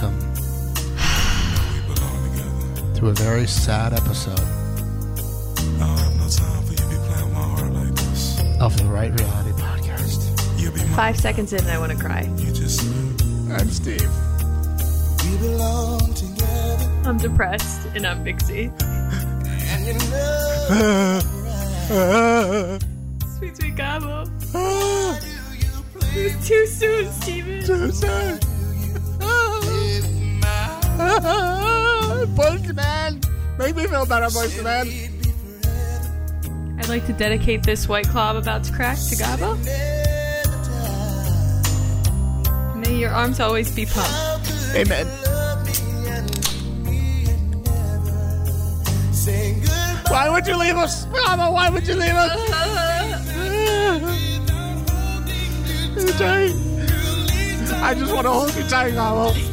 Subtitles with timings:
[0.00, 0.18] Welcome
[2.94, 4.44] to a very sad episode I
[6.18, 8.40] no time for you to be playing my heart like this.
[8.60, 10.60] of the Right Reality Podcast.
[10.60, 10.88] You'll be mine.
[10.94, 12.22] Five seconds in, and I want to cry.
[12.38, 12.82] You just
[13.50, 14.10] I'm Steve.
[15.24, 16.90] we belong together.
[17.04, 18.72] I'm depressed, and I'm Mixie.
[19.68, 21.18] And you know
[23.36, 24.26] Sweet, sweet Gabo.
[26.14, 27.62] It was too soon, Steven.
[32.36, 33.20] Postman!
[33.58, 34.88] Make me feel better, Postman.
[36.78, 39.58] I'd like to dedicate this white claw I'm about to crack to Gabo.
[42.76, 44.50] May your arms always be pumped.
[44.74, 45.06] Amen.
[50.08, 51.06] Why would you leave us?
[51.06, 52.32] Mama, why would you leave us?
[57.82, 59.51] I just want to hold you tight, Mama.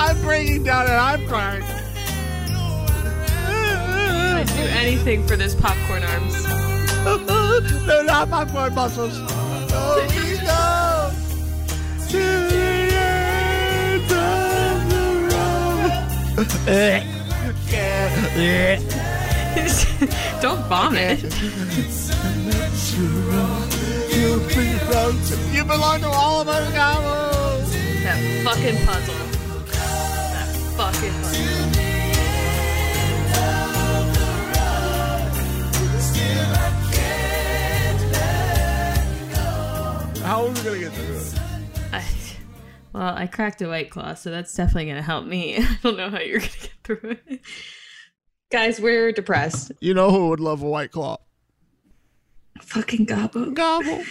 [0.00, 1.62] I'm breaking down and I'm crying.
[4.32, 6.42] I'd do anything for this popcorn arms.
[7.86, 9.12] They're not popcorn muscles.
[9.20, 11.10] Oh, please no.
[12.08, 15.92] To the end of the road.
[20.40, 21.22] Don't vomit.
[24.16, 27.60] You belong to, you belong to all of us, Gabo.
[28.02, 29.29] That fucking puzzle.
[30.80, 31.44] Fucking puzzle.
[40.24, 41.38] How are we gonna get through it?
[41.92, 42.02] I,
[42.94, 45.58] well, I cracked a white claw, so that's definitely gonna help me.
[45.58, 47.42] I don't know how you're gonna get through it.
[48.50, 49.72] Guys, we're depressed.
[49.82, 51.18] You know who would love a white claw?
[52.62, 53.50] Fucking Gobble.
[53.50, 54.02] Gobble.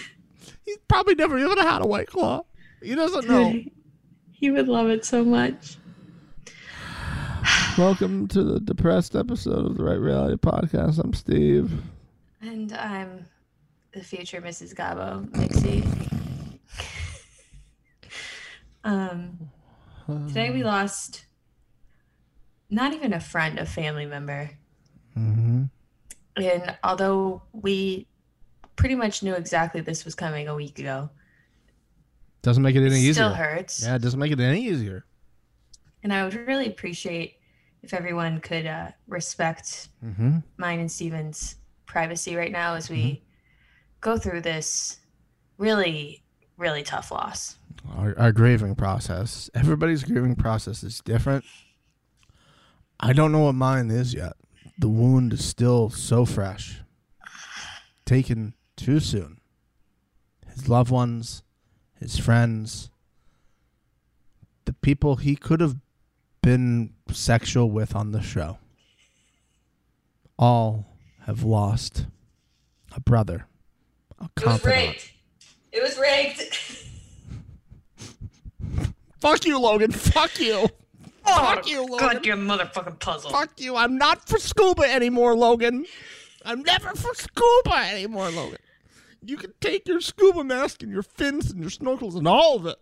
[0.68, 2.44] He's probably never even had a white claw.
[2.84, 3.60] He doesn't know.
[4.34, 5.79] He would love it so much.
[7.80, 11.00] Welcome to the depressed episode of the Right Reality Podcast.
[11.02, 11.72] I'm Steve.
[12.42, 13.26] And I'm
[13.94, 14.76] the future Mrs.
[14.76, 15.88] Gabo, Mixie.
[18.84, 19.50] um,
[20.28, 21.26] today we lost
[22.70, 24.50] not even a friend, a family member.
[25.18, 25.64] Mm-hmm.
[26.36, 28.08] And although we
[28.76, 31.12] pretty much knew exactly this was coming a week ago,
[32.42, 33.14] Doesn't make it any it easier.
[33.14, 33.82] still hurts.
[33.84, 35.06] Yeah, it doesn't make it any easier.
[36.04, 37.38] And I would really appreciate
[37.84, 40.40] if everyone could uh, respect Mm-hmm.
[40.58, 43.22] mine and Steven's privacy right now as we
[44.02, 45.00] go through this
[45.58, 46.24] really,
[46.58, 47.58] really tough loss.
[47.96, 49.50] Our, our grieving process.
[49.54, 51.46] Everybody's grieving process is different.
[53.00, 54.34] I don't know what mine is yet.
[54.78, 56.82] The wound is still so fresh.
[58.06, 59.40] Taken too soon.
[60.48, 61.44] His loved ones,
[62.00, 62.90] his friends,
[64.66, 65.78] the people he could have
[66.42, 68.58] been sexual with on the show,
[70.38, 70.86] all
[71.22, 72.06] have lost
[72.96, 73.46] a brother,
[74.20, 75.12] a confidant.
[75.72, 76.42] It was rigged.
[79.20, 79.92] Fuck you, Logan.
[79.92, 80.70] Fuck you.
[81.26, 82.08] Fuck you, oh, Logan.
[82.14, 83.32] Goddamn motherfucking puzzle.
[83.32, 83.76] Fuck you.
[83.76, 85.86] I'm not for scuba anymore, Logan.
[86.46, 88.60] I'm never for scuba anymore, Logan.
[89.22, 92.66] You can take your scuba mask and your fins and your snorkels and all of
[92.66, 92.78] it,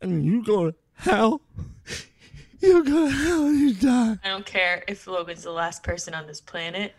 [0.00, 1.42] and you go to hell.
[2.62, 4.18] You go to hell and you die.
[4.22, 6.94] I don't care if Logan's the last person on this planet.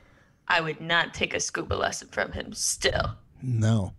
[0.46, 3.16] I would not take a scuba lesson from him still.
[3.42, 3.94] No.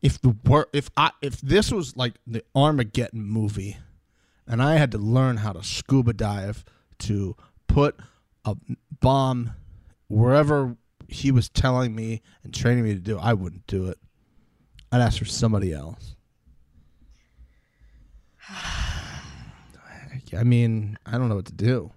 [0.00, 3.76] If the wor- if I if this was like the Armageddon movie,
[4.46, 6.64] and I had to learn how to scuba dive
[7.00, 7.36] to
[7.66, 8.00] put
[8.46, 8.56] a
[9.00, 9.50] bomb
[10.08, 10.76] wherever
[11.08, 13.98] he was telling me and training me to do, I wouldn't do it.
[14.90, 16.16] I'd ask for somebody else.
[20.36, 21.90] I mean, I don't know what to do.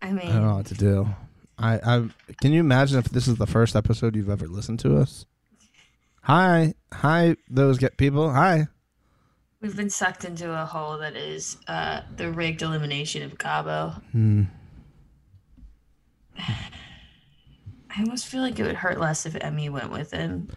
[0.00, 1.08] I mean, I don't know what to do.
[1.58, 2.08] I, I
[2.40, 5.26] can you imagine if this is the first episode you've ever listened to us?
[6.22, 8.30] Hi, hi, those get people.
[8.32, 8.68] Hi.
[9.60, 14.02] we've been sucked into a hole that is uh, the rigged elimination of Gabo.
[14.12, 14.42] Hmm.
[16.38, 20.48] I almost feel like it would hurt less if Emy went with him.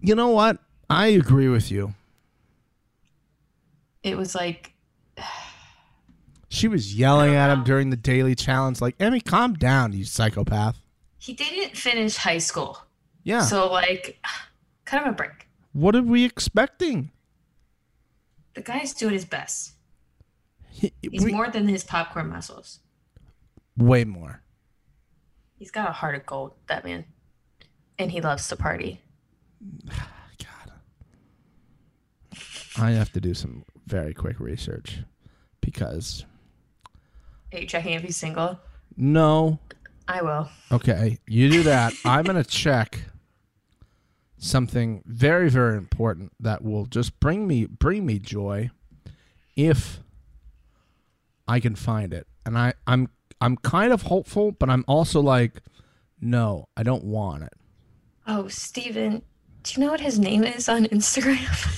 [0.00, 0.58] You know what?
[0.88, 1.94] I agree with you.
[4.02, 4.72] It was like
[6.58, 10.76] She was yelling at him during the daily challenge, like, Emy, calm down, you psychopath.
[11.18, 12.78] he didn't finish high school.
[13.22, 13.42] Yeah.
[13.42, 14.18] So like
[14.84, 15.46] cut him a break.
[15.72, 17.10] what are we expecting?
[18.54, 19.72] The guy's doing his best.
[20.70, 22.80] He, He's we- more than his popcorn muscles.
[23.76, 24.42] way more.
[25.54, 27.04] He's got a heart of gold, that man.
[27.98, 29.00] And he loves to party.
[29.86, 30.72] God.
[32.76, 35.00] I have to do some very quick research
[35.60, 36.24] because
[37.52, 38.58] Are you checking if he's single?
[38.96, 39.58] no,
[40.06, 40.48] I will.
[40.72, 41.92] okay, you do that.
[42.04, 43.00] I'm gonna check
[44.38, 48.70] something very very important that will just bring me bring me joy
[49.56, 50.00] if
[51.48, 52.26] I can find it.
[52.46, 53.08] And I I'm
[53.40, 55.62] I'm kind of hopeful, but I'm also like
[56.20, 57.52] no, I don't want it.
[58.26, 59.22] Oh, Steven,
[59.62, 61.74] do you know what his name is on Instagram?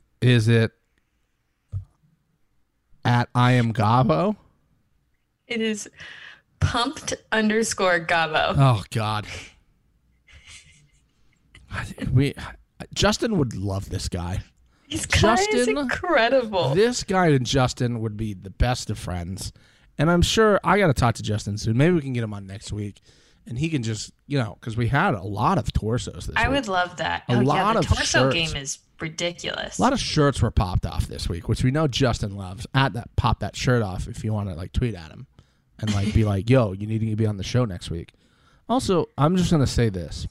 [0.20, 0.72] Is it
[3.04, 4.36] at I am Gabo?
[5.46, 5.88] It is
[6.60, 8.54] pumped underscore Gabo.
[8.56, 9.26] Oh God.
[12.12, 12.34] We
[12.94, 14.42] Justin would love this guy.
[14.88, 16.72] This guy is incredible.
[16.72, 19.52] This guy and Justin would be the best of friends.
[19.98, 21.76] And I'm sure I got to talk to Justin soon.
[21.76, 23.00] Maybe we can get him on next week.
[23.46, 26.48] And he can just, you know, because we had a lot of torsos this I
[26.48, 26.58] week.
[26.58, 27.24] would love that.
[27.28, 28.34] A oh, yeah, lot the of torso shirts.
[28.34, 29.78] game is ridiculous.
[29.78, 32.66] A lot of shirts were popped off this week, which we know Justin loves.
[32.72, 35.26] At that, pop that shirt off if you want to like tweet at him,
[35.78, 38.12] and like be like, "Yo, you need to be on the show next week."
[38.68, 40.26] Also, I'm just gonna say this: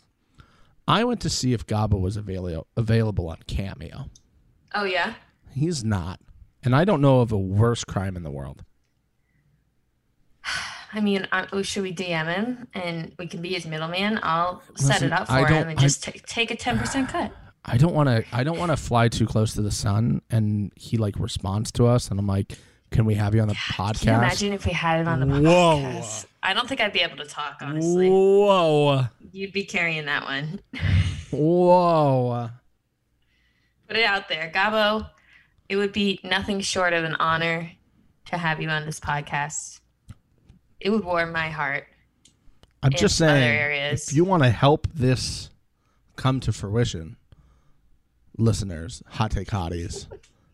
[0.87, 4.09] I went to see if Gabo was available available on Cameo.
[4.75, 5.13] oh yeah.
[5.51, 6.19] He's not,
[6.63, 8.63] and I don't know of a worse crime in the world.
[10.93, 14.19] I mean, uh, oh, should we DM him and we can be his middleman?
[14.23, 17.31] I'll set it up I for him and just ta- take a ten percent cut.
[17.65, 18.25] I don't want to.
[18.31, 21.87] I don't want to fly too close to the sun, and he like responds to
[21.87, 22.57] us, and I'm like,
[22.93, 25.19] "Can we have you on the podcast?" Can you imagine if we had him on
[25.19, 25.79] the Whoa.
[25.79, 26.25] podcast?
[26.41, 27.57] I don't think I'd be able to talk.
[27.61, 30.61] Honestly, Whoa, you'd be carrying that one.
[31.31, 32.49] whoa.
[33.87, 35.09] Put it out there, Gabo.
[35.69, 37.71] It would be nothing short of an honor
[38.25, 39.79] to have you on this podcast.
[40.79, 41.87] It would warm my heart.
[42.81, 45.49] I'm just saying, if you want to help this
[46.17, 47.15] come to fruition,
[48.37, 50.07] listeners, hot take hotties,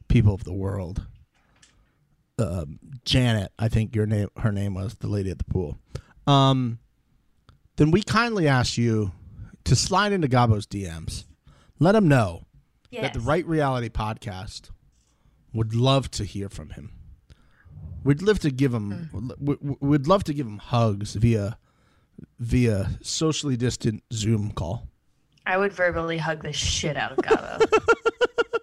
[0.08, 1.08] people of the world,
[2.40, 5.78] um, Janet, I think your name, her name was the lady at the pool.
[6.28, 6.80] Um,
[7.78, 9.12] then we kindly ask you
[9.66, 11.26] to slide into Gabo's DMs.
[11.80, 12.46] Let him know
[13.04, 14.70] that the Right Reality podcast
[15.54, 16.92] would love to hear from him.
[18.04, 19.10] We'd love to give him.
[19.40, 21.58] we- We'd love to give him hugs via
[22.40, 24.88] via socially distant Zoom call.
[25.46, 27.60] I would verbally hug the shit out of Gabo.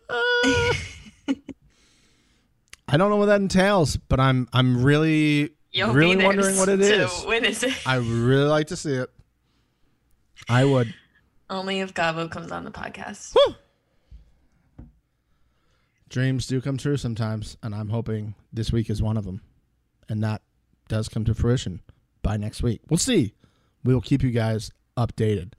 [2.89, 6.77] I don't know what that entails, but I'm I'm really You'll really wondering what it
[6.79, 7.75] to witness it.
[7.87, 9.11] I would really like to see it.
[10.49, 10.95] I would.
[11.51, 13.35] Only if Gabo comes on the podcast.
[16.09, 19.43] Dreams do come true sometimes, and I'm hoping this week is one of them,
[20.09, 20.43] and that
[20.89, 21.83] does come to fruition
[22.23, 22.81] by next week.
[22.89, 23.35] We'll see.
[23.85, 25.53] We will keep you guys updated.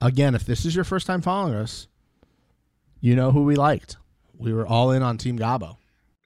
[0.00, 1.86] Again, if this is your first time following us,
[3.00, 3.96] you know who we liked.
[4.36, 5.76] We were all in on Team Gabo.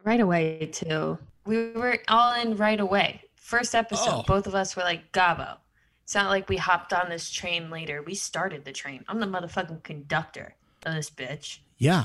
[0.07, 1.19] Right away, too.
[1.45, 3.23] We were all in right away.
[3.35, 4.23] First episode, Oh.
[4.27, 5.59] both of us were like, Gabo.
[6.05, 8.03] It's not like we hopped on this train later.
[8.03, 9.05] We started the train.
[9.09, 10.55] I'm the motherfucking conductor
[10.85, 11.59] of this bitch.
[11.79, 12.05] Yeah.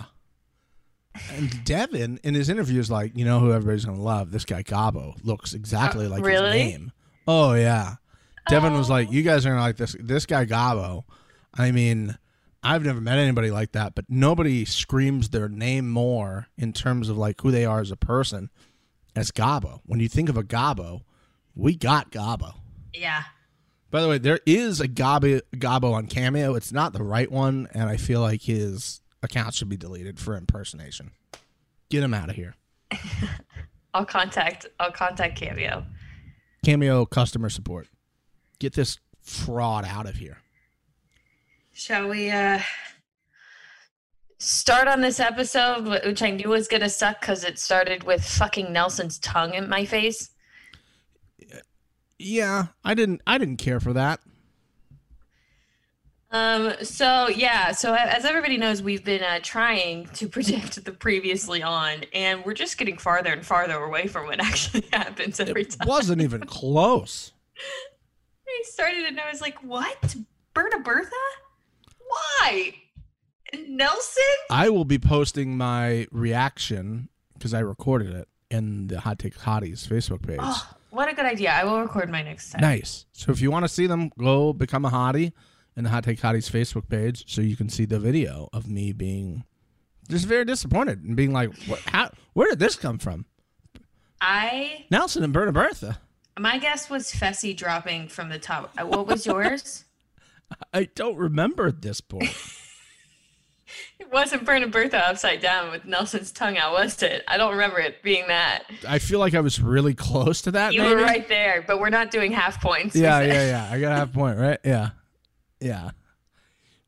[1.32, 4.32] And Devin in his interview is like, you know who everybody's gonna love?
[4.32, 6.60] This guy Gabo looks exactly Uh, like really?
[6.64, 6.92] his name.
[7.28, 7.96] Oh yeah.
[8.50, 8.94] Devin was Oh.
[8.94, 11.04] like, you guys are gonna like this this guy Gabo.
[11.54, 12.18] I mean,
[12.64, 17.18] I've never met anybody like that, but nobody screams their name more in terms of
[17.18, 18.50] like who they are as a person
[19.16, 19.80] as Gabo.
[19.86, 21.02] When you think of a Gabo,
[21.56, 22.54] we got Gabo.
[22.94, 23.24] Yeah.
[23.90, 26.54] By the way, there is a Gabo, Gabo on Cameo.
[26.56, 30.36] It's not the right one, and I feel like his account should be deleted for
[30.36, 31.12] impersonation.
[31.90, 32.56] Get him out of here.
[33.94, 35.86] I'll contact I'll contact Cameo.
[36.64, 37.88] Cameo customer support.
[38.60, 40.38] Get this fraud out of here.
[41.82, 42.60] Shall we uh
[44.38, 48.72] start on this episode, which I knew was gonna suck because it started with fucking
[48.72, 50.30] Nelson's tongue in my face?
[52.20, 53.22] Yeah, I didn't.
[53.26, 54.20] I didn't care for that.
[56.30, 56.74] Um.
[56.84, 57.72] So yeah.
[57.72, 62.54] So as everybody knows, we've been uh, trying to predict the previously on, and we're
[62.54, 65.88] just getting farther and farther away from what actually happens every It time.
[65.88, 67.32] wasn't even close.
[68.48, 70.16] I started and I was like, "What?
[70.54, 71.10] Berta Bertha?
[72.12, 72.74] Why?
[73.68, 74.24] Nelson?
[74.50, 79.88] I will be posting my reaction because I recorded it in the Hot Take Hotties
[79.88, 80.40] Facebook page.
[80.42, 81.52] Oh, what a good idea!
[81.52, 82.62] I will record my next time.
[82.62, 83.06] Nice.
[83.14, 85.34] So if you want to see them, go become a hottie
[85.76, 88.92] in the Hot Take Hotties Facebook page, so you can see the video of me
[88.92, 89.44] being
[90.10, 91.80] just very disappointed and being like, "What?
[91.88, 92.12] How?
[92.34, 93.26] Where did this come from?"
[94.20, 96.00] I Nelson and Berta Bertha.
[96.40, 98.72] my guess was Fessy dropping from the top.
[98.78, 99.86] Uh, What was yours?
[100.74, 102.30] I don't remember at this point.
[104.00, 107.24] It wasn't Berna Bertha upside down with Nelson's tongue out, was it?
[107.28, 108.64] I don't remember it being that.
[108.86, 110.74] I feel like I was really close to that.
[110.74, 110.96] You maybe?
[110.96, 112.96] were right there, but we're not doing half points.
[112.96, 113.70] Yeah, yeah, yeah.
[113.72, 114.60] I got a half point, right?
[114.66, 114.90] Yeah.
[115.62, 115.92] Yeah.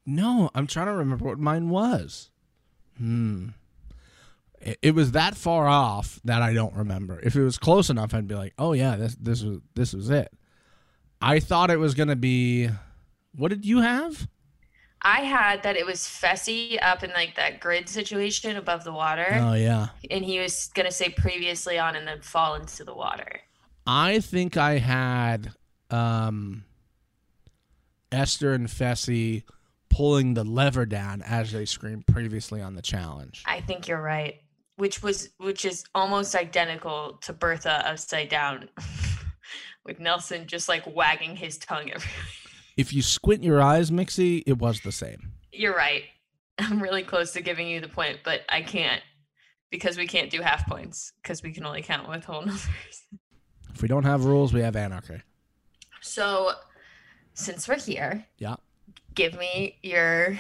[0.06, 2.30] No, I'm trying to remember what mine was.
[2.98, 3.50] Hmm.
[4.60, 7.20] It, it was that far off that I don't remember.
[7.22, 10.10] If it was close enough, I'd be like, "Oh yeah, this this was this was
[10.10, 10.32] it."
[11.22, 12.70] I thought it was gonna be.
[13.36, 14.28] What did you have?
[15.02, 19.28] I had that it was Fessy up in like that grid situation above the water,
[19.32, 19.88] Oh yeah.
[20.10, 23.42] and he was gonna say previously on and then fall into the water.
[23.86, 25.52] I think I had
[25.90, 26.64] um,
[28.14, 29.44] Esther and Fessy
[29.90, 33.44] pulling the lever down as they screamed previously on the challenge.
[33.46, 34.36] I think you're right.
[34.78, 38.70] Which was which is almost identical to Bertha upside down,
[39.86, 42.10] with Nelson just like wagging his tongue everywhere.
[42.78, 45.34] If you squint your eyes, Mixie, it was the same.
[45.52, 46.04] You're right.
[46.60, 49.02] I'm really close to giving you the point, but I can't
[49.72, 53.04] because we can't do half points because we can only count with whole numbers.
[53.74, 55.22] If we don't have rules, we have anarchy.
[56.02, 56.52] So,
[57.34, 58.56] since we're here, Yeah.
[59.16, 60.38] give me your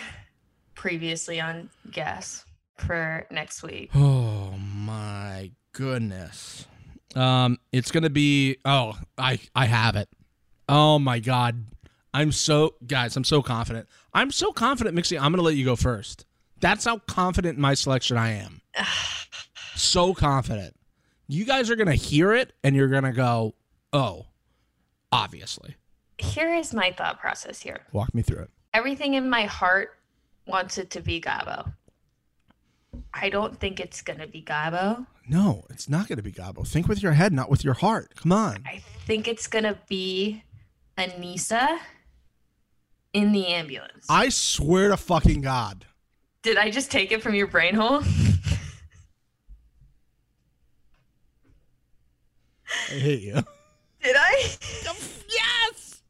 [0.75, 2.45] previously on guess
[2.77, 3.89] for next week.
[3.95, 6.67] Oh my goodness.
[7.15, 8.57] Um, it's gonna be.
[8.65, 10.09] Oh, I I have it.
[10.69, 11.65] Oh my god,
[12.13, 13.15] I'm so guys.
[13.17, 13.87] I'm so confident.
[14.13, 15.19] I'm so confident, Mixie.
[15.19, 16.25] I'm gonna let you go first.
[16.59, 18.61] That's how confident in my selection I am.
[19.75, 20.75] so confident.
[21.27, 23.55] You guys are gonna hear it and you're gonna go,
[23.91, 24.27] oh,
[25.11, 25.75] obviously.
[26.19, 27.81] Here is my thought process here.
[27.91, 28.49] Walk me through it.
[28.73, 29.97] Everything in my heart
[30.45, 31.73] wants it to be Gabo.
[33.13, 35.07] I don't think it's gonna be Gabo.
[35.27, 36.67] No, it's not gonna be Gabo.
[36.67, 38.13] Think with your head, not with your heart.
[38.15, 38.63] Come on.
[38.67, 40.43] I think it's gonna be
[40.97, 41.79] Anissa
[43.13, 44.05] in the ambulance.
[44.09, 45.85] I swear to fucking God.
[46.41, 48.01] Did I just take it from your brain hole?
[52.89, 53.35] I hate you.
[54.03, 54.51] Did I?
[55.29, 56.01] yes.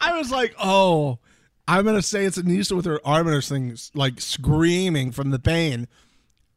[0.00, 1.18] I was like, oh,
[1.66, 5.38] I'm gonna say it's Anissa with her arm in her things, like screaming from the
[5.38, 5.88] pain,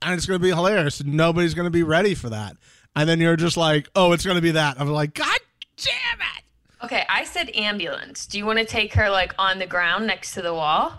[0.01, 1.03] and it's gonna be hilarious.
[1.03, 2.55] Nobody's gonna be ready for that.
[2.95, 4.79] And then you're just like, oh, it's gonna be that.
[4.79, 5.39] I'm like, God
[5.77, 6.40] damn it.
[6.83, 8.25] Okay, I said ambulance.
[8.25, 10.93] Do you want to take her like on the ground next to the wall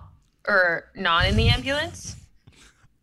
[0.47, 2.17] or not in the ambulance?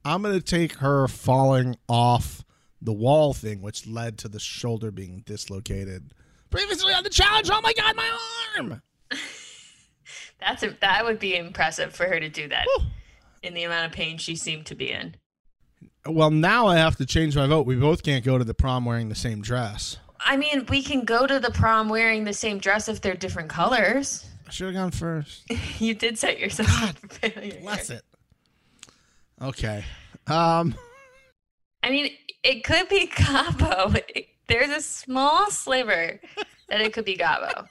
[0.05, 2.45] I'm gonna take her falling off
[2.81, 6.13] the wall thing, which led to the shoulder being dislocated.
[6.50, 8.17] Previously on the challenge, oh my god, my
[8.57, 8.81] arm!
[10.39, 12.65] That's a, that would be impressive for her to do that
[13.43, 15.15] in the amount of pain she seemed to be in.
[16.05, 17.65] Well, now I have to change my vote.
[17.65, 19.98] We both can't go to the prom wearing the same dress.
[20.19, 23.49] I mean, we can go to the prom wearing the same dress if they're different
[23.49, 24.25] colors.
[24.47, 25.43] I should have gone first.
[25.79, 27.61] You did set yourself up for failure.
[27.61, 28.03] Bless it.
[29.41, 29.85] Okay.
[30.27, 30.75] Um.
[31.83, 32.11] I mean,
[32.43, 34.01] it could be Gabo.
[34.47, 36.19] There's a small sliver
[36.67, 37.65] that it could be Gabo.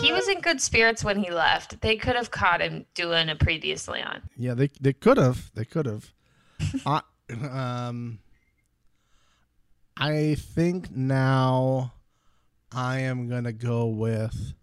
[0.00, 1.80] He was in good spirits when he left.
[1.80, 4.20] They could have caught him doing a previous Leon.
[4.36, 5.50] Yeah, they they could have.
[5.54, 6.12] They could have.
[6.86, 8.18] I um.
[9.96, 11.92] I think now,
[12.72, 14.54] I am gonna go with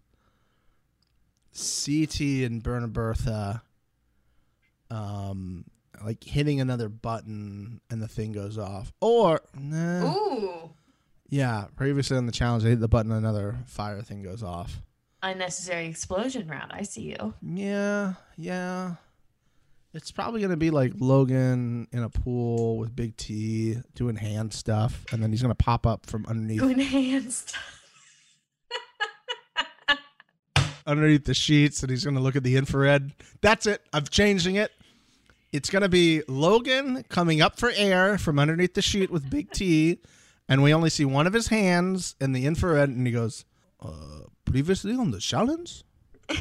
[1.52, 3.62] CT and Berna Bertha.
[4.90, 5.64] Um,
[6.04, 10.70] like hitting another button and the thing goes off, or nah, Ooh.
[11.28, 11.66] yeah.
[11.76, 14.82] Previously on the challenge, they hit the button, another fire thing goes off.
[15.22, 16.70] Unnecessary explosion round.
[16.72, 17.34] I see you.
[17.42, 18.96] Yeah, yeah.
[19.94, 25.04] It's probably gonna be like Logan in a pool with Big T doing hand stuff,
[25.12, 27.54] and then he's gonna pop up from underneath Enhanced.
[30.86, 33.12] underneath the sheets, and he's gonna look at the infrared.
[33.40, 33.82] That's it.
[33.92, 34.72] I'm changing it.
[35.52, 40.00] It's gonna be Logan coming up for air from underneath the sheet with Big T,
[40.48, 43.44] and we only see one of his hands in the infrared, and he goes,
[43.80, 45.84] uh, "Previously on the challenge,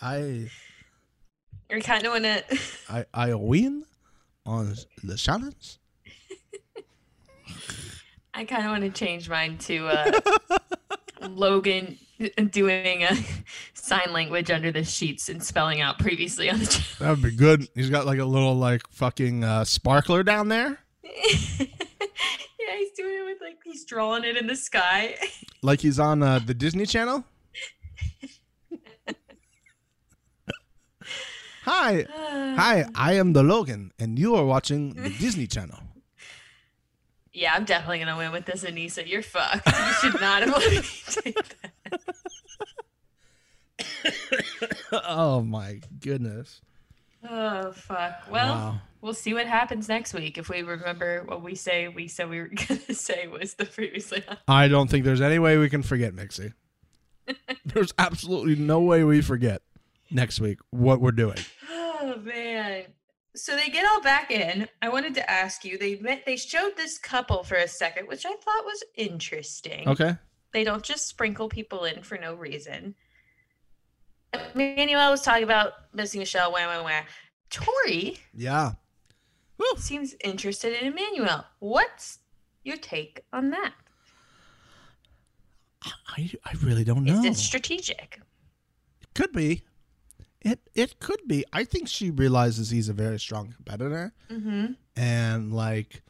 [0.00, 0.48] I."
[1.72, 2.44] You're kind of in it.
[2.90, 3.86] I I win
[4.44, 5.78] on the challenge.
[8.34, 10.20] I kind of want to change mine to uh,
[11.30, 11.96] Logan
[12.50, 13.16] doing a
[13.72, 16.66] sign language under the sheets and spelling out previously on the.
[16.66, 17.66] ch- That would be good.
[17.74, 21.12] He's got like a little like fucking uh, sparkler down there, yeah,
[21.58, 25.16] he's doing it with like he's drawing it in the sky.
[25.62, 27.24] like he's on uh, the Disney Channel.
[31.62, 32.06] Hi,
[32.56, 32.84] hi.
[32.94, 35.78] I am the Logan, and you are watching the Disney Channel.
[37.32, 39.06] Yeah, I'm definitely gonna win with this, Anissa.
[39.08, 39.66] You're fucked.
[39.66, 41.34] You should not have let me
[43.92, 44.72] that.
[45.08, 46.60] oh my goodness.
[47.28, 48.24] Oh fuck.
[48.30, 48.80] Well, Wow.
[49.00, 52.40] we'll see what happens next week if we remember what we say we said we
[52.40, 54.22] were gonna say was the previously.
[54.48, 56.52] I don't think there's any way we can forget Mixie.
[57.64, 59.62] there's absolutely no way we forget
[60.12, 61.38] next week what we're doing.
[61.70, 62.84] Oh man.
[63.34, 64.68] So they get all back in.
[64.82, 65.78] I wanted to ask you.
[65.78, 66.24] They met.
[66.26, 69.88] They showed this couple for a second, which I thought was interesting.
[69.88, 70.16] Okay.
[70.52, 72.94] They don't just sprinkle people in for no reason.
[74.54, 76.52] Manuel was talking about missing Michelle.
[76.52, 77.02] Wah wah wah.
[77.50, 78.72] Tori Yeah.
[79.56, 79.74] Whew.
[79.78, 81.44] seems interested in Emanuel.
[81.60, 82.18] What's
[82.64, 83.72] your take on that?
[86.16, 87.20] I, I really don't know.
[87.20, 88.20] Is it strategic?
[89.14, 89.62] could be.
[90.44, 91.44] It it could be.
[91.52, 94.12] I think she realizes he's a very strong competitor.
[94.30, 94.72] Mm-hmm.
[94.96, 96.02] and like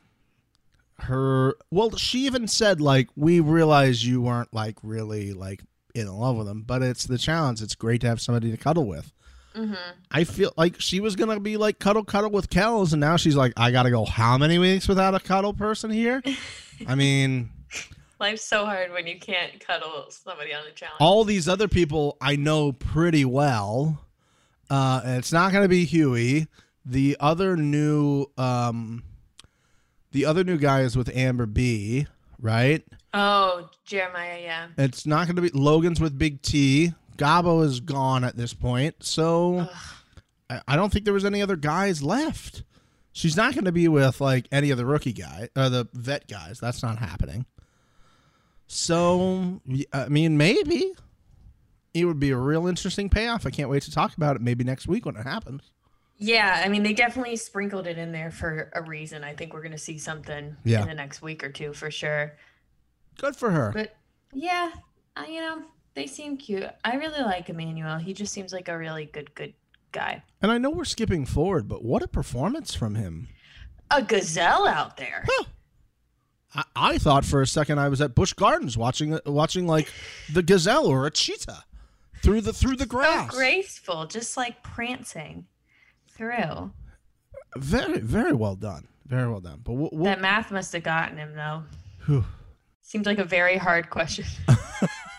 [1.01, 5.61] her well she even said like we realize you weren't like really like
[5.95, 8.87] in love with him but it's the challenge it's great to have somebody to cuddle
[8.87, 9.13] with
[9.55, 9.75] Mm-hmm.
[10.11, 13.37] i feel like she was gonna be like cuddle cuddle with kells and now she's
[13.37, 16.23] like i gotta go how many weeks without a cuddle person here
[16.87, 17.51] i mean
[18.19, 20.97] Life's so hard when you can't cuddle somebody on a challenge.
[21.01, 24.01] all these other people i know pretty well
[24.73, 26.49] uh it's not gonna be Hughie
[26.85, 29.03] the other new um
[30.11, 32.07] the other new guy is with amber b
[32.41, 34.67] right oh, Jeremiah, yeah.
[34.79, 36.93] It's not going to be Logan's with Big T.
[37.17, 39.69] Gabo is gone at this point, so
[40.49, 42.65] I, I don't think there was any other guys left.
[43.13, 46.27] She's not going to be with like any of the rookie guy or the vet
[46.27, 46.59] guys.
[46.59, 47.45] That's not happening.
[48.67, 49.61] So
[49.93, 50.93] I mean, maybe
[51.95, 53.47] it would be a real interesting payoff.
[53.47, 54.43] I can't wait to talk about it.
[54.43, 55.63] Maybe next week when it happens.
[56.19, 59.25] Yeah, I mean, they definitely sprinkled it in there for a reason.
[59.25, 60.83] I think we're going to see something Yeah.
[60.83, 62.37] in the next week or two for sure.
[63.19, 63.73] Good for her.
[63.75, 63.97] But
[64.33, 64.71] yeah,
[65.17, 65.63] I, you know,
[65.95, 66.65] they seem cute.
[66.85, 67.99] I really like Emanuel.
[67.99, 69.53] He just seems like a really good, good
[69.91, 70.23] guy.
[70.41, 73.29] And I know we're skipping forward, but what a performance from him.
[73.91, 75.27] A gazelle out there.
[76.55, 79.93] I, I thought for a second I was at Busch Gardens watching watching like
[80.33, 81.65] the gazelle or a cheetah
[82.23, 83.31] through the through the grass.
[83.31, 85.47] So graceful, just like prancing
[86.15, 86.73] through.
[87.57, 88.89] Very very well done.
[89.07, 89.61] Very well done.
[89.63, 91.65] But we'll, we'll, That math must have gotten him, though.
[92.07, 92.25] Whew.
[92.81, 94.25] Seemed like a very hard question.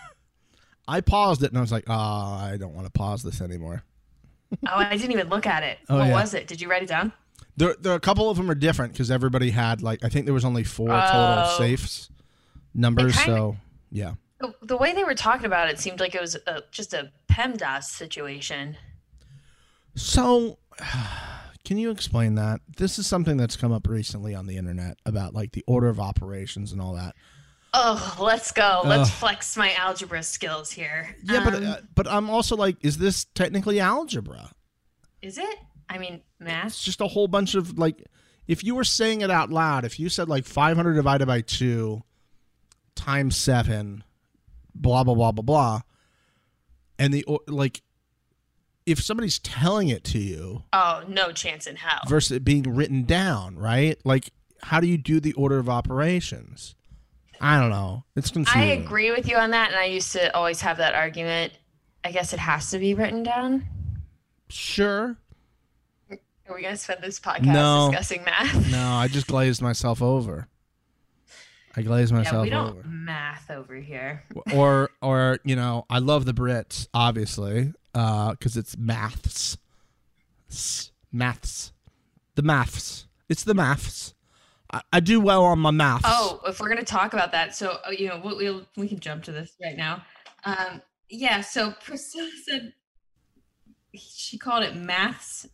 [0.88, 3.84] I paused it and I was like, oh, I don't want to pause this anymore.
[4.52, 5.78] oh, I didn't even look at it.
[5.88, 6.12] Oh, what yeah.
[6.12, 6.46] was it?
[6.46, 7.12] Did you write it down?
[7.56, 10.34] There, there a couple of them are different because everybody had like I think there
[10.34, 11.54] was only four total Oh.
[11.56, 12.10] safes
[12.74, 13.16] numbers.
[13.16, 13.56] kinda- So
[13.92, 16.92] yeah, The, the way they were talking about it seemed like it was a, just
[16.92, 18.76] a PEMDAS situation.
[19.94, 20.58] So,
[21.64, 22.60] can you explain that?
[22.76, 25.98] This is something that's come up recently on the internet about like the order of
[26.00, 27.14] operations and all that.
[27.72, 28.82] Oh, let's go.
[28.84, 31.16] Let's flex my algebra skills here.
[31.24, 34.50] Yeah, but Um, uh, but I'm also like, is this technically algebra?
[35.22, 35.58] is it?
[35.88, 36.66] I mean, math.
[36.66, 38.04] It's just a whole bunch of like,
[38.46, 42.02] if you were saying it out loud, if you said like 500 divided by two
[42.94, 44.04] times seven,
[44.74, 45.80] blah blah blah blah blah,
[46.98, 47.82] and the like,
[48.86, 52.00] if somebody's telling it to you Oh, no chance in hell.
[52.08, 53.98] versus it being written down, right?
[54.04, 54.30] Like,
[54.62, 56.74] how do you do the order of operations?
[57.40, 58.04] I don't know.
[58.16, 58.60] It's confusing.
[58.62, 61.52] I agree with you on that, and I used to always have that argument.
[62.04, 63.64] I guess it has to be written down.
[64.48, 65.16] Sure.
[66.10, 67.88] Are we going to spend this podcast No.
[67.90, 68.70] discussing math?
[68.70, 70.46] No, I just glazed myself over.
[71.76, 72.82] I glazed Yeah, myself we don't over.
[72.88, 74.22] math over here.
[74.52, 79.56] or or you know i love the brits obviously because it's maths
[80.50, 81.72] S- maths
[82.36, 84.14] the maths it's the maths
[84.72, 87.78] I, I do well on my maths Oh, if we're gonna talk about that, so
[87.86, 90.04] uh, you know, we'll, we'll we can jump to this right now.
[90.44, 91.42] Um, yeah.
[91.42, 92.72] So Priscilla said
[93.94, 95.46] she called it maths.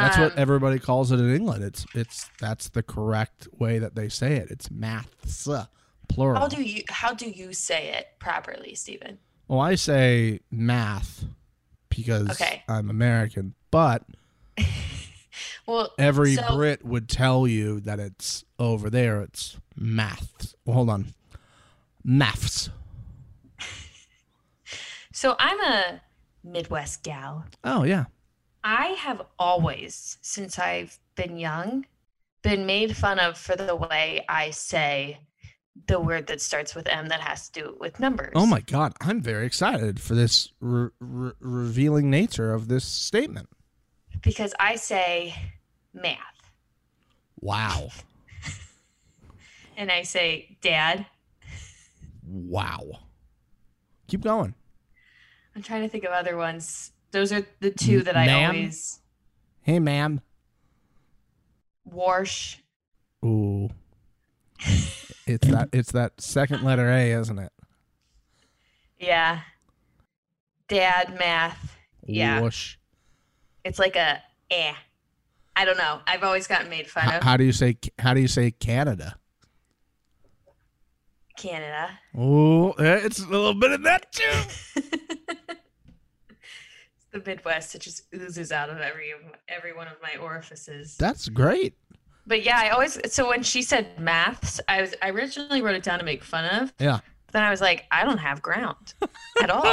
[0.00, 3.94] That's what Um, everybody calls it in england it's it's that's the correct way that
[3.94, 5.48] they say it it's maths
[6.08, 9.18] plural How do you how do you say it properly, Stephen?
[9.48, 11.24] well i say math
[11.88, 12.62] because Okay.
[12.68, 14.02] i'm american but
[15.66, 19.20] Well, every so- Brit would tell you that it's over there.
[19.20, 20.54] It's maths.
[20.64, 21.12] Well, hold on,
[22.04, 22.70] maths.
[25.12, 26.00] So I'm a
[26.44, 27.44] Midwest gal.
[27.64, 28.04] Oh yeah.
[28.68, 31.86] I have always, since I've been young,
[32.42, 35.20] been made fun of for the way I say
[35.86, 38.32] the word that starts with M that has to do with numbers.
[38.34, 43.48] Oh my God, I'm very excited for this re- re- revealing nature of this statement.
[44.20, 45.36] Because I say
[45.94, 46.18] math
[47.38, 47.90] Wow,
[49.76, 51.06] and I say dad.
[52.26, 52.82] wow.
[54.08, 54.54] Keep going.
[55.54, 56.90] I'm trying to think of other ones.
[57.12, 58.50] Those are the two that I Ma'am?
[58.50, 59.00] always
[59.66, 60.20] Hey, ma'am.
[61.92, 62.58] Warsh.
[63.24, 63.68] Ooh.
[65.26, 67.52] it's that it's that second letter A, isn't it?
[69.00, 69.40] Yeah.
[70.68, 71.76] Dad math.
[72.06, 72.40] Yeah.
[72.40, 72.76] Whoosh.
[73.64, 74.74] It's like a eh.
[75.56, 76.00] I don't know.
[76.06, 79.16] I've always gotten made fun of how do you say how do you say Canada?
[81.36, 81.90] Canada.
[82.16, 84.80] Oh, it's a little bit of that too.
[87.24, 87.74] the Midwest.
[87.74, 89.12] It just oozes out of every
[89.48, 90.96] every one of my orifices.
[90.96, 91.74] That's great.
[92.26, 95.82] But yeah, I always so when she said maths, I was I originally wrote it
[95.82, 96.72] down to make fun of.
[96.78, 97.00] Yeah.
[97.26, 98.94] But then I was like, I don't have ground
[99.42, 99.64] at all.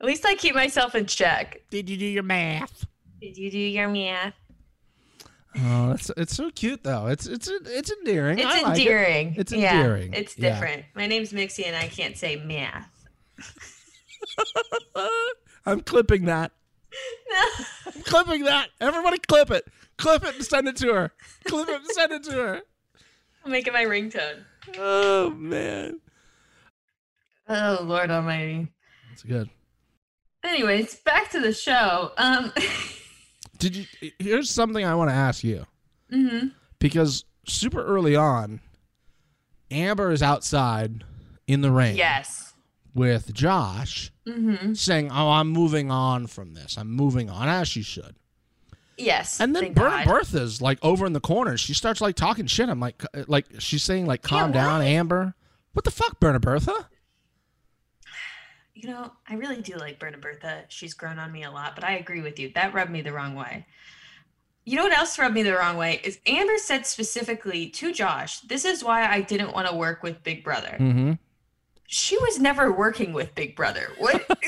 [0.00, 1.62] At least I keep myself in check.
[1.70, 2.86] Did you do your math?
[3.20, 4.34] Did you do your math?
[5.60, 7.06] Oh, it's it's so cute though.
[7.08, 8.38] It's it's it's endearing.
[8.38, 8.82] It's I like it.
[8.82, 9.34] endearing.
[9.36, 10.12] It's Yeah, endearing.
[10.12, 10.52] it's Yeah.
[10.52, 10.84] different.
[10.94, 12.88] My name's Mixie and I can't say math.
[15.66, 16.52] I'm clipping that.
[17.86, 18.70] I'm clipping that.
[18.80, 19.66] Everybody clip it.
[19.98, 21.12] Clip it and send it to her.
[21.44, 22.62] Clip it and send it to her.
[23.44, 24.44] I'll make it my ringtone.
[24.78, 26.00] Oh man.
[27.48, 28.68] Oh Lord Almighty.
[29.10, 29.50] That's good.
[30.44, 32.12] Anyways, back to the show.
[32.16, 32.52] Um
[33.58, 33.86] Did you
[34.18, 35.66] here's something I want to ask you.
[36.12, 36.48] Mm-hmm.
[36.78, 38.60] Because super early on,
[39.70, 41.04] Amber is outside
[41.46, 42.47] in the rain Yes.
[42.94, 44.74] With Josh Mm-hmm.
[44.74, 46.76] saying, Oh, I'm moving on from this.
[46.76, 48.14] I'm moving on, as she should.
[48.98, 49.40] Yes.
[49.40, 51.56] And then thank Bertha's like over in the corner.
[51.56, 52.68] She starts like talking shit.
[52.68, 54.82] I'm like, like she's saying like, calm Yeah, down?
[54.82, 55.34] Amber.
[55.72, 56.88] What the fuck, Berta Bertha?
[58.74, 60.64] You know, I really do like Berta Bertha.
[60.68, 62.52] She's grown on me a lot, but I agree with you.
[62.54, 63.66] That rubbed me the wrong way.
[64.64, 68.40] You know what else rubbed me the wrong way is Amber said specifically to Josh,
[68.40, 71.12] "This is why I didn't want to work with Big Brother." Mm-hmm.
[71.90, 73.92] She was never working with Big Brother.
[73.96, 74.22] What?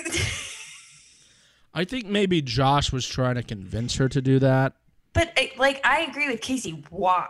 [1.75, 4.75] I think maybe Josh was trying to convince her to do that.
[5.15, 6.85] but eh, like, I agree with Kaycee.
[6.91, 7.29] Why?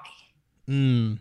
[0.68, 1.20] Mm.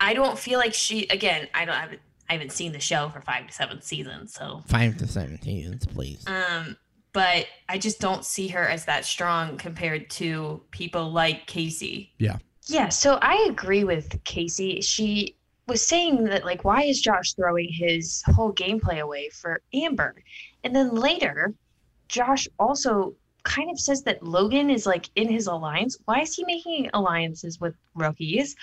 [0.00, 1.06] I don't feel like she.
[1.06, 1.76] Again, I don't.
[1.76, 5.06] I haven't, I haven't seen the show for five to seven seasons, so Five to
[5.06, 6.24] seventeen, please.
[6.26, 6.76] Um,
[7.12, 12.10] but I just don't see her as that strong compared to people like Kaycee.
[12.18, 12.38] Yeah.
[12.66, 14.84] Yeah, so I agree with Kaycee.
[14.84, 20.14] She was saying that like why is Josh throwing his whole gameplay away for Amber?
[20.62, 21.54] And then later,
[22.08, 25.98] Josh also kind of says that Logan is like in his alliance.
[26.04, 28.54] Why is he making alliances with rookies?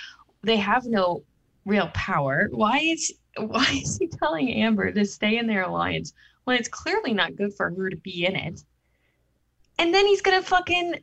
[0.44, 1.24] They have no
[1.66, 2.48] real power.
[2.52, 6.14] Why is why is he telling Amber to stay in their alliance
[6.46, 8.64] when it's clearly not good for her to be in it?
[9.78, 11.00] And then he's gonna fucking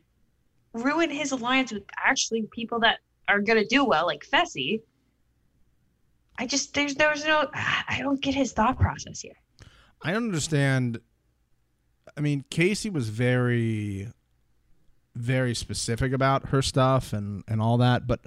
[0.72, 4.80] ruin his alliance with actually people that are gonna do well, like Fessy.
[6.40, 9.34] I just there's there's no I don't get his thought process here.
[10.02, 10.98] I don't understand.
[12.16, 14.08] I mean, Kaycee was very,
[15.14, 18.20] very specific about her stuff and and all that, but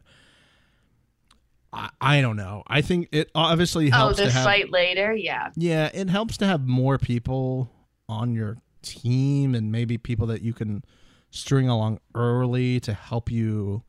[1.74, 2.62] I, I don't know.
[2.68, 4.44] I think it obviously Oh, helps the to have.
[4.44, 5.50] fight later, yeah.
[5.56, 7.72] Yeah, it helps to have more people
[8.08, 10.84] on your team and maybe people that you can
[11.32, 13.82] string along early to help you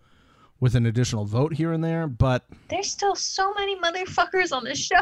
[0.64, 2.06] with an additional vote here and there.
[2.06, 4.98] But There's still so many motherfuckers on this show.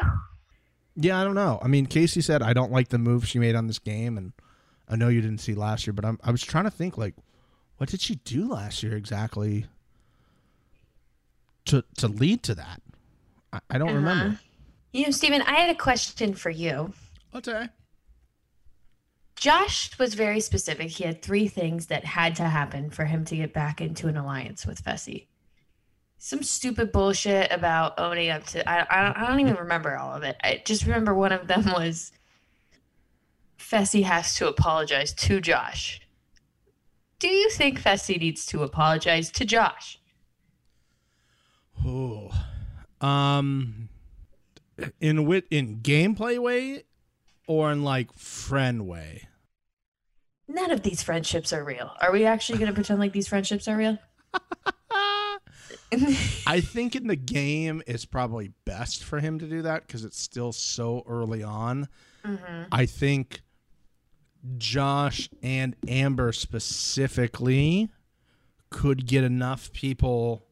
[0.97, 1.61] yeah, I don't know.
[1.63, 4.33] I mean, Kaycee said I don't like the move she made on this game, and
[4.89, 7.15] I know you didn't see last year, but I'm, I was trying to think like,
[7.77, 9.67] what did she do last year exactly
[11.67, 12.83] to to lead to that?
[13.53, 14.31] I, I don't remember.
[14.31, 14.37] Uh-huh.
[14.93, 16.93] You know, Steven, I had a question for you.
[17.37, 17.69] Okay.
[19.37, 20.89] Josh was very specific.
[20.91, 24.17] He had three things that had to happen for him to get back into an
[24.17, 25.29] alliance with Fessy.
[26.25, 28.67] Some stupid bullshit about owning up to.
[28.71, 30.37] I, I, don't, I don't even remember all of it.
[30.41, 32.13] I just remember one of them was
[33.59, 36.01] Fessy has to apologize to Josh.
[37.19, 39.99] Do you think Fessy needs to apologize to Josh?
[41.85, 42.31] Oh,
[43.01, 43.89] um,
[45.01, 46.85] in wit in gameplay way,
[47.49, 49.27] or in like friend way.
[50.47, 51.91] None of these friendships are real.
[52.01, 53.99] Are we actually going to pretend like these friendships are real?
[56.47, 60.21] I think in the game it's probably best for him to do that because it's
[60.21, 61.89] still so early on.
[62.25, 62.67] Mhm.
[62.73, 63.43] I think
[64.59, 67.91] Josh and Amber specifically
[68.71, 70.47] could get enough people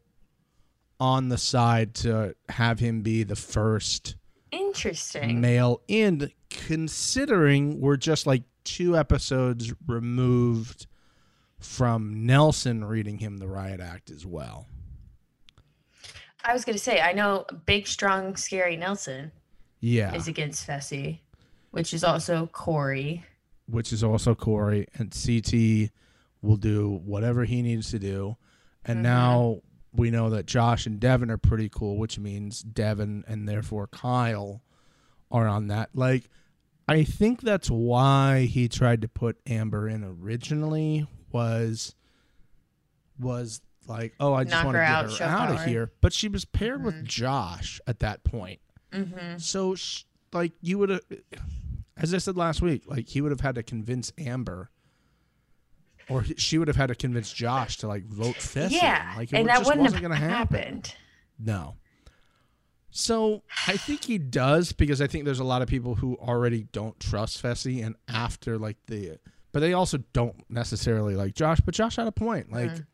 [0.99, 4.15] on the side to have him be the first
[4.51, 5.41] Interesting.
[5.41, 10.85] male in considering we're just like two episodes removed
[11.57, 14.67] from Nelson reading him the riot act as well.
[16.43, 19.31] I was going to say, I know big, strong, scary Nelson
[19.79, 20.13] Yeah.
[20.13, 21.19] is against Fessy.
[21.71, 23.23] which is also Cory.
[23.67, 25.89] which is also Cory, and CT
[26.41, 28.35] will do whatever he needs to do.
[28.83, 29.03] And Mhm.
[29.03, 29.61] now
[29.93, 34.61] we know that Josh and Devin are pretty cool, which means Devin and therefore Kyle
[35.31, 35.91] are on that.
[35.93, 36.29] Like,
[36.89, 41.95] I think that's why he tried to put Amber in originally was
[43.17, 45.91] was like, oh, I just want to get out, her out of here.
[46.01, 46.85] But she was paired Mhm.
[46.85, 48.59] with Josh at that point.
[48.93, 49.37] Mm-hmm.
[49.37, 51.01] So, sh- like, you would have,
[51.97, 54.69] as I said last week, like he would have had to convince Amber,
[56.09, 58.71] or she would have had to convince Josh to like vote Fessy.
[58.81, 60.57] Yeah, like it and that wouldn't wasn't have going to happen.
[60.59, 60.95] happened.
[61.39, 61.75] No.
[62.93, 66.63] So I think he does because I think there's a lot of people who already
[66.73, 69.17] don't trust Fessy, and after like the,
[69.53, 71.61] but they also don't necessarily like Josh.
[71.61, 72.51] But Josh had a point.
[72.51, 72.85] Like, Mm.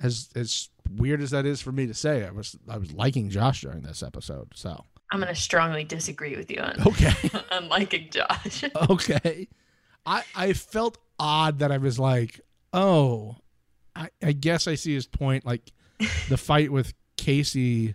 [0.00, 3.30] As as weird as that is for me to say, I was I was liking
[3.30, 4.48] Josh during this episode.
[4.54, 7.30] So I'm gonna strongly disagree with you on, okay.
[7.50, 8.64] on liking Josh.
[8.90, 9.48] okay.
[10.04, 12.40] I I felt odd that I was like,
[12.72, 13.36] oh,
[13.94, 15.46] I, I guess I see his point.
[15.46, 15.72] Like
[16.28, 17.94] the fight with Kaycee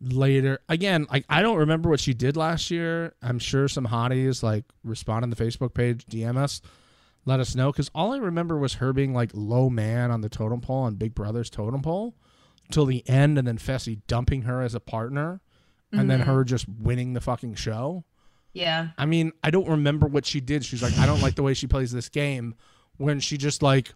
[0.00, 0.60] later.
[0.68, 3.14] Again, like I don't remember what she did last year.
[3.22, 6.60] I'm sure some hotties like respond on the Facebook page, DM us,
[7.28, 7.70] let us know.
[7.70, 10.94] Because all I remember was her being like low man on the totem pole on
[10.96, 12.16] Big Brother's totem pole
[12.72, 15.40] till the end, and then Fessy dumping her as a partner,
[15.92, 16.24] and then Mhm.
[16.26, 18.04] her just winning the fucking show.
[18.54, 20.64] yeah, I mean, I don't remember what she did.
[20.64, 22.54] She's like, I don't like the way she plays this game.
[22.96, 23.94] When she just like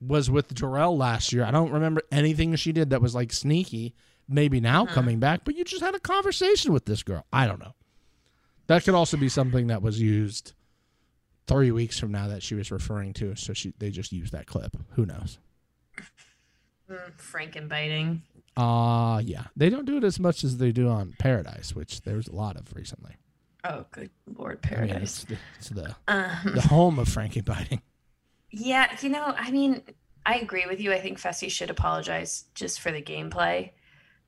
[0.00, 3.94] was with Jarrell last year, I don't remember anything she did that was like sneaky.
[4.28, 4.92] Maybe now Uh-huh.
[4.94, 7.24] coming back, but you just had a conversation with this girl.
[7.32, 7.74] I don't know.
[8.66, 10.52] That could also be something that was used
[11.46, 13.34] three weeks from now that she was referring to.
[13.36, 14.76] So she they just used that clip.
[14.94, 15.38] Who knows?
[16.90, 18.20] mm, Frankenbiting.
[18.56, 19.44] Uh yeah.
[19.56, 22.56] They don't do it as much as they do on Paradise, which there's a lot
[22.56, 23.16] of recently.
[23.64, 25.02] Oh, good Lord, I mean, paradise.
[25.02, 27.80] it's the, it's the, Um, the home of Frankenbiting.
[28.52, 29.82] Yeah, you know, I mean,
[30.24, 30.92] I agree with you.
[30.92, 33.70] I think Fessy should apologize just for the gameplay,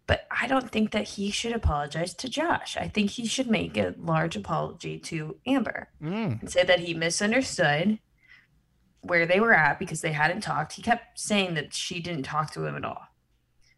[0.08, 2.76] but I don't think that he should apologize to Josh.
[2.76, 6.40] I think he should make a large apology to Amber Mm.
[6.40, 8.00] and say that he misunderstood
[9.02, 10.72] where they were at because they hadn't talked.
[10.72, 13.02] He kept saying that she didn't talk to him at all.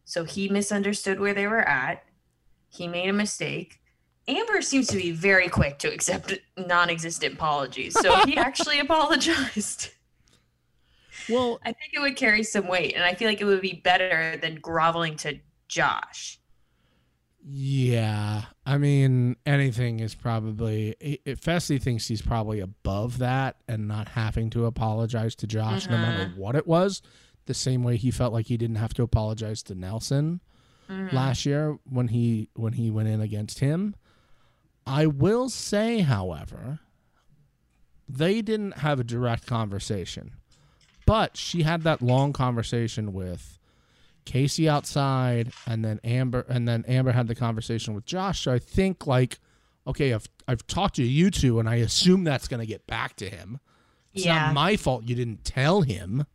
[0.06, 2.04] So he misunderstood where they were at.
[2.68, 3.80] He made a mistake.
[4.28, 7.98] Amber seems to be very quick to accept non-existent apologies.
[8.00, 9.90] So he actually apologized.
[11.28, 13.80] Well, I think it would carry some weight, and I feel like it would be
[13.84, 15.38] better than groveling to
[15.70, 16.38] Josh.
[17.42, 20.94] Yeah, I mean, anything is probably.
[21.00, 25.96] If Fessy thinks he's probably above that and not having to apologize to Josh, no
[25.96, 27.00] matter what it was,
[27.46, 30.40] the same way he felt like he didn't have to apologize to Nelson
[30.88, 31.12] Mhm.
[31.12, 33.94] last year when he when he went in against him.
[34.86, 36.80] I will say, however,
[38.08, 40.32] they didn't have a direct conversation,
[41.06, 43.58] but she had that long conversation with
[44.26, 48.40] Kaycee outside, and then Amber, and then Amber had the conversation with Josh.
[48.42, 49.38] So I think like,
[49.86, 53.28] okay, I've I've talked to you two, and I assume that's gonna get back to
[53.30, 53.60] him.
[54.14, 54.46] It's Yeah.
[54.46, 56.26] not my fault you didn't tell him.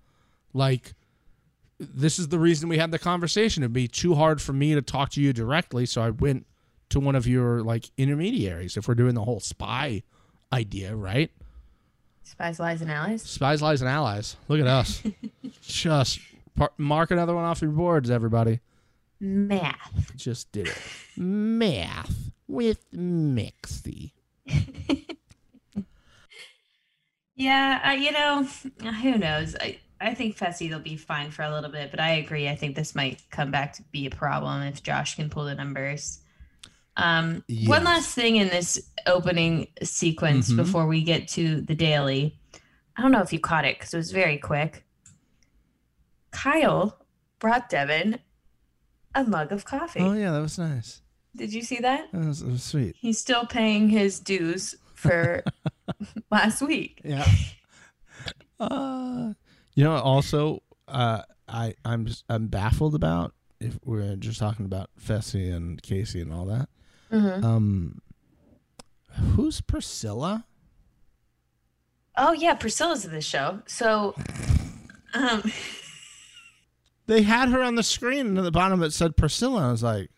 [0.53, 0.93] Like,
[1.79, 3.63] this is the reason we had the conversation.
[3.63, 6.45] It'd be too hard for me to talk to you directly, so I went
[6.89, 8.77] to one of your like intermediaries.
[8.77, 10.03] If we're doing the whole spy
[10.53, 11.31] idea, right?
[12.23, 13.21] Spies, lies, and allies.
[13.21, 14.35] Spies, lies, and allies.
[14.47, 15.03] Look at us.
[15.61, 16.19] Just
[16.55, 18.59] par- mark another one off your boards, everybody.
[19.19, 20.11] Math.
[20.15, 20.77] Just did it.
[21.17, 24.11] Math with Mixie.
[27.37, 28.43] Yeah, I, you know,
[29.01, 29.55] who knows?
[29.59, 32.47] I, I think Fessy will be fine for a little bit, but I agree.
[32.47, 35.55] I think this might come back to be a problem if Josh can pull the
[35.55, 36.19] numbers.
[36.95, 37.67] Um, Yes.
[37.67, 40.55] One last thing in this opening sequence Mhm.
[40.55, 42.39] before we get to the daily.
[42.95, 44.84] I don't know if you caught it because it was very quick.
[46.35, 46.97] Kyle
[47.39, 48.19] brought Devin
[49.13, 49.99] a mug of coffee.
[50.01, 51.01] Oh yeah, that was nice.
[51.35, 52.11] Did you see that?
[52.13, 52.95] That was, that was sweet.
[52.97, 55.43] He's still paying his dues for
[56.31, 57.01] last week.
[57.03, 57.27] Yeah.
[58.59, 59.33] Uh,
[59.75, 64.89] you know, also, uh, I I'm just, I'm baffled about if we're just talking about
[64.99, 66.69] Fessy and Kaycee and all that.
[67.11, 67.43] Mhm.
[67.43, 68.01] Um,
[69.35, 70.45] who's Priscilla?
[72.17, 73.61] Oh yeah, Priscilla's in this show.
[73.67, 74.15] So,
[75.13, 75.51] um,
[77.07, 79.67] They had her on the screen, and at the bottom it said Priscilla.
[79.67, 80.09] I was like,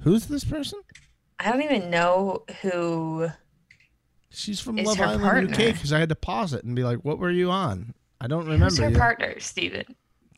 [0.00, 0.80] "Who's this person?"
[1.38, 3.28] I don't even know who.
[4.30, 5.50] She's from Love Island partner.
[5.50, 8.26] UK because I had to pause it and be like, "What were you on?" I
[8.26, 8.66] don't remember.
[8.66, 9.84] Who's her partner, Steven?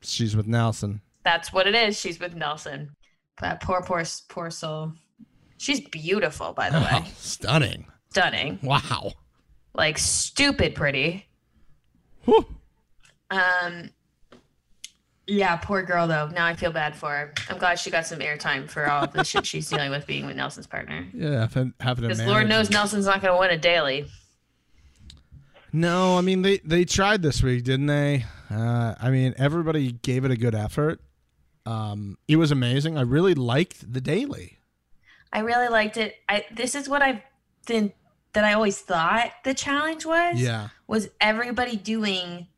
[0.03, 1.01] She's with Nelson.
[1.25, 1.99] That's what it is.
[1.99, 2.95] She's with Nelson.
[3.41, 4.93] That poor, poor, poor soul.
[5.59, 6.89] She's beautiful, by the way.
[6.93, 7.87] Oh, stunning.
[8.11, 9.13] stunning, Wow.
[9.75, 11.27] like stupid pretty.
[12.25, 12.47] Whew.
[13.31, 13.91] Um,
[15.31, 16.29] yeah, poor girl though.
[16.29, 17.33] Now I feel bad for her.
[17.49, 20.37] I'm glad she got some airtime for all the shit she's dealing with being with
[20.37, 21.07] Nelson's partner.
[21.15, 22.73] Yeah, having, having to Because manage Lord knows it.
[22.73, 24.07] Nelson's not going to win a daily.
[25.73, 28.25] No, I mean they they tried this week, didn't they?
[28.51, 31.01] Uh, I mean everybody gave it a good effort.
[31.65, 32.99] Um, it was amazing.
[32.99, 34.59] I really liked the daily.
[35.33, 36.17] I really liked it.
[36.29, 37.21] I this is what I've
[37.67, 37.93] been
[38.33, 40.41] that I always thought the challenge was.
[40.41, 42.49] Yeah, Was everybody doing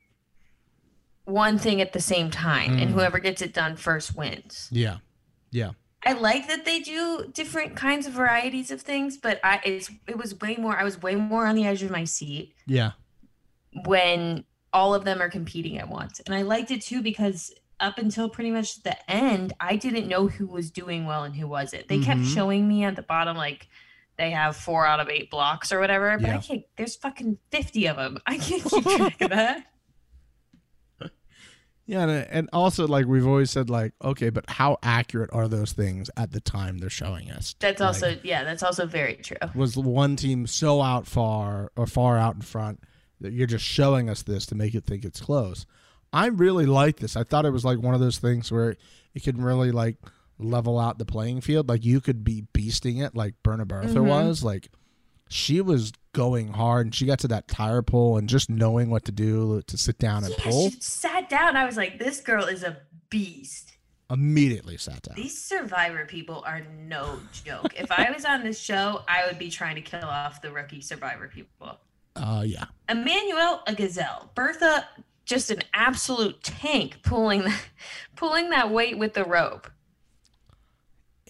[1.24, 2.94] one thing at the same time, and Mm.
[2.94, 4.68] whoever gets it done first wins.
[4.72, 4.98] yeah,
[5.50, 5.70] yeah.
[6.04, 10.16] I like that they do different kinds of varieties of things, but I it's it
[10.18, 10.76] was way more.
[10.76, 12.92] I was way more on the edge of my seat Yeah,
[13.84, 16.20] when all of them are competing at once.
[16.20, 20.28] And I liked it too because up until pretty much the end, I didn't know
[20.28, 21.88] who was doing well and who wasn't.
[21.88, 22.34] They kept Mhm.
[22.34, 23.68] showing me at the bottom like
[24.16, 26.62] they have four out of eight blocks or whatever, but I can't.
[26.76, 28.18] There's fucking fifty of them.
[28.26, 29.66] I can't keep track of that.
[31.92, 36.10] yeah, and, also like we've always said, like okay, but how accurate are those things
[36.16, 37.54] at the time they're showing us?
[37.60, 38.44] That's Like, also yeah.
[38.44, 39.36] That's also very true.
[39.54, 42.80] was one team so out far or far out in front
[43.20, 45.66] that you're just showing us this to make it think it's close.
[46.12, 47.16] I really like this.
[47.16, 48.76] I thought it was like one of those things where
[49.14, 49.96] it can really like
[50.38, 51.68] level out the playing field.
[51.68, 54.06] Like you could be beasting it like Berna Bertha Mhm.
[54.06, 54.42] was.
[54.42, 54.70] Like
[55.28, 59.04] she was going hard and she got to that tire pull and just knowing what
[59.06, 61.56] to do to sit down and Yeah, pull she sat down.
[61.56, 62.76] I was like, this girl is a
[63.10, 63.72] beast.
[64.10, 65.16] immediately sat down.
[65.16, 67.74] These survivor people are no joke.
[67.78, 70.80] if I was on this show, I would be trying to kill off the rookie
[70.82, 71.78] survivor people.
[72.14, 72.66] Uh yeah.
[72.90, 74.30] Emanuel, a gazelle.
[74.34, 74.86] Bertha,
[75.24, 77.44] just an absolute tank pulling
[78.16, 79.70] pulling that weight with the rope.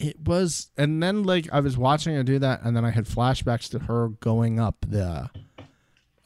[0.02, 3.04] It was, and then like I was watching her do that, and then I had
[3.06, 5.30] flashbacks to her going up the,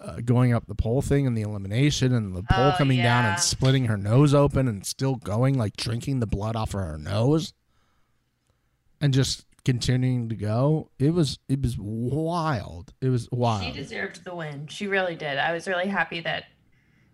[0.00, 3.26] uh, going up the pole thing and the elimination, and the pole Oh, coming down
[3.26, 6.96] and splitting her nose open and still going, like drinking the blood off of her
[6.96, 7.52] nose,
[9.00, 10.88] and just continuing to go.
[10.98, 12.94] It was it was wild.
[13.02, 13.62] It was wild.
[13.62, 14.68] She deserved the win.
[14.68, 15.36] She really did.
[15.36, 16.44] I was really happy that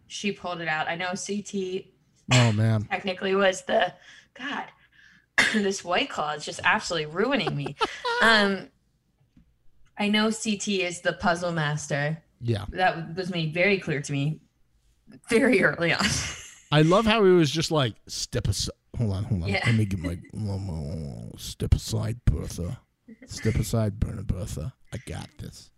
[0.06, 0.86] she pulled it out.
[0.86, 1.86] I know CT
[2.32, 3.92] Oh man, technically was the
[4.38, 4.66] God.
[5.54, 7.76] this white claw is just absolutely ruining me.
[8.22, 8.68] um,
[9.98, 12.22] I know CT is the puzzle master.
[12.40, 12.64] yeah.
[12.70, 14.40] That was made very clear to me
[15.28, 16.04] very early on.
[16.70, 18.74] I love how he was just like step aside.
[18.96, 19.48] Hold on, hold on.
[19.48, 19.62] Yeah.
[19.66, 20.18] Let me get my
[21.36, 22.80] step aside, Bertha.
[23.26, 24.72] Step aside, Bertha.
[24.92, 25.70] I got this.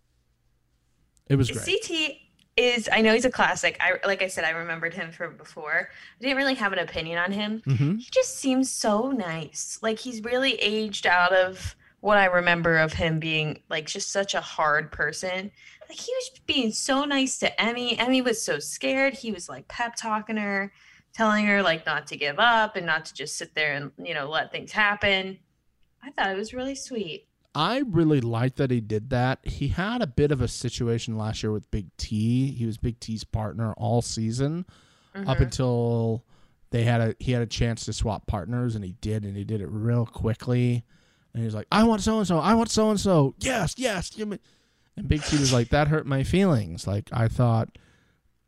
[1.29, 1.65] It was great.
[1.65, 2.17] CT
[2.57, 3.77] is I know he's a classic.
[3.81, 5.89] I like I said I remembered him from before.
[5.91, 7.63] I didn't really have an opinion on him.
[7.65, 9.79] hmm He just seems so nice.
[9.83, 14.35] Like he's really aged out of what I remember of him being like just such
[14.35, 15.51] a hard person.
[15.89, 17.97] Like he was being so nice to Emy.
[17.99, 19.15] Emy was so scared.
[19.15, 20.73] He was like pep talking her,
[21.15, 24.15] telling her like not to give up and not to just sit there and, you
[24.15, 25.39] know, let things happen.
[26.03, 27.27] I thought it was really sweet.
[27.55, 29.39] I really liked that he did that.
[29.45, 32.51] He had a bit of a situation last year with Big T.
[32.53, 34.67] He was Big T's partner all season
[35.15, 35.43] up Mhm.
[35.43, 36.25] until
[36.71, 39.45] they had a he had a chance to swap partners and he did and he
[39.45, 40.85] did it real quickly.
[41.33, 42.39] And he was like, "I want so and so.
[42.39, 43.35] I want so and so.
[43.39, 44.39] Yes, yes, give me."
[44.97, 47.77] And Big T was like, "That hurt my feelings." Like I thought,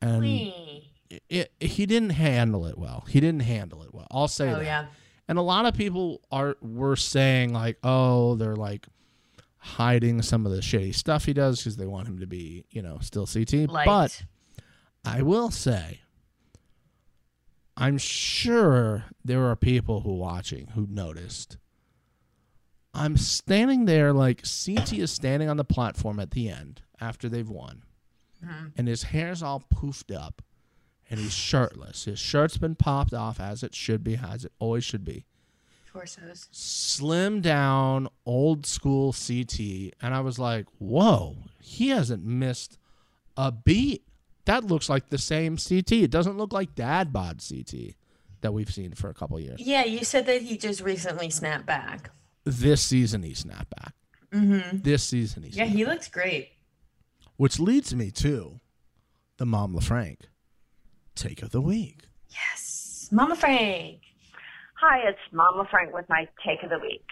[0.00, 0.90] and Wee.
[1.28, 3.04] it, he didn't handle it well.
[3.08, 4.06] He didn't handle it well.
[4.10, 4.64] I'll say Oh that.
[4.64, 4.86] yeah.
[5.28, 8.86] And a lot of people are were saying like, "Oh, they're like
[9.74, 12.80] hiding some of the shitty stuff he does because they want him to be, you
[12.82, 13.86] know, still CT." Liked.
[13.86, 14.24] But
[15.04, 16.00] I will say,
[17.76, 21.58] I'm sure there are people who watching who noticed.
[22.94, 27.48] I'm standing there like CT is standing on the platform at the end after they've
[27.48, 27.82] won,
[28.42, 28.72] Mhm.
[28.76, 30.40] and his hair's all poofed up,
[31.10, 32.04] and he's shirtless.
[32.06, 35.26] His shirt's been popped off as it should be, as it always should be.
[35.96, 36.48] Torsos.
[36.52, 42.78] Slim down, old school CT, and I was like, "Whoa, he hasn't missed
[43.36, 44.02] a beat."
[44.44, 45.92] That looks like the same CT.
[45.92, 47.94] It doesn't look like Dad bod CT
[48.42, 49.60] that we've seen for a couple years.
[49.60, 52.10] Yeah, you said that he just recently snapped back.
[52.44, 53.94] This season he snapped back.
[54.32, 54.78] Mm-hmm.
[54.82, 55.94] This season he Yeah, he back.
[55.94, 56.50] looks great.
[57.36, 58.60] Which leads me to
[59.38, 60.18] the Mom LaFranc
[61.16, 62.02] take of the week.
[62.30, 64.00] Yes, Mama Frank.
[64.88, 67.06] Hi, it's Mama Frank with my take of the week.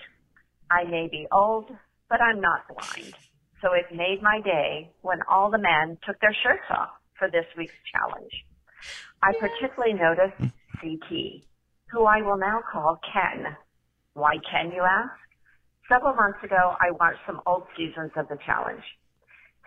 [0.71, 1.67] I may be old,
[2.09, 3.15] but I'm not blind.
[3.61, 7.47] So it made my day when all the men took their shirts off for this
[7.59, 8.31] week's challenge.
[9.25, 11.43] I particularly noticed CT,
[11.91, 13.57] who I will now call Ken.
[14.13, 15.19] Why Ken, you ask?
[15.91, 18.85] Several months ago, I watched some old seasons of the challenge.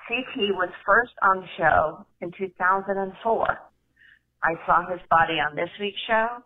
[0.07, 3.59] CT was first on the show in 2004.
[4.43, 6.41] I saw his body on this week's show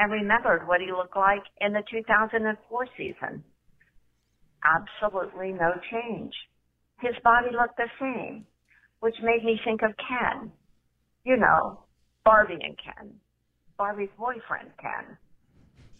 [0.00, 3.44] and remembered what he looked like in the 2004 season.
[4.64, 6.32] Absolutely no change.
[7.00, 8.46] His body looked the same,
[9.00, 10.50] which made me think of Ken.
[11.24, 11.84] You know,
[12.24, 13.12] Barbie and Ken.
[13.76, 15.16] Barbie's boyfriend, Ken.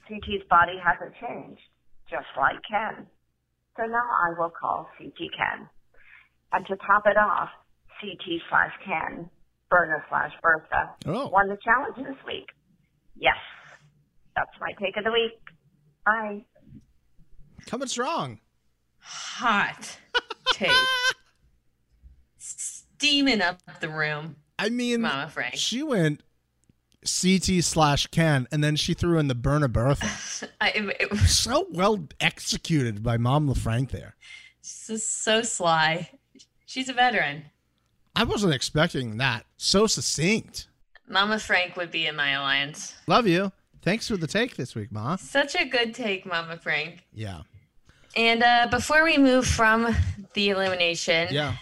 [0.09, 1.61] CT's body hasn't changed,
[2.09, 3.07] just like Ken.
[3.77, 5.69] So now I will call CT Ken.
[6.53, 7.49] And to top it off,
[8.01, 9.29] CT slash Ken,
[9.71, 11.29] Berna slash Bertha, Oh.
[11.29, 12.49] won the challenge this week.
[13.17, 13.37] Yes,
[14.41, 15.33] that's my take of the week.
[16.05, 16.45] Bye.
[17.67, 18.41] Coming strong.
[19.01, 19.99] Hot
[20.53, 20.71] take.
[22.39, 25.55] Steaming up the room, I mean, Mama Frank.
[25.57, 26.23] she went
[27.03, 30.49] CT slash Ken, and then she threw in the Berna Bertha.
[30.61, 34.17] I, it, it was so well executed by Mom LaFranc there.
[34.61, 36.11] so, so sly.
[36.67, 37.45] She's a veteran.
[38.15, 39.47] I wasn't expecting that.
[39.57, 40.69] So succinct.
[41.09, 42.95] Mama Frank would be in my alliance.
[43.07, 43.51] Love you.
[43.83, 45.17] Thanks for the take this week, Ma.
[45.17, 47.07] Such a good take, Mama Frank.
[47.13, 47.43] Yeah.
[48.17, 49.95] And uh, before we move from
[50.35, 51.57] the elimination, Yeah.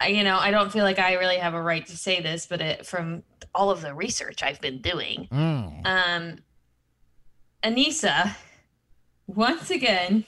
[0.00, 2.46] I- you know, I don't feel like I really have a right to say this,
[2.46, 3.22] but it, from
[3.54, 5.86] all of the research I've been doing, Mm.
[5.86, 6.38] um,
[7.62, 8.34] Anissa,
[9.26, 10.24] once again,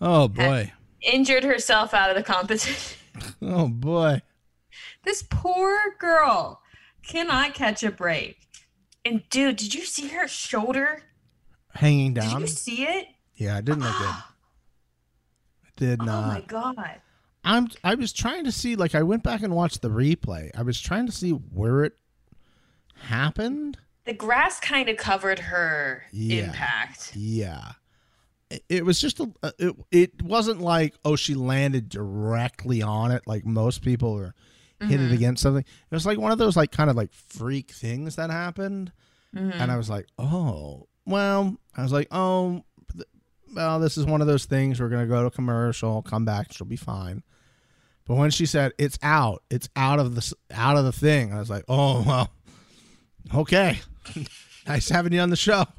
[0.00, 0.72] Oh boy.
[1.02, 2.98] injured herself out of the competition.
[3.40, 4.22] Oh boy.
[5.04, 6.60] this poor girl
[7.06, 8.38] cannot catch a break.
[9.04, 11.02] And dude, did you see her shoulder?
[11.74, 12.40] Hanging down?
[12.40, 13.06] Did you see it?
[13.34, 14.06] Yeah, I didn't look good.
[14.06, 14.24] I
[15.76, 16.24] did not.
[16.24, 17.00] Oh my god.
[17.44, 20.50] I'm I was trying to see like I went back and watched the replay.
[20.56, 21.92] I was trying to see where it
[22.94, 23.78] happened.
[24.06, 26.44] The grass kind of covered her Yeah.
[26.46, 27.12] impact.
[27.16, 27.72] Yeah.
[28.50, 33.22] It, it was just a it, it wasn't like oh she landed directly on it
[33.26, 34.34] like most people are
[34.88, 35.64] hit it against something.
[35.64, 38.92] It was like one of those like kind of like freak things that happened.
[39.34, 42.62] And I was like, "Oh, well." I was like, "Oh,
[43.52, 44.80] well, this is one of those things.
[44.80, 47.24] We're gonna go to commercial, come back, she'll be fine."
[48.06, 51.38] But when she said it's out, it's out of the out of the thing, I
[51.40, 52.30] was like, "Oh well,
[53.42, 53.80] okay,
[54.68, 55.64] nice having you on the show.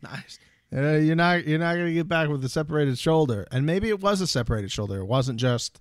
[0.00, 0.38] Nice.
[0.72, 4.00] Uh, you're not you're not gonna get back with a separated shoulder, and maybe it
[4.00, 4.98] was a separated shoulder.
[5.00, 5.80] It wasn't just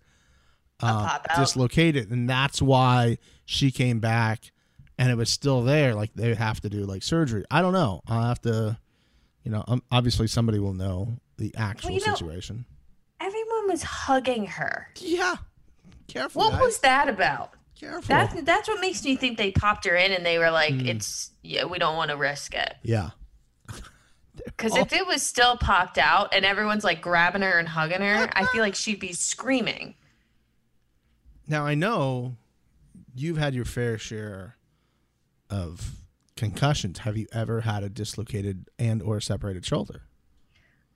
[0.81, 4.51] uh, dislocated, and that's why she came back,
[4.97, 5.93] and it was still there.
[5.95, 7.43] Like they have to do like surgery.
[7.49, 8.01] I don't know.
[8.07, 8.77] I'll have to,
[9.43, 12.65] you know, um, obviously somebody will know the actual know- situation.
[13.19, 14.89] Everyone was hugging her.
[14.99, 15.35] Yeah,
[16.07, 16.41] careful.
[16.41, 16.61] What guys.
[16.61, 17.53] was that about?
[17.79, 18.01] careful?
[18.07, 20.87] That that's what makes me think they popped her in and they were like, Hmm.
[20.87, 23.11] "It's yeah, we don't want to risk it." yeah,
[24.45, 28.29] Because if it was still popped out and everyone's like grabbing her and hugging her,
[28.33, 29.95] I feel like she'd be screaming.
[31.47, 32.35] Now I know
[33.15, 34.57] you've had your fair share
[35.49, 35.95] of
[36.35, 36.99] concussions.
[36.99, 40.03] Have you ever had a dislocated and or separated shoulder?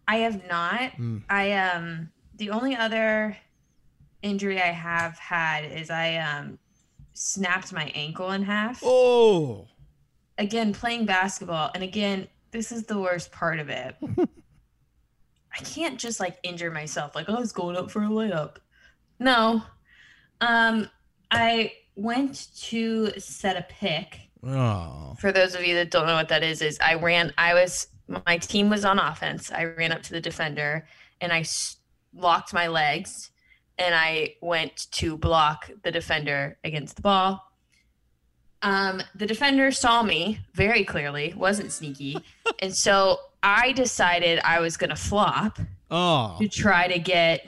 [0.07, 0.91] I have not.
[0.93, 1.17] Hmm.
[1.29, 3.37] I um the only other
[4.21, 6.59] injury I have had is I um
[7.13, 8.81] snapped my ankle in half.
[8.83, 9.67] Oh,
[10.37, 13.95] Again, playing basketball, and again, this is the worst part of it.
[14.17, 18.57] I can't just like injure myself like oh, I was going up for a layup.
[19.19, 19.63] No.
[20.41, 20.89] Um
[21.31, 24.19] I went to set a pick.
[24.43, 27.53] Oh, for those of you that don't know what that is is i ran i
[27.53, 27.87] was
[28.25, 29.51] my team was on offense.
[29.51, 30.85] I ran up to the defender
[31.19, 31.45] and I
[32.13, 33.31] locked my legs
[33.77, 37.51] and i went to block the defender against the ball.
[38.63, 42.17] Um, the defender saw me very clearly wasn't sneaky.
[42.59, 45.57] And so i decided i was going to flop
[45.89, 46.35] oh.
[46.39, 47.47] to try to get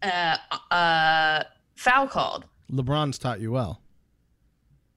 [0.00, 0.36] uh,
[0.70, 1.42] uh,
[1.74, 3.80] foul called LeBron's taught you well.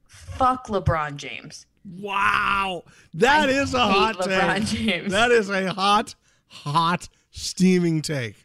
[0.08, 1.66] fuck lebron james
[2.00, 4.80] Wow, that I is a hot LeBron take.
[4.80, 5.12] James.
[5.12, 6.16] That is a hot,
[6.48, 8.44] hot, steaming take.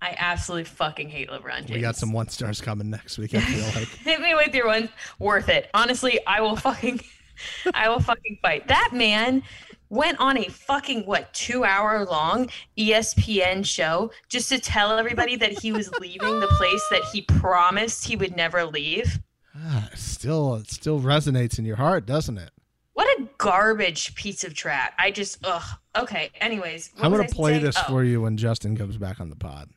[0.00, 1.70] I absolutely fucking hate LeBron James.
[1.72, 3.34] We got some one stars coming next week.
[3.34, 3.88] I feel like.
[3.88, 4.88] Hit me with your one.
[5.18, 5.68] Worth it.
[5.74, 7.00] Honestly, I will fucking,
[7.74, 8.68] I will fucking fight.
[8.68, 9.42] That man
[9.90, 15.52] went on a fucking what two hour long ESPN show just to tell everybody that
[15.52, 19.18] he was leaving the place that he promised he would never leave.
[19.56, 22.50] Ah, still, it still resonates in your heart, doesn't it?
[22.94, 24.92] What a garbage piece of trash.
[24.98, 25.62] I just ugh.
[25.96, 26.30] Okay.
[26.40, 27.64] Anyways, I'm gonna play saying?
[27.64, 27.84] this Oh.
[27.88, 29.68] for you when Justin comes back on the pod.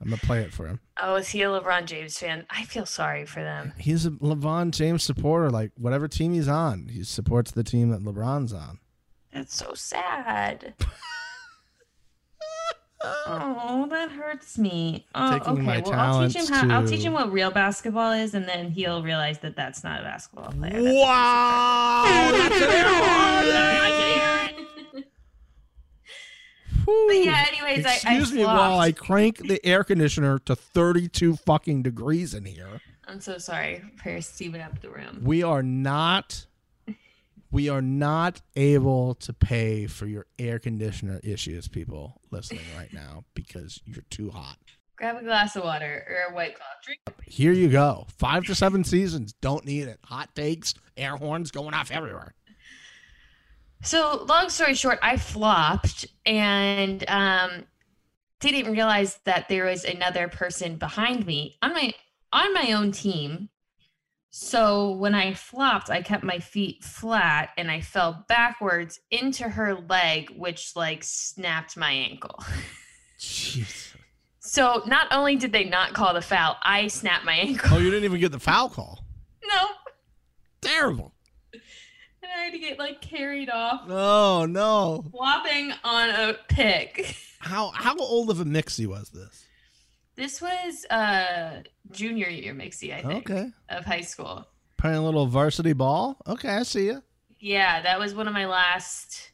[0.00, 0.80] I'm gonna play it for him.
[1.00, 2.44] Oh, is he a LeBron James fan?
[2.50, 3.72] I feel sorry for them.
[3.78, 5.50] He's a LeBron James supporter.
[5.50, 8.78] Like whatever team he's on, he supports the team that LeBron's on.
[9.36, 10.72] That's so sad.
[13.04, 15.04] Oh, that hurts me.
[15.14, 15.62] Oh, Taking okay.
[15.62, 16.80] my well, I'll teach him talents how.
[16.80, 20.04] I'll teach him what real basketball is, and then he'll realize that that's not a
[20.04, 20.80] basketball player.
[20.82, 22.04] That's Wow!
[22.32, 22.70] That's an
[24.94, 25.04] air!
[26.86, 31.36] But yeah, anyways, I- I Excuse me while I crank the air conditioner to 32
[31.36, 32.80] fucking degrees in here.
[33.06, 35.20] I'm so sorry for steaming up the room.
[35.22, 36.46] We are not
[37.50, 43.24] we are not able to pay for your air conditioner issues, people listening right now,
[43.34, 44.58] because you're too hot.
[44.96, 46.66] Grab a glass of water or a white claw.
[46.82, 47.00] Drink.
[47.24, 48.06] Here you go.
[48.16, 49.34] Five to seven seasons.
[49.34, 49.98] Don't need it.
[50.04, 52.34] Hot takes, air horns going off everywhere.
[53.82, 57.64] So, long story short, I flopped and um,
[58.40, 61.92] didn't realize that there was another person behind me on my
[62.32, 63.50] on my own team.
[64.30, 69.74] So when I flopped, I kept my feet flat and I fell backwards into her
[69.88, 72.42] leg, which like snapped my ankle.
[73.18, 73.94] Jeez.
[74.40, 77.70] So not only did they not call the foul, I snapped my ankle.
[77.74, 79.04] Oh, you didn't even get the foul call.
[79.48, 79.66] no,
[80.60, 81.12] Terrible.
[81.52, 85.04] and I had to get like carried off, Oh no.
[85.10, 87.16] flopping on a pick.
[87.38, 89.45] How how old of a mixie was this?
[90.16, 91.62] This was uh
[91.92, 93.50] junior year mixie, I think, Okay.
[93.68, 94.46] of high school.
[94.78, 96.16] Playing a little varsity ball.
[96.26, 97.02] Okay, I see you.
[97.38, 99.30] Yeah, that was one of my last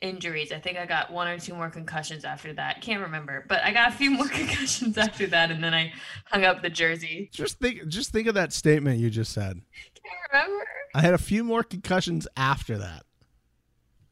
[0.00, 0.52] injuries.
[0.52, 2.80] I think I got one or two more concussions after that.
[2.80, 5.92] Can't remember, but I got a few more concussions after that, and then I
[6.26, 7.30] hung up the jersey.
[7.32, 9.60] Just think just think of that statement you just said.
[9.94, 10.64] Can't remember.
[10.94, 13.02] I had a few more concussions after that.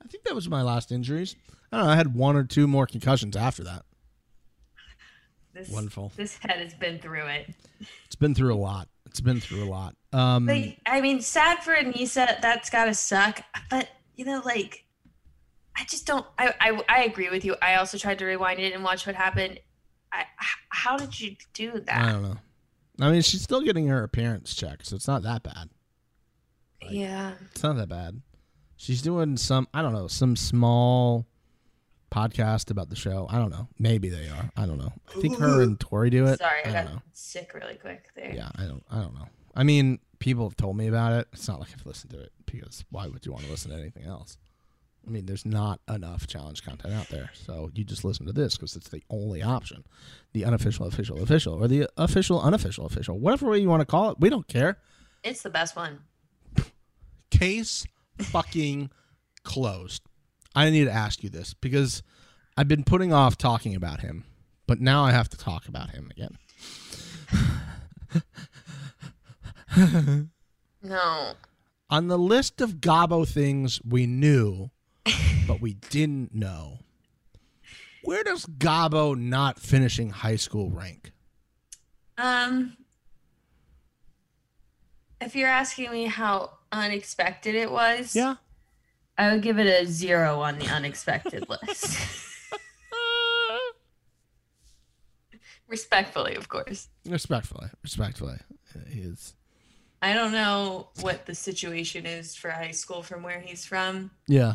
[0.03, 1.37] I think that was my last injuries.
[1.73, 1.93] I don't know.
[1.93, 3.83] I had one or two more concussions after that.
[5.57, 6.13] This, Wonderful.
[6.17, 7.49] This head has been through it.
[8.05, 8.89] It's been through a lot.
[9.07, 9.97] It's been through a lot.
[10.13, 12.39] Um, I mean, sad for Anissa.
[12.43, 13.41] That's gotta suck.
[13.71, 14.85] But you know, like,
[15.75, 16.27] I just don't.
[16.39, 17.57] I I, I agree with you.
[17.63, 19.59] I also tried to rewind it and watch what happened.
[20.13, 20.25] I,
[20.69, 22.05] how did you do that?
[22.05, 22.37] I don't know.
[23.01, 25.71] I mean, she's still getting her appearance check, so it's not that bad.
[26.91, 27.33] yeah.
[27.53, 28.21] It's not that bad.
[28.77, 31.27] She's doing some, I don't know, some small
[32.17, 33.27] podcast about the show.
[33.31, 33.69] I don't know.
[33.79, 34.51] Maybe they are.
[34.57, 34.93] I don't know.
[35.15, 36.39] I think her and Tori do it.
[36.39, 37.03] Sorry, I, I got know.
[37.13, 38.33] sick really quick there.
[38.35, 38.83] Yeah, I don't.
[38.91, 39.29] I don't know.
[39.55, 41.29] I mean, people have told me about it.
[41.33, 43.77] It's not like I've listened to it because why would you want to listen to
[43.77, 44.39] anything else?
[45.07, 48.57] I mean, there's not enough challenge content out there, so you just listen to this
[48.57, 49.85] because it's the only option.
[50.33, 54.11] The unofficial, official, official, or the official, unofficial, official, whatever way you want to call
[54.11, 54.19] it.
[54.19, 54.79] We don't care.
[55.23, 56.01] It's the best one.
[57.31, 57.87] Case
[58.19, 58.91] fucking
[59.45, 60.03] closed.
[60.57, 62.03] I need to ask you this because
[62.57, 64.25] I've been putting off talking about him,
[64.67, 66.39] but now I have to talk about him again.
[70.83, 71.33] No.
[71.91, 74.71] On the list of Gabo things we knew,
[75.47, 76.79] but we didn't know,
[78.03, 81.13] where does Gabo not finishing high school rank?
[82.19, 82.77] Um,
[85.21, 88.37] if you're asking me how unexpected it was, Yeah.
[89.19, 91.99] I would give it a zero on the unexpected list.
[95.69, 96.89] Respectfully, of course.
[97.09, 98.37] Respectfully, respectfully,
[98.89, 99.35] he is.
[100.01, 104.11] I don't know what the situation is for high school from where he's from.
[104.29, 104.55] Yeah,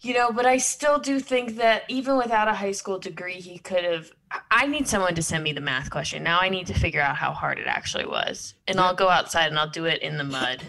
[0.00, 3.58] You know, but I still do think that even without a high school degree, he
[3.58, 4.12] could have.
[4.30, 6.22] I- I need someone to send me the math question.
[6.22, 8.54] Now I need to figure out how hard it actually was.
[8.68, 10.62] And I'll go outside and I'll do it in the mud.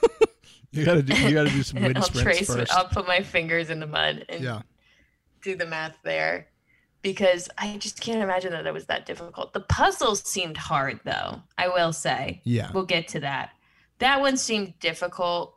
[0.72, 1.14] you gotta do.
[1.14, 2.72] You gotta do some and wind I'll sprints trace first.
[2.74, 4.62] I'll put my fingers in the mud and Yeah,
[5.42, 6.46] do the math there.
[7.02, 9.54] Because I just can't imagine that it was that difficult.
[9.54, 12.42] The puzzle seemed hard, though, I will say.
[12.44, 12.70] yeah.
[12.74, 13.52] We'll get to that.
[14.00, 15.56] That one seemed difficult.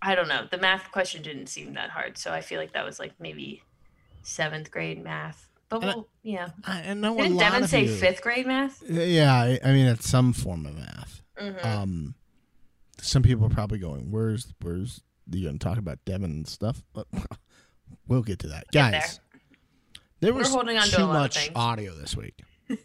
[0.00, 0.46] I don't know.
[0.48, 2.18] The math question didn't seem that hard.
[2.18, 3.62] So I feel like that was like maybe
[4.22, 5.48] seventh grade math.
[5.68, 6.50] But And we'll, yeah.
[6.64, 8.80] I, I know a Didn't Devin say you- fifth grade math?
[8.88, 11.20] Yeah, I, I mean it's some form of math.
[11.36, 12.14] hmm Um,
[13.00, 16.82] some people are probably going, "Where's where's you going to talk about Devin and stuff?"
[16.92, 17.06] But
[18.08, 19.20] we'll get to that, guys.
[20.20, 22.40] There was too much audio this week.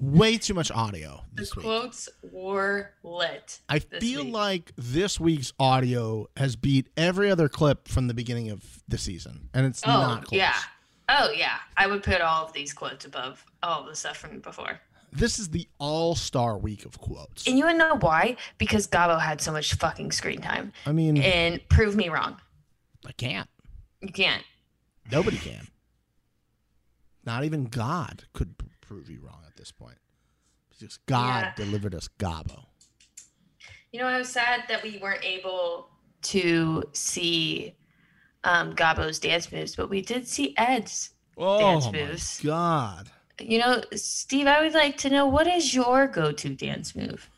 [0.00, 1.64] Way too much audio the this week.
[1.64, 3.60] quotes were lit.
[3.68, 4.32] I feel week.
[4.32, 9.48] like this week's audio has beat every other clip from the beginning of the season,
[9.52, 10.38] and it's Oh, not close.
[10.38, 10.54] yeah.
[11.08, 11.56] Oh, yeah.
[11.76, 14.78] I would put all of these quotes above all the stuff from before.
[15.12, 17.46] This is the all-star week of quotes.
[17.46, 18.36] And you wanna know why?
[18.58, 20.72] Because Gabo had so much fucking screen time.
[20.86, 22.36] I mean, And prove me wrong.
[23.06, 23.48] I can't.
[24.00, 24.42] You can't.
[25.10, 25.66] Nobody can.
[27.24, 29.98] Not even God could p- prove you wrong at this point.
[30.70, 31.54] Because God Yeah.
[31.56, 32.66] delivered us Gabo.
[33.92, 35.90] You know, I was sad that we weren't able
[36.22, 37.74] to see
[38.44, 41.10] um, Gabo's dance moves, but we did see Ed's.
[41.36, 42.40] Oh Dance my moves.
[42.40, 43.10] god.
[43.40, 47.30] You know, Steve, I would like to know what is your go-to dance move?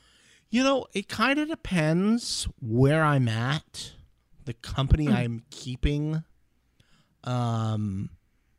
[0.51, 3.93] You know, it kind of depends where I'm at,
[4.45, 6.25] the company I'm keeping,
[7.25, 8.11] um,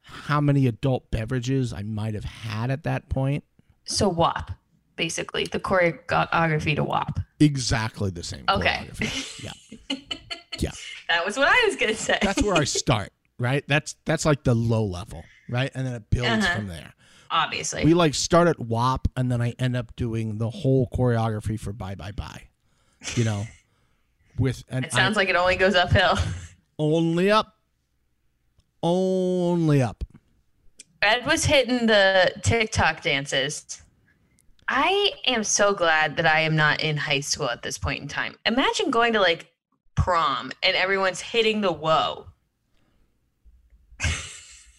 [0.02, 3.44] how many adult beverages I might have had at that point.
[3.84, 4.52] So WAP,
[4.96, 7.20] basically the choreography to WAP.
[7.40, 8.46] Exactly the same.
[8.50, 8.90] Okay.
[9.44, 9.52] Yeah.
[10.60, 10.72] Yeah.
[11.10, 12.20] That was what I was gonna say.
[12.22, 13.64] That's where I start, right?
[13.68, 15.72] That's that's like the low level, right?
[15.74, 16.56] And then it builds Uh-huh.
[16.56, 16.94] from there.
[17.32, 17.86] Obviously.
[17.86, 21.72] We like start at WAP and then I end up doing the whole choreography for
[21.72, 22.50] Bye Bye Bye.
[23.16, 23.46] You know,
[24.38, 26.18] with and it sounds like it only goes uphill.
[26.80, 27.56] only up,
[28.84, 30.04] only up.
[31.02, 33.82] Ed was hitting the TikTok dances.
[34.68, 38.08] I am so glad that I am not in high school at this point in
[38.08, 38.36] time.
[38.46, 39.52] Imagine going to like
[39.96, 42.28] prom and everyone's hitting the whoa.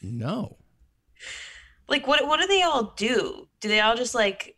[0.02, 0.56] No.
[1.88, 3.48] Like what what do they all do?
[3.60, 4.56] Do they all just like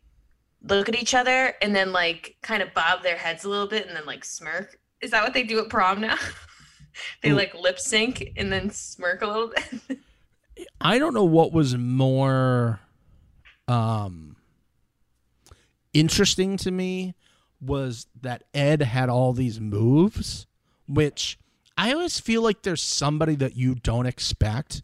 [0.67, 3.87] look at each other and then like kind of bob their heads a little bit
[3.87, 4.79] and then like smirk?
[5.01, 6.17] Is that what they do at prom now?
[7.21, 9.99] they like lip sync and then smirk a little bit.
[10.81, 12.79] I don't know what was more
[13.67, 14.35] um
[15.93, 17.15] interesting to me
[17.61, 20.45] was that Ed had all these moves,
[20.87, 21.39] which
[21.77, 24.83] I always feel like there's somebody that you don't expect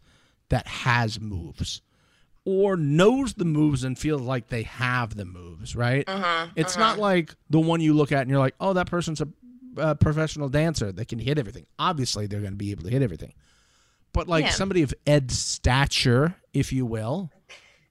[0.49, 1.81] that has moves
[2.45, 6.03] or knows the moves and feels like they have the moves, right?
[6.07, 6.47] uh-huh.
[6.55, 9.27] It's not like the one you look at and you're like, oh, that person's a,
[9.77, 10.91] a professional dancer.
[10.91, 11.65] They can hit everything.
[11.77, 13.33] Obviously, they're going to be able to hit everything.
[14.13, 14.51] But like Yeah.
[14.51, 17.29] somebody of Ed's stature, if you will,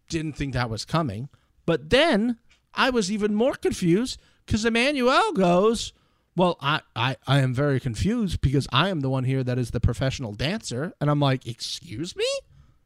[0.08, 1.28] didn't think that was coming.
[1.64, 2.38] But then
[2.74, 5.92] I was even more confused because Emanuel goes,
[6.36, 9.70] well, I, I, I am very confused because I am the one here that is
[9.70, 10.92] the professional dancer.
[11.00, 12.26] And I'm like, excuse me?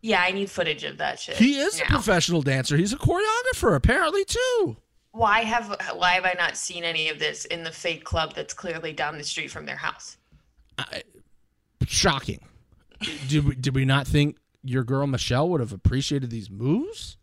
[0.05, 1.37] Yeah, I need footage of that shit.
[1.37, 2.77] He is a professional dancer.
[2.77, 4.77] He's a choreographer, apparently, too.
[5.13, 8.53] why have why have I not seen any of this in the fake club that's
[8.53, 10.19] clearly down the street from their house?
[11.87, 12.41] shocking.
[13.29, 17.17] did we did we not think your girl Michelle would have appreciated these moves?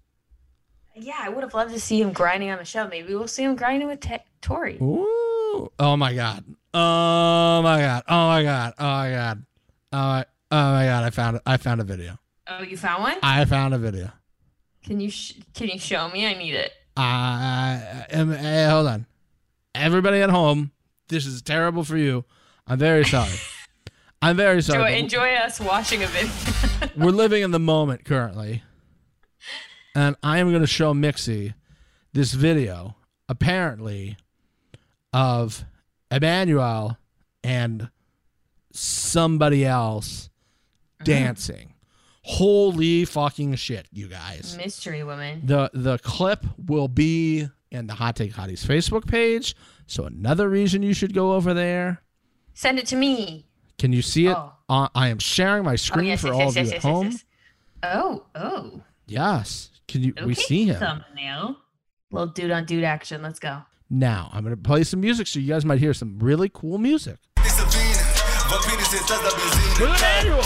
[0.96, 2.88] Yeah, I would have loved to see him grinding on the show.
[2.88, 4.04] Maybe we'll see him grinding with
[4.42, 4.80] Tori.
[4.82, 5.72] Ooh!
[5.78, 6.44] Oh my god!
[6.74, 8.04] Oh my god!
[8.08, 8.74] Oh my god!
[8.80, 9.46] Oh my god!
[9.94, 11.04] Oh my, oh my god!
[11.04, 11.40] I found!
[11.46, 12.18] I found a video.
[12.48, 13.18] Oh, you found one?
[13.24, 14.12] I found a video.
[14.84, 16.26] Can you sh- can you show me?
[16.26, 16.72] I need it.
[16.98, 18.32] I am.
[18.32, 19.06] Hey, hold on.
[19.76, 20.72] Everybody at home,
[21.08, 22.26] this is terrible for you.
[22.68, 23.32] I'm very sorry.
[24.22, 24.84] I'm very sorry.
[24.84, 26.90] but enjoy us watching a video.
[26.96, 28.64] We're living in the moment currently.
[29.96, 31.54] And I am going to show Mixie
[32.14, 32.96] this video,
[33.28, 34.18] apparently,
[35.12, 35.66] of
[36.12, 36.98] Emanuel
[37.44, 37.90] and
[38.72, 40.30] somebody else
[41.00, 41.06] mm-hmm.
[41.06, 41.74] dancing.
[42.24, 44.56] Holy fucking shit, you guys.
[44.58, 45.42] Mystery woman.
[45.44, 49.56] The the clip will be in the Hot Take Hotties Facebook page.
[49.88, 52.02] So another reason you should go over there.
[52.54, 53.48] Send it to me.
[53.78, 54.38] Can you see it?
[54.38, 54.54] Oh.
[54.70, 56.82] Uh, I am sharing my Oh, screen yes, for yes, all yes, of you at
[56.82, 57.20] home.
[57.84, 58.82] Oh, oh.
[59.08, 59.72] Yes.
[59.88, 60.80] Can you we see him?
[60.80, 61.58] Thumbnail.
[62.12, 63.22] Little dude on dude action.
[63.22, 63.64] Let's go.
[63.90, 67.18] Now I'm gonna play some music so you guys might hear some really cool music.
[69.80, 70.44] Emanuel!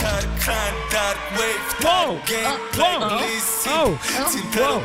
[1.82, 2.22] Whoa!
[2.46, 3.18] Uh, whoa!
[3.66, 3.98] Oh!
[4.54, 4.78] Whoa!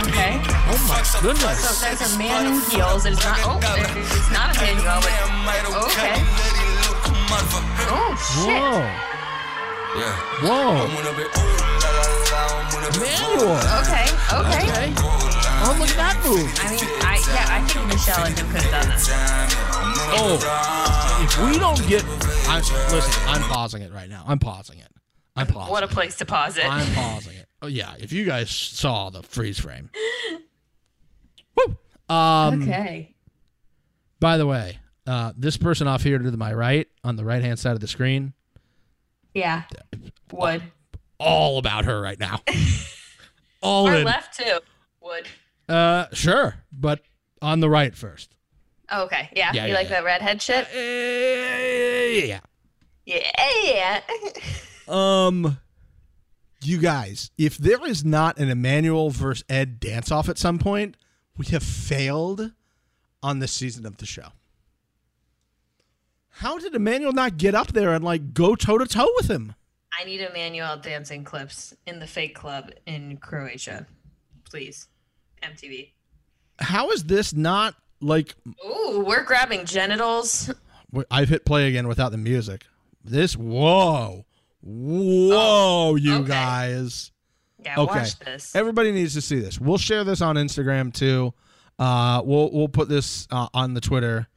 [0.00, 0.40] Okay.
[0.68, 1.60] Oh my goodness!
[1.60, 3.04] So there's a man in heels.
[3.04, 3.38] It's not.
[3.44, 5.00] Oh, it's not a Manuel,
[5.44, 6.16] but okay.
[7.90, 8.48] Oh shit.
[8.48, 8.80] Whoa!
[10.40, 10.88] Whoa!
[12.96, 13.60] Emanuel!
[13.84, 14.06] Okay.
[14.32, 14.64] Okay.
[14.72, 15.27] Okay.
[15.60, 16.48] Oh, look at that move!
[16.62, 19.08] I mean, I yeah, I think Michelle and him could have done this.
[20.10, 21.18] Oh!
[21.22, 22.04] If we don't get,
[22.48, 22.58] I,
[22.92, 24.24] listen, I'm pausing it right now.
[24.26, 24.88] I'm pausing it.
[25.36, 25.70] I'm pausing.
[25.72, 26.64] What a place to pause it.
[26.64, 27.46] I'm pausing it.
[27.60, 29.90] Oh yeah, if you guys saw the freeze frame.
[31.56, 31.76] Woo!
[32.14, 33.14] Um, okay.
[34.20, 37.58] By the way, uh, this person off here to my right, on the right hand
[37.58, 38.32] side of the screen,
[39.34, 39.64] Yeah.
[40.32, 40.62] Wood.
[41.18, 42.40] all about her right now.
[43.62, 44.04] all Or in.
[44.04, 44.58] left too.
[45.00, 45.26] Wood.
[45.68, 47.00] Uh, sure, but
[47.42, 48.36] on the right first.
[48.90, 49.28] Oh, okay.
[49.34, 49.52] Yeah.
[49.52, 50.00] Yeah, you yeah, like yeah.
[50.00, 50.66] that redhead shit?
[50.74, 52.40] Uh, yeah.
[53.04, 54.00] Yeah.
[54.88, 55.58] Um,
[56.62, 60.96] you guys, if there is not an Emanuel versus Ed dance off at some point,
[61.36, 62.52] we have failed
[63.22, 64.28] on this season of the show.
[66.30, 69.54] How did Emanuel not get up there and like go toe to toe with him?
[69.98, 73.86] I need Emanuel dancing clips in the fake club in Croatia.
[74.48, 74.88] Please.
[75.42, 75.90] MTV.
[76.58, 78.34] How is this not like
[78.64, 80.52] Ooh, we're grabbing genitals.
[81.10, 82.64] I've hit play again without the music.
[83.04, 84.24] This whoa,
[84.62, 86.28] whoa, you okay.
[86.28, 87.12] guys.
[87.64, 88.00] Yeah, Okay.
[88.00, 88.54] watch this.
[88.54, 89.60] Everybody needs to see this.
[89.60, 91.34] We'll share this on Instagram too.
[91.78, 94.28] Uh, we'll we'll put this uh, on the Twitter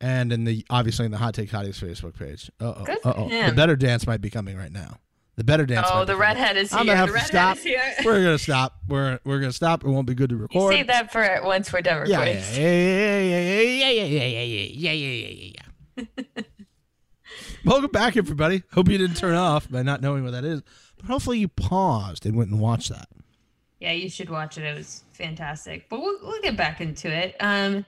[0.00, 2.50] and in the obviously in the Hot Take Hotties Facebook page.
[2.60, 2.86] Uh oh.
[3.04, 3.28] Uh oh.
[3.28, 4.98] The better dance might be coming right now.
[5.42, 5.88] The better dance.
[5.90, 6.94] Oh, the redhead is I'm here.
[6.94, 7.58] gonna have the to stop.
[8.04, 8.76] We're gonna stop.
[8.86, 9.82] We're we're gonna stop.
[9.84, 10.72] It won't be good to record.
[10.72, 12.36] You save that for once we're done recording.
[12.36, 15.52] yeah, yeah, yeah, yeah, yeah, yeah, yeah, yeah, yeah, yeah, yeah,
[15.96, 16.44] yeah, yeah.
[17.64, 18.62] Welcome back, everybody.
[18.72, 20.62] Hope you didn't turn off by not knowing what that is,
[20.96, 23.08] but hopefully you paused and went and watched that.
[23.80, 24.62] Yeah, you should watch it.
[24.62, 25.88] It was fantastic.
[25.88, 27.34] But we'll, we'll get back into it.
[27.40, 27.84] Um,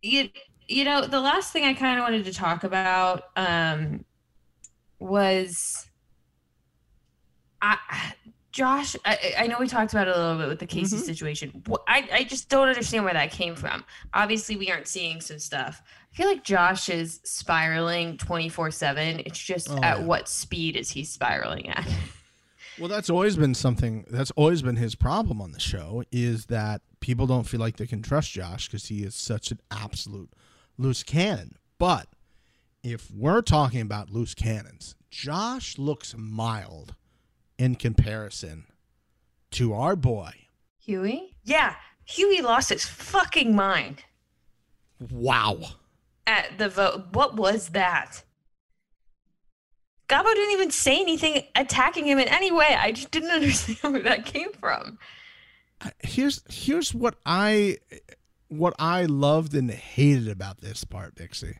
[0.00, 0.28] you
[0.68, 4.04] you know the last thing I kind of wanted to talk about um
[5.00, 5.89] was
[7.62, 7.78] I
[8.52, 8.96] Josh.
[9.04, 11.04] I, I know we talked about it a little bit with the Kaycee Mhm.
[11.04, 11.62] situation.
[11.86, 13.84] I I just don't understand where that came from.
[14.12, 15.80] Obviously, we aren't seeing some stuff.
[16.12, 19.20] I feel like Josh is spiraling twenty four seven.
[19.24, 20.04] It's just Oh, at yeah.
[20.04, 21.86] what speed is he spiraling at?
[22.78, 24.06] Well, that's always been something.
[24.08, 27.86] That's always been his problem on the show is that people don't feel like they
[27.86, 30.30] can trust Josh because he is such an absolute
[30.78, 31.56] loose cannon.
[31.78, 32.06] But
[32.82, 36.94] if we're talking about loose cannons, Josh looks mild
[37.60, 38.64] in comparison
[39.50, 40.32] to our boy.
[40.78, 41.36] Hughie?
[41.44, 44.02] Yeah, Hughie lost his fucking mind
[45.10, 45.58] Wow.
[46.26, 47.08] at the vote.
[47.12, 48.22] What was that?
[50.08, 52.76] Gabo didn't even say anything attacking him in any way.
[52.78, 54.98] I just didn't understand where that came from.
[56.02, 57.78] Here's here's what I
[58.48, 61.58] what I loved and hated about this part, Mixie.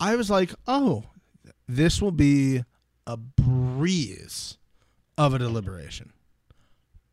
[0.00, 1.04] I was like, oh,
[1.68, 2.64] this will be
[3.06, 4.58] a breeze
[5.18, 6.12] of a deliberation.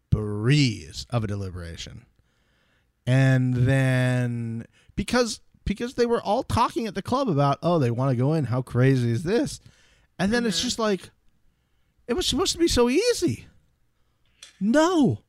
[0.09, 2.05] Breeze of a deliberation.
[3.05, 4.65] And then
[4.95, 8.33] because because they were all talking at the club about, oh, they want to go
[8.33, 9.59] in, how crazy is this?
[10.17, 10.65] And then it's mm-hmm.
[10.65, 11.11] just like
[12.07, 13.47] it was supposed to be so easy.
[14.59, 15.23] No.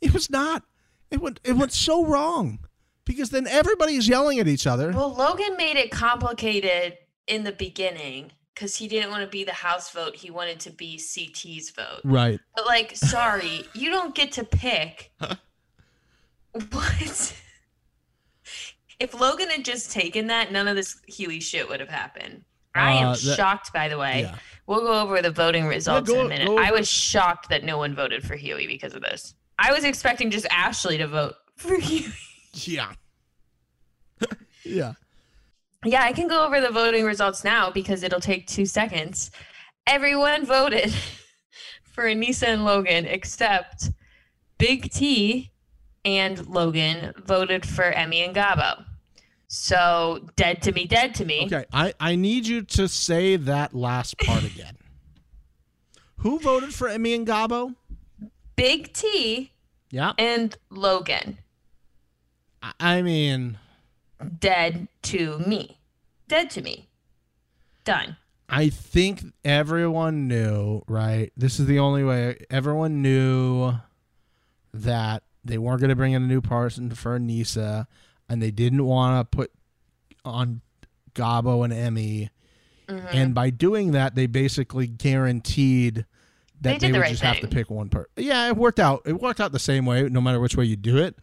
[0.00, 0.64] It was not.
[1.10, 2.60] It went it went so wrong.
[3.04, 4.90] Because then everybody is yelling at each other.
[4.90, 6.96] Well, Logan made it complicated
[7.26, 10.14] in the beginning because he didn't want to be the House vote.
[10.14, 12.00] He wanted to be CT's vote.
[12.04, 12.38] Right.
[12.54, 15.12] But, like, sorry, you don't get to pick.
[16.70, 17.34] what?
[19.00, 22.44] If Logan had just taken that, none of this Hughie shit would have happened.
[22.76, 24.20] I am Uh, that- shocked, by the way.
[24.22, 24.36] Yeah.
[24.68, 26.46] We'll go over the voting results go- in a minute.
[26.46, 29.34] go I was shocked that no one voted for Hughie because of this.
[29.58, 32.12] I was expecting just Ashley to vote for Hughie.
[32.52, 32.92] Yeah.
[34.64, 34.92] yeah.
[35.84, 39.30] Yeah, I can go over the voting results now because it'll take two seconds.
[39.86, 40.92] Everyone voted
[41.84, 43.90] for Anissa and Logan except
[44.58, 45.52] Big T
[46.04, 48.84] and Logan voted for Emy and Gabo.
[49.48, 51.44] So dead to me, dead to me.
[51.46, 51.64] Okay.
[51.72, 54.76] I, I need you to say that last part again.
[56.18, 57.74] Who voted for Emy and Gabo?
[58.56, 59.52] Big T
[59.90, 60.12] Yeah.
[60.18, 61.38] and Logan
[62.62, 63.58] I- I mean,
[64.38, 65.78] dead to me.
[66.28, 66.88] Dead to me.
[67.84, 68.16] Done.
[68.48, 71.32] I think everyone knew, right?
[71.36, 72.38] This is the only way.
[72.50, 73.72] Everyone knew
[74.72, 77.86] that they weren't going to bring in a new person for Nisa,
[78.28, 79.52] and they didn't want to put
[80.24, 80.60] on
[81.14, 82.30] Gabo and Emy.
[82.88, 83.06] Mm-hmm.
[83.12, 86.04] And by doing that, they basically guaranteed
[86.60, 88.10] that they, the would right just have to pick one person.
[88.16, 89.02] Yeah, it worked out.
[89.06, 91.16] It worked out the same way, no matter which way you do it.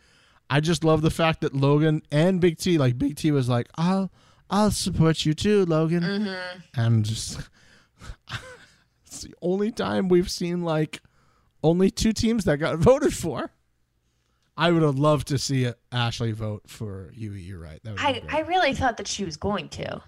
[0.51, 3.69] I just love the fact that Logan and Big T, like Big T, was like,
[3.75, 4.11] "I'll,
[4.49, 6.59] I'll support you too, Logan." Mm-hmm.
[6.81, 7.39] and just
[9.05, 11.01] it's the only time we've seen like
[11.63, 13.51] only two teams that got voted for.
[14.57, 17.41] I would have loved to see Ashley vote for Hughie.
[17.41, 17.79] You're right.
[17.83, 18.21] That I.
[18.29, 20.01] I really thought that she was going to.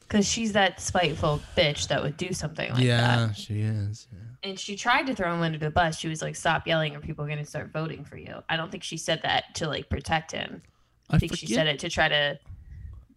[0.00, 2.84] Because she's that spiteful bitch that would do something like that.
[2.84, 4.08] yeah, she is.
[4.10, 4.18] Yeah.
[4.42, 5.98] And she tried to throw him under the bus.
[5.98, 8.42] She was like, stop yelling or people are going to start voting for you.
[8.48, 10.62] I don't think she said that to like protect him.
[11.10, 12.38] I think she said it to try to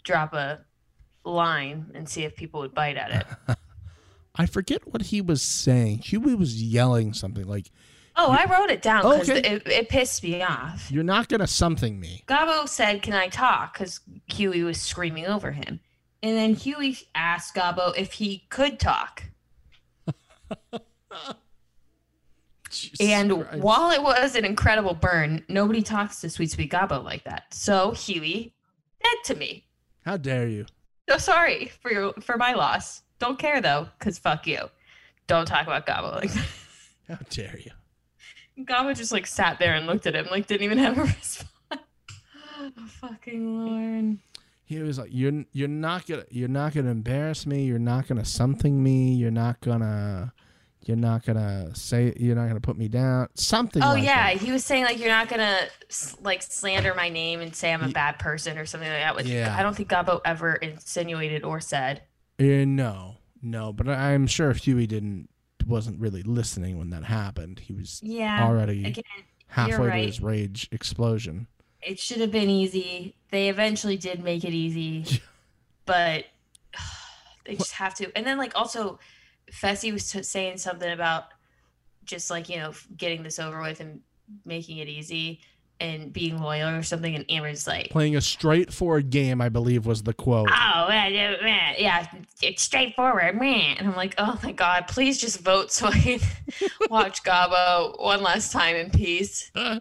[0.04, 0.60] drop a
[1.24, 3.12] line and see if people would bite at
[3.48, 3.58] it.
[4.36, 6.00] I forget what he was saying.
[6.00, 7.72] Hughie was yelling something like,
[8.16, 9.40] Oh, I wrote it down because Okay.
[9.40, 10.92] it, it pissed me off.
[10.92, 13.74] "You're not gonna something me." Gabo said, Can I talk?
[13.74, 15.80] Because Hughie was screaming over him.
[16.22, 19.24] And then Hughie asked Gabo if he could talk.
[23.00, 23.62] And Christ.
[23.64, 27.54] while it was an incredible burn, nobody talks to Sweet Sweet Gabo like that.
[27.54, 28.52] So Hughie,
[29.04, 29.66] dead to me.
[30.06, 30.66] how dare you?
[31.08, 33.04] So sorry for your for my loss.
[33.20, 34.70] Don't care though, cause fuck you.
[35.28, 36.46] Don't talk about Gabo like that.
[37.08, 37.72] How dare you?
[38.66, 41.46] Gabo just like sat there and looked at him, like didn't even have a response.
[41.72, 44.18] oh, fucking Lord.
[44.66, 47.66] he was like, "You're you're not gonna you're not gonna embarrass me.
[47.66, 49.14] You're not gonna something me.
[49.14, 50.34] You're not gonna."
[50.86, 52.14] You're not gonna say.
[52.18, 53.30] You're not gonna put me down.
[53.36, 53.82] Something.
[53.84, 54.42] Oh like yeah, that.
[54.42, 55.60] he was saying like you're not gonna
[56.22, 59.16] like slander my name and say I'm a bad person or something like that.
[59.16, 59.56] Which Yeah.
[59.58, 62.02] I don't think Gabo ever insinuated or said.
[62.40, 65.30] Uh, no, no, but I'm sure Hughie didn't
[65.66, 67.60] wasn't really listening when that happened.
[67.60, 68.46] He was Yeah.
[68.46, 69.04] already Again,
[69.48, 71.48] halfway to his rage explosion.
[71.82, 73.16] it should have been easy.
[73.32, 75.22] They eventually did make it easy,
[75.86, 76.26] but
[77.46, 78.12] they just have to.
[78.18, 79.00] And then like also,
[79.52, 81.26] Fessy was t- saying something about
[82.06, 84.02] just like you know getting this over with and
[84.46, 85.42] making it easy
[85.80, 87.14] and being loyal or something.
[87.16, 90.50] And Amber's like, Playing a straightforward game, I believe, was the quote.
[90.50, 92.08] Oh, uh, uh, yeah,
[92.42, 93.78] it's straightforward, man.
[93.78, 96.20] And I'm like, oh my god, please just vote so I can
[96.90, 99.52] watch Gabo one last time in peace.
[99.56, 99.80] uh,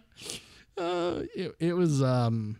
[0.77, 2.59] it, it was um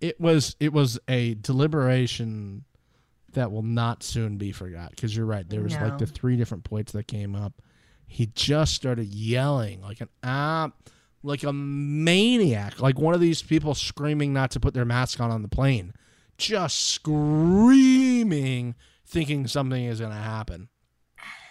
[0.00, 2.64] it was it was a deliberation
[3.34, 6.64] that will not soon be forgot because you're right there was like the three different
[6.64, 7.60] points that came up
[8.06, 10.70] he just started yelling like an ah
[11.22, 15.30] like a maniac like one of these people screaming not to put their mask on
[15.30, 15.92] on the plane
[16.36, 18.74] just screaming
[19.06, 20.68] thinking something is going to happen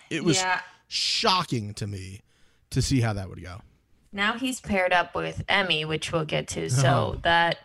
[0.09, 0.59] it was yeah.
[0.87, 2.21] shocking to me
[2.69, 3.61] to see how that would go
[4.11, 6.69] Now he's paired up with Emy, which we'll get to.
[6.69, 7.19] So Oh.
[7.23, 7.57] that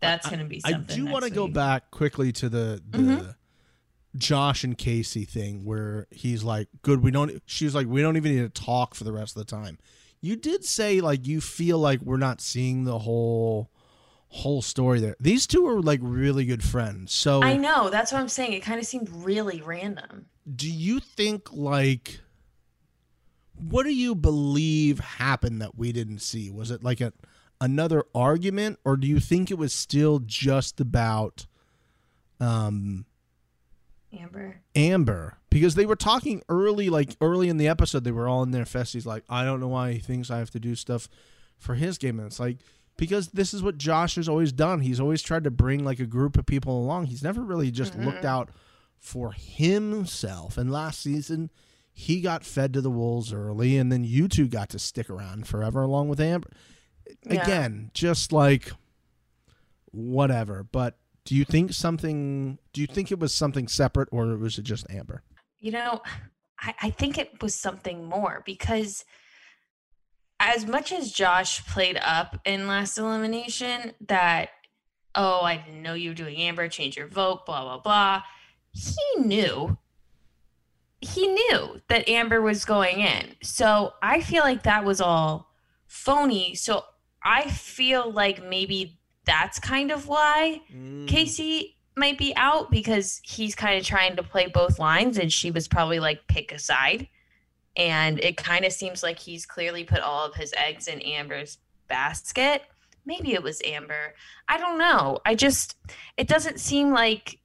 [0.00, 3.34] that's going to be I do want to go back quickly to the the Mhm.
[4.16, 8.34] Josh and Kaycee thing where he's like, "Good, we don't." She's like, "We don't even
[8.34, 9.78] need to talk for the rest of the time."
[10.20, 13.70] You did say like you feel like we're not seeing the whole
[14.30, 15.16] whole story there.
[15.20, 17.12] These two are like really good friends.
[17.12, 17.88] So I know.
[17.90, 18.52] That's what I'm saying.
[18.54, 20.26] It kind of seemed really random.
[20.56, 22.20] do you think like
[23.54, 26.48] what do you believe happened that we didn't see?
[26.50, 27.12] Was it like a
[27.60, 31.46] another argument or do you think it was still just about
[32.40, 33.04] um
[34.12, 34.62] Amber.
[34.74, 38.50] Amber because they were talking early, like early in the episode, they were all in
[38.50, 41.08] their festies, like, I don't know why he thinks I have to do stuff
[41.56, 42.18] for his game.
[42.18, 42.58] And it's like,
[42.96, 44.80] because this is what Josh has always done.
[44.80, 47.06] He's always tried to bring like a group of people along.
[47.06, 48.50] He's never really just looked out
[48.98, 50.58] for himself.
[50.58, 51.50] And last season,
[51.92, 55.46] he got fed to the wolves early, and then you two got to stick around
[55.46, 56.50] forever along with Amber.
[57.24, 57.42] Yeah.
[57.42, 58.72] Again, just like
[59.90, 60.62] whatever.
[60.62, 62.58] But do you think something?
[62.72, 65.22] Do you think it was something separate, or was it just Amber?
[65.60, 66.02] You know,
[66.60, 69.04] I, I think it was something more because
[70.40, 74.50] as much as Josh played up in last elimination that,
[75.14, 78.22] oh, I didn't know you were doing Amber, change your vote, blah, blah, blah,
[78.72, 79.76] he knew.
[81.00, 83.36] He knew that Amber was going in.
[83.42, 85.52] So I feel like that was all
[85.86, 86.54] phony.
[86.54, 86.84] So
[87.28, 91.06] I feel like maybe that's kind of why mm.
[91.06, 95.50] Kaycee might be out because he's kind of trying to play both lines and she
[95.50, 97.06] was probably like pick a side.
[97.76, 101.58] And it kind of seems like he's clearly put all of his eggs in Amber's
[101.86, 102.62] basket.
[103.04, 104.14] Maybe it was Amber.
[104.48, 105.18] I don't know.
[105.26, 105.76] I just
[106.16, 107.40] it doesn't seem like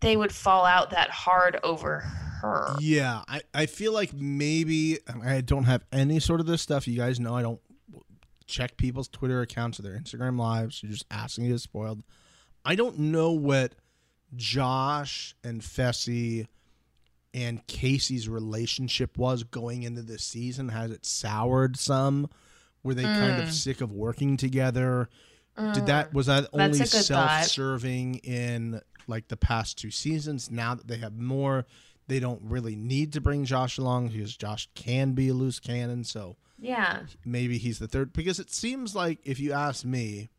[0.00, 2.76] they would fall out that hard over her.
[2.80, 6.88] Yeah, I, I feel like maybe I don't have any sort of this stuff.
[6.88, 7.60] You guys know I don't
[8.52, 10.82] check people's Twitter accounts or their Instagram lives.
[10.82, 12.02] You're just asking to get spoiled.
[12.64, 13.72] I don't know what
[14.36, 16.46] Josh and Fessy
[17.34, 20.68] and Kaycee's relationship was going into this season.
[20.68, 22.28] Has it soured some?
[22.82, 23.52] Were they kind of Mm.
[23.52, 25.08] sick of working together?
[25.74, 26.48] Did that was that Mm.
[26.52, 27.02] Only a good thought.
[27.44, 30.50] self-serving in like the past two seasons?
[30.50, 31.66] Now that they have more,
[32.08, 36.04] they don't really need to bring Josh along because Josh can be a loose cannon.
[36.04, 37.00] So Yeah.
[37.24, 38.12] maybe he's the third.
[38.12, 40.30] Because it seems like if you ask me,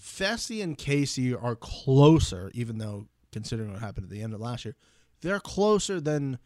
[0.00, 4.64] Fessy and Kaycee are closer, even though considering what happened at the end of last
[4.64, 4.76] year,
[5.20, 6.38] they're closer than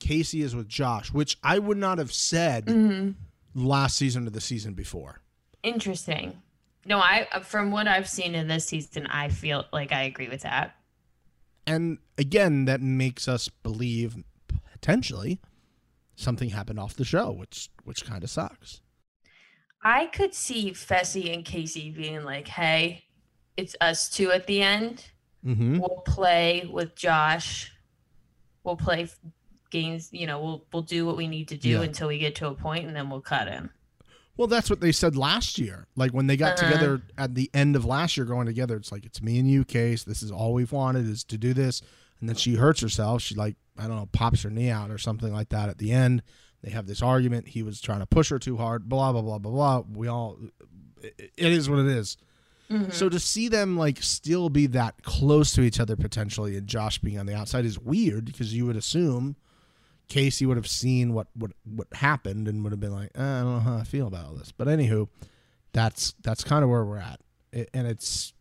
[0.00, 3.10] Kaycee is with Josh, which I would not have said hmm
[3.54, 5.20] last season or the season before.
[5.62, 6.40] Interesting.
[6.86, 10.40] No, I from what I've seen in this season, I feel like I agree with
[10.40, 10.74] that.
[11.66, 14.16] And again, that makes us believe
[14.72, 15.38] potentially
[16.16, 18.80] something happened off the show, which which kind of sucks.
[19.84, 23.04] I could see Fessy and Kaycee being like, "Hey,
[23.56, 25.04] it's us two at the end.
[25.44, 25.78] Mm-hmm.
[25.78, 27.72] We'll play with Josh.
[28.64, 29.08] We'll play
[29.70, 30.08] games.
[30.12, 31.82] You know, we'll we'll do what we need to do Yeah.
[31.82, 33.70] until we get to a point, and then we'll cut him."
[34.36, 35.86] Well, that's what they said last year.
[35.94, 36.70] Like when they got Uh-huh.
[36.72, 39.64] together at the end of last year, going together, it's like it's me and you,
[39.64, 40.04] Case.
[40.04, 41.82] This is all we've wanted is to do this.
[42.22, 43.20] And then she hurts herself.
[43.20, 45.68] She like I don't know, pops her knee out or something like that.
[45.68, 46.22] At the end,
[46.62, 47.48] they have this argument.
[47.48, 48.88] He was trying to push her too hard.
[48.88, 49.82] Blah blah blah blah blah.
[49.92, 50.38] We all.
[51.02, 52.16] It, it is what it is.
[52.90, 56.98] So to see them like still be that close to each other potentially, and Josh
[57.00, 59.36] being on the outside is weird because you would assume
[60.08, 63.40] Kaycee would have seen what what what happened and would have been like, eh, I
[63.42, 64.52] don't know how I feel about all this.
[64.52, 65.08] But anywho,
[65.72, 67.20] that's that's kind of where we're at,
[67.52, 68.32] it, and it's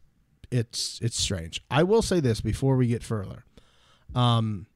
[0.52, 1.62] it's it's strange.
[1.72, 3.44] I will say this before we get further.
[4.16, 4.68] Um,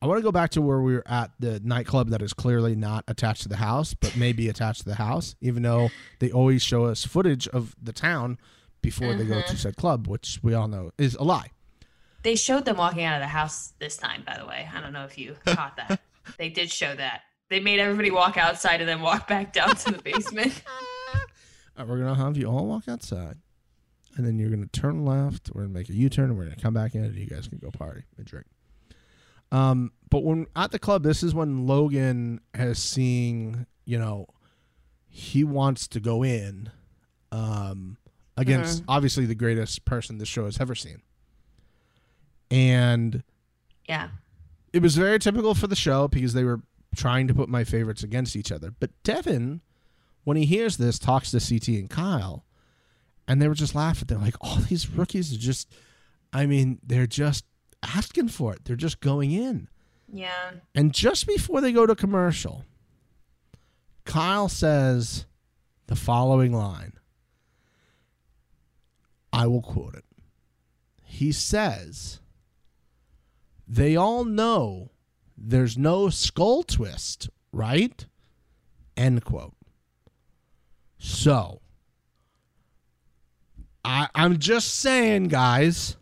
[0.00, 2.74] I want to go back to where we were at the nightclub that is clearly
[2.74, 6.32] not attached to the house, but may be attached to the house, even though they
[6.32, 8.38] always show us footage of the town
[8.80, 11.50] before they go to said club, which we all know is a lie.
[12.24, 14.68] They showed them walking out of the house this time, by the way.
[14.74, 16.00] I don't know if you caught that.
[16.36, 17.22] they did show that.
[17.48, 20.62] They made everybody walk outside and then walk back down to the basement.
[21.14, 21.20] All
[21.84, 23.38] right, we're gonna have you all walk outside,
[24.16, 25.50] and then you're gonna turn left.
[25.54, 27.58] We're gonna make a U-turn, and we're gonna come back in, and you guys can
[27.58, 28.46] go party and drink.
[29.52, 34.26] Um, but when at the club, this is when Logan has seen, you know,
[35.08, 36.70] he wants to go in,
[37.30, 37.98] um,
[38.36, 41.02] against obviously the greatest person this show has ever seen,
[42.50, 43.22] and
[43.88, 44.08] Yeah.
[44.72, 46.62] it was very typical for the show because they were
[46.94, 48.70] trying to put my favorites against each other.
[48.70, 49.60] But Devin,
[50.24, 52.44] when he hears this, talks to CT and Kyle,
[53.28, 54.06] and they were just laughing.
[54.08, 55.70] They're like, all these rookies are just,
[56.32, 57.44] I mean, they're just
[57.82, 58.64] asking for it.
[58.64, 59.68] They're just going in.
[60.12, 60.52] Yeah.
[60.74, 62.64] And just before they go to commercial,
[64.04, 65.26] Kyle says
[65.86, 66.94] the following line.
[69.32, 70.04] I will quote it.
[71.02, 72.20] He says,
[73.66, 74.90] They all know
[75.36, 78.06] there's no skull twist, right?
[78.96, 79.54] End quote.
[80.98, 81.62] So,
[83.84, 85.96] I, I'm just saying, guys,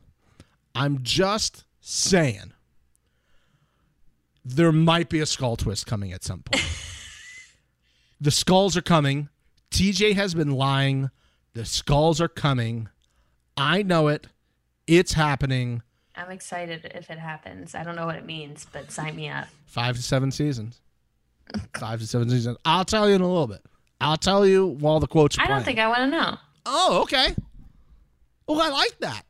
[0.74, 2.52] I'm just saying
[4.44, 6.64] there might be a skull twist coming at some point.
[8.20, 9.28] the skulls are coming.
[9.70, 11.10] TJ has been lying.
[11.54, 12.88] The skulls are coming.
[13.56, 14.28] I know it.
[14.86, 15.82] It's happening.
[16.14, 17.74] I'm excited if it happens.
[17.74, 19.46] I don't know what it means, but sign me up.
[19.66, 20.80] Five to seven seasons.
[21.76, 22.56] Five to seven seasons.
[22.64, 23.62] I'll tell you in a little bit.
[24.00, 25.64] I'll tell you while the quotes I don't playing.
[25.64, 26.36] think I want to know.
[26.66, 27.34] Oh, okay.
[28.48, 29.24] Oh, I like that.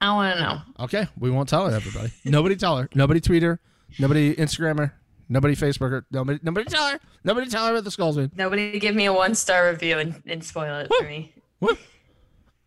[0.00, 0.60] I want to know.
[0.80, 2.12] Okay, we won't tell her, everybody.
[2.24, 2.88] nobody tell her.
[2.94, 3.60] Nobody tweet her.
[3.98, 4.94] Nobody Instagram her.
[5.28, 6.06] Nobody Facebook her.
[6.10, 6.98] Nobody, nobody tell her.
[7.22, 8.32] Nobody tell her about the skulls mean.
[8.34, 11.32] Nobody give me a one star review and, and spoil it for me.
[11.60, 11.76] Woo.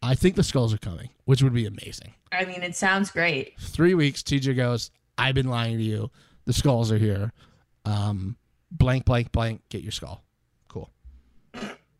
[0.02, 2.14] I think the skulls are coming, which would be amazing.
[2.32, 3.60] I mean, it sounds great.
[3.60, 6.12] Three weeks, TJ goes, I've been lying to you.
[6.46, 7.32] The skulls are here.
[7.86, 8.38] Um,
[8.72, 9.62] blank, blank, blank.
[9.70, 10.24] Get your skull.
[10.68, 10.90] Cool.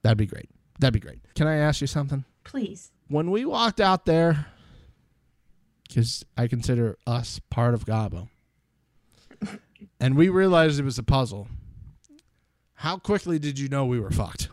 [0.02, 0.50] That'd be great.
[0.80, 1.20] That'd be great.
[1.36, 2.26] Can I ask you something?
[2.44, 2.92] Please.
[3.08, 4.48] When we walked out there,
[5.94, 8.30] because I consider us part of Gabo,
[10.00, 11.48] and we realized it was a puzzle,
[12.76, 14.50] how quickly did you know we were fucked?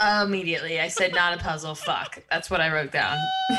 [0.00, 1.74] Immediately, I said not a puzzle.
[1.74, 2.22] Fuck.
[2.30, 3.16] That's what I wrote down.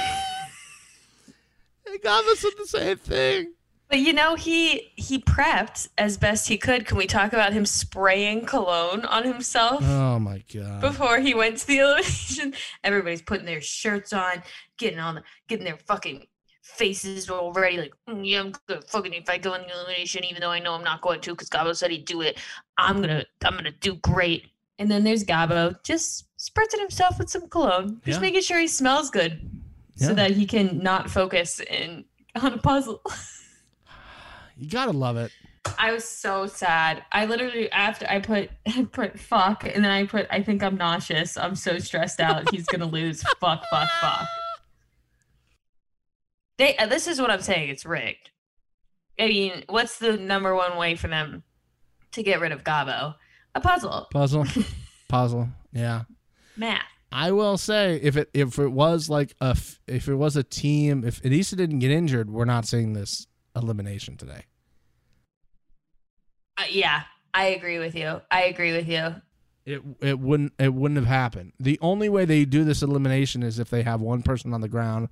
[2.03, 3.53] Gabo said the same thing.
[3.89, 6.85] But you know, he he prepped as best he could.
[6.85, 9.81] Can we talk about him spraying cologne on himself?
[9.81, 10.81] Oh my god.
[10.81, 12.53] before he went to the elimination.
[12.83, 14.43] Everybody's putting their shirts on,
[14.77, 16.27] getting on, the, getting their fucking
[16.75, 17.77] faces all ready.
[17.77, 20.59] Like, "Mm, yeah, I'm gonna fucking if I go in the elimination, even though I
[20.59, 22.37] know I'm not going to, because Gabo said he'd do it.
[22.77, 24.51] I'm gonna, I'm gonna do great.
[24.79, 28.21] And then there's Gabo, just spritzing himself with some cologne, just Yeah.
[28.21, 29.49] making sure he smells good,
[29.95, 30.07] Yeah.
[30.09, 32.05] so that he can not focus in
[32.41, 33.01] on a puzzle.
[34.55, 35.31] You gotta love it.
[35.79, 37.03] I was so sad.
[37.11, 40.77] I literally after I put I put fuck and then I put I think I'm
[40.77, 41.37] nauseous.
[41.37, 42.49] I'm so stressed out.
[42.53, 43.21] He's gonna lose.
[43.39, 44.27] fuck, fuck, fuck.
[46.57, 47.69] They uh, this is what I'm saying.
[47.69, 48.31] It's rigged.
[49.19, 51.43] I mean, what's the number one way for them
[52.11, 53.15] to get rid of Gabo?
[53.55, 54.07] A puzzle.
[54.11, 54.45] Puzzle.
[55.09, 55.49] Puzzle.
[55.71, 56.03] Yeah.
[56.55, 56.83] Math.
[57.11, 61.03] I will say if it if it was like a if it was a team
[61.05, 64.43] if Anissa didn't get injured, we're not seeing this elimination today.
[66.57, 67.03] Uh, yeah,
[67.33, 68.21] I agree with you.
[68.29, 69.15] I agree with you.
[69.65, 71.53] It it wouldn't it wouldn't have happened.
[71.59, 74.69] The only way they do this elimination is if they have one person on the
[74.69, 75.09] ground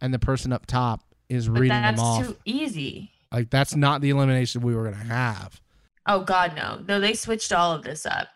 [0.00, 2.20] and the person up top is But reading them off.
[2.22, 3.10] that's too easy.
[3.32, 5.60] Like that's not the elimination we were gonna have.
[6.06, 6.80] Oh God, no.
[6.88, 8.28] No, they switched all of this up.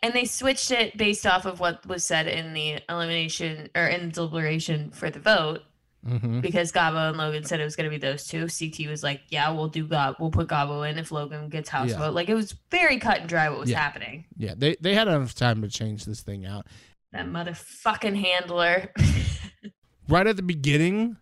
[0.00, 4.06] And they switched it based off of what was said in the elimination or in
[4.06, 5.62] the deliberation for the vote
[6.06, 6.40] Mm-hmm.
[6.40, 8.46] because Gabo and Logan said it was going to be those two.
[8.46, 10.14] CT was like, "Yeah, we'll do Gabo.
[10.20, 11.98] We'll put Gabo in if Logan gets house Yeah.
[11.98, 13.80] vote." Like it was very cut and dry what was Yeah.
[13.80, 14.24] happening.
[14.36, 16.66] Yeah, they they had enough time to change this thing out.
[17.10, 18.92] That motherfucking handler.
[20.08, 21.16] right at the beginning,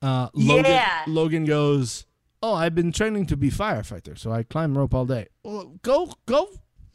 [0.00, 1.04] uh, Logan, Yeah.
[1.06, 2.06] Logan goes,
[2.42, 6.12] "Oh, I've been training to be firefighter, so I climb rope all day." Well, go,
[6.26, 6.48] go,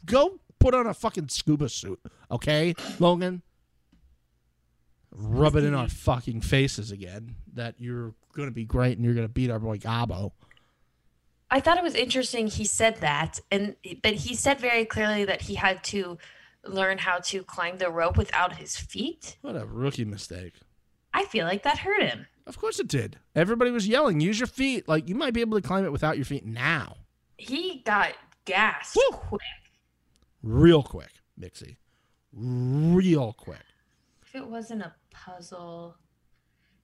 [0.04, 0.40] go!
[0.58, 2.00] Put on a fucking scuba suit,
[2.30, 3.42] okay, Logan.
[5.10, 9.28] rub it in our fucking faces again that you're gonna be great and you're gonna
[9.28, 10.32] beat our boy Gabo.
[11.50, 15.42] I thought it was interesting he said that, and but he said very clearly that
[15.42, 16.18] he had to
[16.72, 19.36] learn how to climb the rope without his feet.
[19.42, 20.54] What a rookie mistake.
[21.12, 22.26] I feel like that hurt him.
[22.46, 23.18] Of course it did.
[23.34, 24.88] Everybody was yelling, use your feet.
[24.88, 26.96] Like you might be able to climb it without your feet now.
[27.36, 28.12] He got
[28.44, 29.16] gassed Woo!
[29.16, 29.40] quick.
[30.42, 31.10] Real quick,
[31.40, 31.76] Mixie.
[32.32, 33.64] Real quick.
[34.22, 35.96] If it wasn't a puzzle,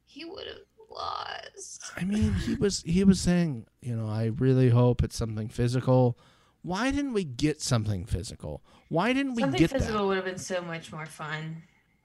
[0.05, 0.57] he would have
[0.91, 1.83] lost.
[1.97, 6.19] I mean, he was he was saying, you know, I really hope it's something physical.
[6.65, 8.63] Why didn't we get something physical?
[8.89, 10.07] Why didn't we get Something physical that?
[10.07, 11.63] would have been so much more fun.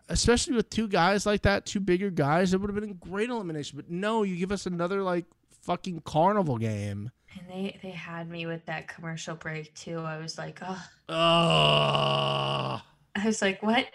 [0.10, 3.30] Especially with two guys like that, two bigger guys, it would have been a great
[3.30, 3.78] elimination.
[3.78, 5.24] But no, you give us another like
[5.62, 7.10] fucking carnival game.
[7.38, 10.00] And they they had me with that commercial break too.
[10.00, 12.82] I was like, oh, Ugh.
[13.16, 13.86] I was like, what?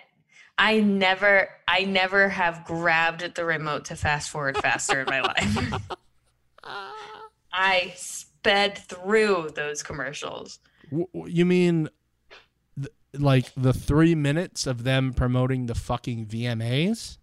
[0.56, 5.20] I never, I never have grabbed at the remote to fast forward faster in my
[5.20, 5.74] life.
[7.52, 7.94] I
[8.44, 10.58] sped through those commercials.
[10.90, 11.88] You mean
[12.76, 17.16] th- like the three minutes of them promoting the fucking VMAs?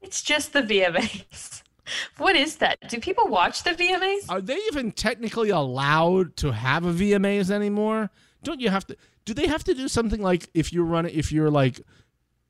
[0.00, 1.62] It's just the VMAs.
[2.16, 2.78] What is that?
[2.88, 4.30] Do people watch the VMAs?
[4.30, 8.08] Are they even technically allowed to have a VMAs anymore?
[8.42, 8.96] Don't you have to?
[9.26, 11.82] Do they have to do something like if you're running, if you're like,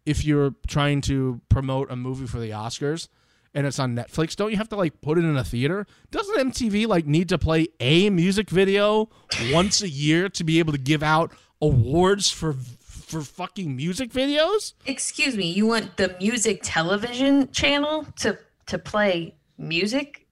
[0.06, 3.08] if you're trying to promote a movie for the Oscars
[3.54, 5.86] and it's on Netflix, don't you have to like put it in a theater?
[6.10, 9.08] Doesn't MTV like need to play a music video
[9.52, 11.32] once a year to be able to give out
[11.62, 14.74] awards for for fucking music videos?
[14.86, 20.26] Excuse me, you want the music television channel to to play music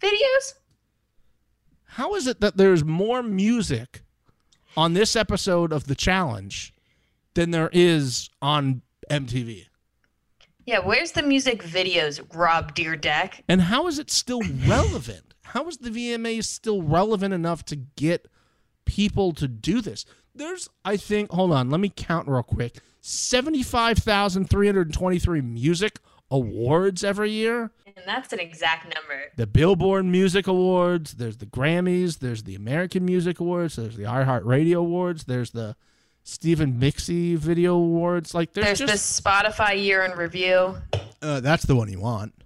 [0.00, 0.54] videos?
[1.84, 4.02] How is it that there's more music
[4.76, 6.72] on this episode of the challenge
[7.34, 9.65] than there is on MTV?
[10.66, 13.42] Yeah, where's the music videos, Rob Dyrdek?
[13.48, 15.32] And how is it still relevant?
[15.44, 18.26] How is the VMA still relevant enough to get
[18.84, 20.04] people to do this?
[20.34, 26.00] There's, I think, hold on, let me count real quick 75,323 music
[26.32, 27.70] awards every year.
[27.86, 29.26] And that's an exact number.
[29.36, 34.78] The Billboard Music Awards, there's the Grammys, there's the American Music Awards, there's the iHeartRadio
[34.78, 35.76] Awards, there's the
[36.26, 38.34] Stephen Mixie Video Awards.
[38.34, 39.16] Like, there's, There's just.
[39.16, 40.74] the Spotify year in review.
[41.22, 42.34] Uh, that's the one you want.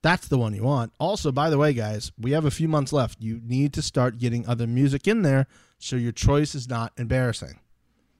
[0.00, 0.92] That's the one you want.
[1.00, 3.20] Also, by the way, guys, we have a few months left.
[3.20, 5.48] You need to start getting other music in there
[5.80, 7.58] so your choice is not embarrassing.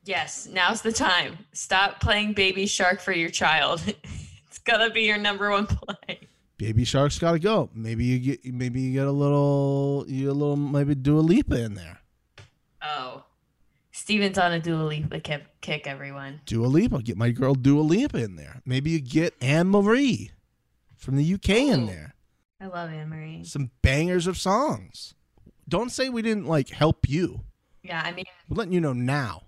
[0.05, 1.39] Yes, now's the time.
[1.53, 3.81] Stop playing Baby Shark for your child.
[4.49, 6.19] it's gonna be your number one play.
[6.57, 7.71] Baby Shark's got to go.
[7.73, 11.75] Maybe you get maybe you get a little you a little maybe Dua Lipa in
[11.75, 12.01] there.
[12.83, 13.23] Oh,
[14.09, 16.41] Steven's on a Dua Lipa kick, kick everyone.
[16.47, 18.63] Dua Lipa, get my girl Dua Lipa in there.
[18.65, 20.31] Maybe you get Anne Marie
[20.97, 21.87] from the UK in oh.
[21.89, 22.15] there.
[22.59, 23.45] I love Anne Marie.
[23.45, 25.13] Some bangers of songs.
[25.69, 27.43] Don't say we didn't like help you.
[27.83, 29.43] Yeah, I mean, We're letting you know now.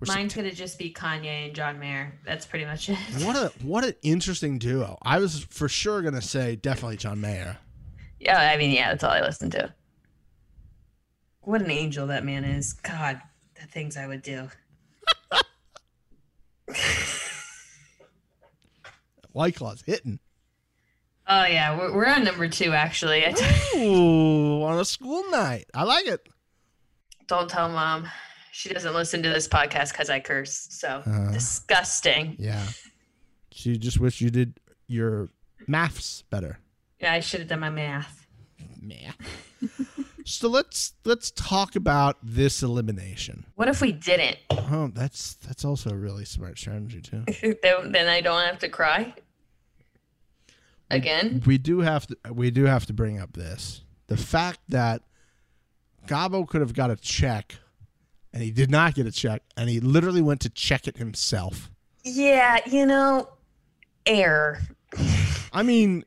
[0.00, 2.18] We're mine's gonna just be Kanye and John Mayer.
[2.26, 2.98] That's pretty much it.
[3.20, 4.98] What a what an interesting duo.
[5.00, 7.58] I was for sure gonna say definitely John Mayer.
[8.18, 9.72] Yeah, I mean, yeah, that's all I listen to.
[11.42, 12.72] What an angel that man is.
[12.72, 13.20] God,
[13.60, 14.48] the things I would do.
[19.32, 20.18] White Claw's hitting.
[21.26, 23.24] Oh yeah, we're, we're on number two actually.
[23.76, 25.66] Ooh, on a school night.
[25.74, 26.28] I like it.
[27.28, 28.06] don't tell mom.
[28.50, 30.66] She doesn't listen to this podcast because I curse.
[30.70, 31.32] So Uh.
[31.32, 32.36] disgusting.
[32.38, 32.62] Yeah.
[33.50, 34.58] She just wish you did
[34.88, 35.30] your
[35.66, 36.58] maths better.
[37.00, 38.26] Yeah, I should have done my math.
[38.80, 39.16] Math.
[40.24, 43.46] so let's let's talk about this elimination.
[43.54, 44.38] What if we didn't?
[44.50, 47.24] Oh, that's that's also a really smart strategy too.
[47.62, 49.14] then, then I don't have to cry
[50.90, 51.42] again.
[51.46, 55.02] we do have to we do have to bring up this the fact that
[56.06, 57.56] Gabo could have got a check
[58.32, 61.70] and he did not get a check and he literally went to check it himself.
[62.04, 63.28] Yeah, you know,
[64.06, 64.60] error.
[65.52, 66.04] I mean,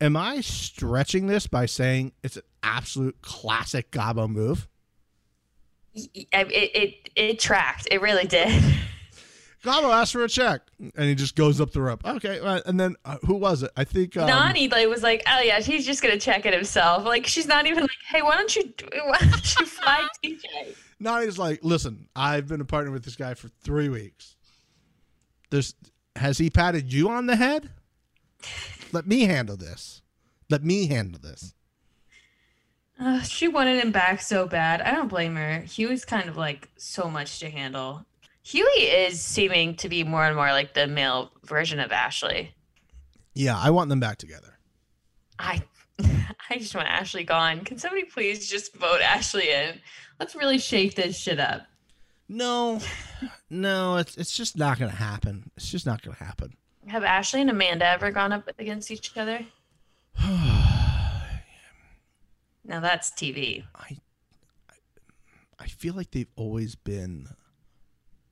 [0.00, 4.68] am I stretching this by saying it's an absolute classic Gabo move?
[5.94, 7.88] It, it, it tracked.
[7.90, 8.62] It really did.
[9.64, 12.04] Gabo asked for a check and he just goes up the rope.
[12.04, 13.72] Okay, and then uh, who was it?
[13.76, 17.04] I think um, Nany like was like, oh yeah, he's just gonna check it himself.
[17.04, 18.72] Like she's not even like, hey, why don't you
[19.04, 20.76] why don't you fly TJ?
[21.02, 24.36] Nany's like, listen, I've been a partner with this guy for three weeks.
[25.50, 25.74] There's,
[26.16, 27.70] has he patted you on the head?
[28.92, 30.02] Let me handle this.
[30.50, 31.54] Let me handle this.
[32.98, 34.80] Uh, she wanted him back so bad.
[34.80, 35.60] I don't blame her.
[35.60, 38.04] He was kind of like so much to handle.
[38.42, 42.54] Hughie is seeming to be more and more like the male version of Ashley.
[43.34, 44.58] Yeah, I want them back together.
[45.38, 45.62] I
[46.50, 47.60] I just want Ashley gone.
[47.60, 49.78] Can somebody please just vote Ashley in?
[50.18, 51.62] Let's really shake this shit up.
[52.28, 52.80] No,
[53.48, 55.50] no, it's it's just not gonna happen.
[55.56, 56.56] It's just not gonna happen.
[56.88, 59.40] Have Ashley and Amanda ever gone up against each other?
[60.22, 61.20] now
[62.80, 63.64] that's TV.
[63.74, 63.98] I
[65.58, 67.28] I feel like they've always been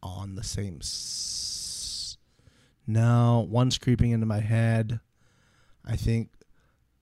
[0.03, 0.79] on the same.
[0.81, 2.17] S-
[2.87, 5.01] no, one's creeping into my head.
[5.85, 6.31] I think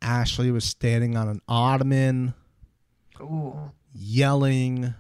[0.01, 2.35] Ashley was standing on an ottoman,
[3.21, 3.71] Ooh.
[3.95, 4.95] yelling.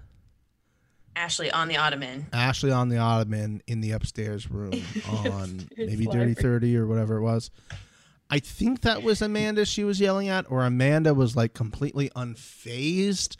[1.16, 2.26] Ashley on the ottoman.
[2.32, 4.72] Ashley on the ottoman in the upstairs room
[5.08, 6.06] on maybe.
[6.06, 7.50] Dirty 30 or whatever it was.
[8.30, 13.36] I think that was Amanda she was yelling at, or Amanda was like completely unfazed.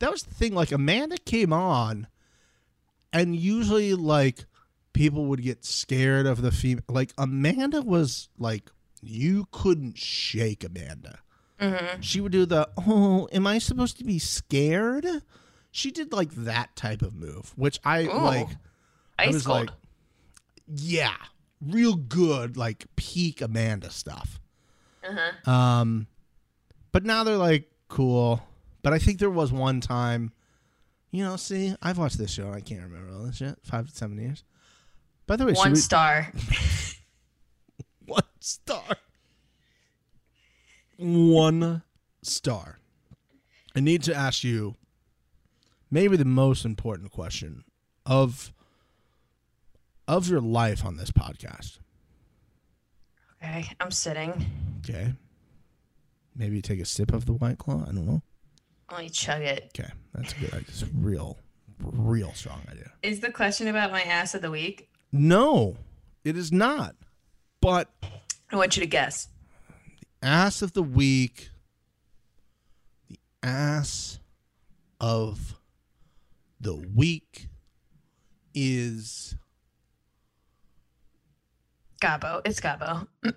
[0.00, 0.54] That was the thing.
[0.54, 2.08] Like, Amanda came on,
[3.12, 4.44] and usually, like,
[4.92, 6.82] people would get scared of the female.
[6.88, 8.70] Like, Amanda was like,
[9.00, 11.20] you couldn't shake Amanda.
[11.60, 12.00] Mm-hmm.
[12.00, 15.06] She would do the, oh, am I supposed to be scared?
[15.76, 18.12] She did like that type of move, which I Ooh.
[18.12, 18.46] like.
[19.18, 19.58] I was cold.
[19.66, 19.70] like,
[20.68, 21.16] yeah,
[21.60, 24.38] real good, like peak Amanda stuff.
[25.02, 25.50] uh-huh.
[25.50, 26.06] Um,
[26.92, 28.40] but now they're like cool.
[28.82, 30.30] But I think there was one time,
[31.10, 33.58] you know, see, I've watched this show I can't remember all this shit.
[33.64, 34.44] Five to seven years.
[35.26, 36.32] By the way, One we- star.
[38.06, 38.84] one star.
[40.98, 41.82] One
[42.22, 42.78] star.
[43.74, 44.76] I need to ask you
[45.94, 47.62] maybe the most important question
[48.04, 48.52] of
[50.08, 51.78] of your life on this podcast.
[53.42, 54.44] Okay, I'm sitting.
[54.80, 55.14] Okay.
[56.36, 57.82] Maybe take a sip of the white claw.
[57.82, 58.22] I don't know.
[58.90, 59.70] Let me chug it.
[59.78, 60.52] Okay, that's a good.
[60.52, 61.38] A real,
[61.80, 62.90] real strong idea.
[63.02, 64.90] Is the question about my ass of the week?
[65.12, 65.76] No,
[66.24, 66.96] it is not.
[67.60, 67.88] But
[68.50, 69.28] I want you to guess.
[70.20, 71.50] The ass of the week,
[73.08, 74.18] the ass
[75.00, 75.54] of
[76.60, 77.48] the week
[78.54, 79.34] is
[82.00, 82.40] Gabo.
[82.44, 83.06] It's Gabo.
[83.22, 83.34] that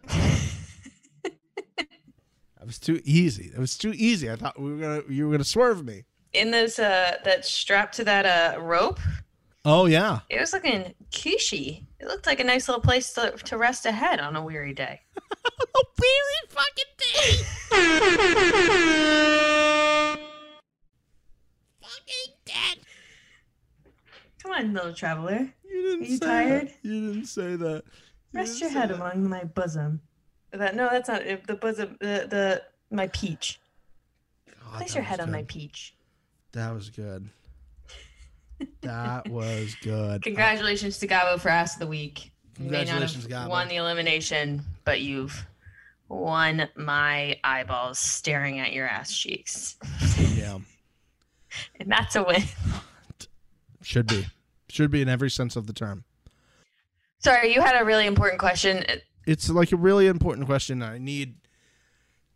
[2.66, 3.50] was too easy.
[3.50, 4.30] That was too easy.
[4.32, 6.06] I thought we were gonna you were gonna swerve me.
[6.34, 9.00] In this uh that strap to that uh rope,
[9.66, 10.20] Oh yeah.
[10.30, 11.86] it was looking cushy.
[12.00, 14.74] It looked like a nice little place to, to rest a head on a weary
[14.74, 15.02] day.
[15.76, 17.44] A weary fucking day.
[21.82, 22.78] fucking dead.
[24.42, 25.52] Come on, little traveler.
[25.70, 26.68] You didn't Are you say tired?
[26.68, 26.74] That.
[26.84, 27.84] You didn't say that.
[28.34, 28.96] You Rest your head that.
[28.96, 30.02] among my bosom.
[30.52, 31.98] That no, that's not it, the bosom.
[32.00, 33.60] The the my peach.
[34.64, 35.96] God, Place your head on my peach.
[36.54, 37.30] That was good.
[38.82, 40.24] That was good.
[40.24, 42.32] Congratulations to Gabo for ass of the week.
[42.58, 43.50] You may not Congratulations, have Gabo.
[43.50, 45.46] won the elimination, but you've
[46.10, 49.76] won my eyeballs staring at your ass cheeks,
[50.36, 50.58] Yeah.
[51.80, 52.42] and that's a win.
[53.88, 54.26] Should be.
[54.68, 56.04] Should be in every sense of the term.
[57.20, 58.84] Sorry, you had a really important question.
[59.26, 60.84] It's like a really important question.
[60.84, 61.36] I need,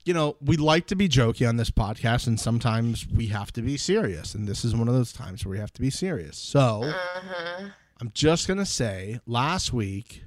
[0.05, 3.61] you know, we like to be jokey on this podcast, and sometimes we have to
[3.61, 4.33] be serious.
[4.33, 6.37] And this is one of those times where we have to be serious.
[6.37, 7.65] So Uh-huh.
[7.99, 10.23] I'm just going to say last week,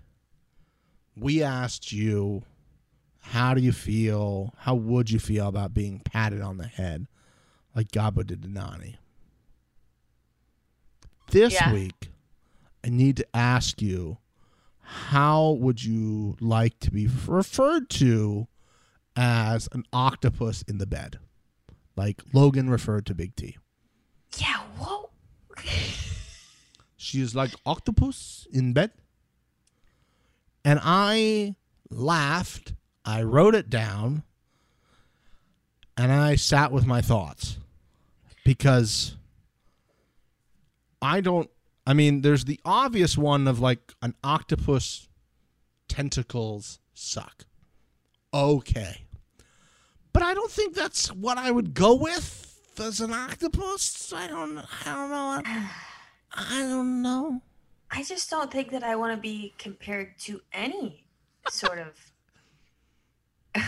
[1.17, 2.43] we asked you,
[3.21, 4.53] how do you feel?
[4.59, 7.07] How would you feel about being patted on the head
[7.75, 8.97] like Gabo did to Nany?
[11.29, 11.73] This Yeah.
[11.73, 12.11] week,
[12.85, 14.19] I need to ask you,
[14.81, 18.47] how would you like to be referred to
[19.17, 21.19] as an octopus in the bed?
[21.97, 23.57] Like Logan referred to Big T.
[24.37, 24.59] Yeah.
[24.79, 25.11] Whoa.
[26.97, 28.91] She is like octopus in bed.
[30.65, 31.55] And I
[31.91, 32.75] laughed.
[33.05, 34.23] I wrote it down.
[35.97, 37.59] And I sat with my thoughts.
[38.45, 39.17] Because
[41.05, 41.51] I don't
[41.87, 45.09] I mean, there's the obvious one of like an octopus
[45.87, 47.45] tentacles suck.
[48.33, 49.03] Okay.
[50.13, 54.13] But I don't think that's what I would go with as an octopus.
[54.13, 55.43] I don't I don't know.
[56.37, 57.43] I don't know.
[57.91, 61.05] I just don't think that I want to be compared to any
[61.49, 63.63] sort of.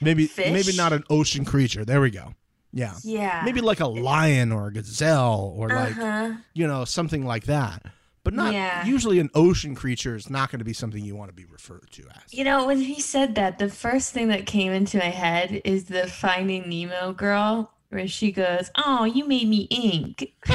[0.00, 0.52] Maybe Fish?
[0.52, 1.84] maybe not an ocean creature.
[1.84, 2.34] There we go.
[2.72, 2.94] Yeah.
[3.04, 3.42] yeah.
[3.44, 6.32] Maybe like a lion or a gazelle or like Uh-huh.
[6.52, 7.82] you know something like that.
[8.22, 8.84] But not Yeah.
[8.84, 11.90] usually an ocean creature is not going to be something you want to be referred
[11.92, 12.34] to as.
[12.34, 15.84] You know, when he said that, the first thing that came into my head is
[15.84, 20.34] the Finding Nemo girl, where she goes, "Oh, you made me ink."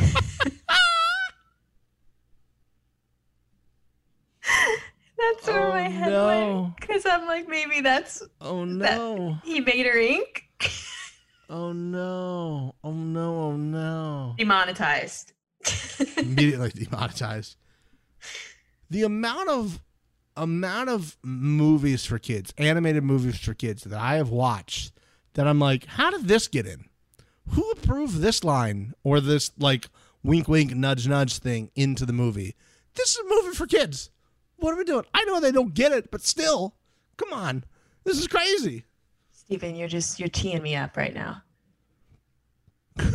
[5.17, 6.25] That's where Oh, my head no.
[6.63, 6.75] went.
[6.79, 9.37] Because I'm like, maybe that's Oh That- no.
[9.43, 10.45] he made her ink.
[11.51, 12.75] Oh no.
[12.81, 13.35] Oh no.
[13.35, 14.35] Oh no.
[14.37, 15.33] Demonetized.
[16.17, 17.57] Immediately demonetized.
[18.89, 19.81] The amount of
[20.37, 24.93] amount of movies for kids, animated movies for kids that I have watched
[25.33, 26.85] that I'm like, how did this get in?
[27.49, 29.89] Who approved this line or this like
[30.23, 32.55] wink wink nudge nudge thing into the movie?
[32.95, 34.09] This is a movie for kids.
[34.55, 35.05] What are we doing?
[35.13, 36.75] I know they don't get it, but still,
[37.17, 37.65] come on.
[38.05, 38.85] This is crazy.
[39.51, 41.43] Steven, you're just you're teeing me up right now.
[42.95, 43.11] the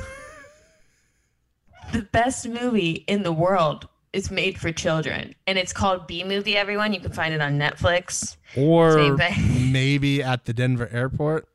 [2.13, 6.55] best movie in the world is made for children, and it's called Bee Movie.
[6.55, 8.37] Everyone, you can find it on Netflix.
[8.55, 9.73] Or thing.
[9.73, 11.49] maybe at the Denver airport.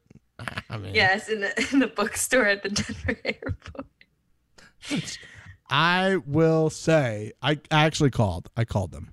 [0.68, 3.86] I mean, Yes, in the in the bookstore at the Denver airport.
[5.70, 8.49] I will say, I actually called.
[8.58, 9.12] I called them.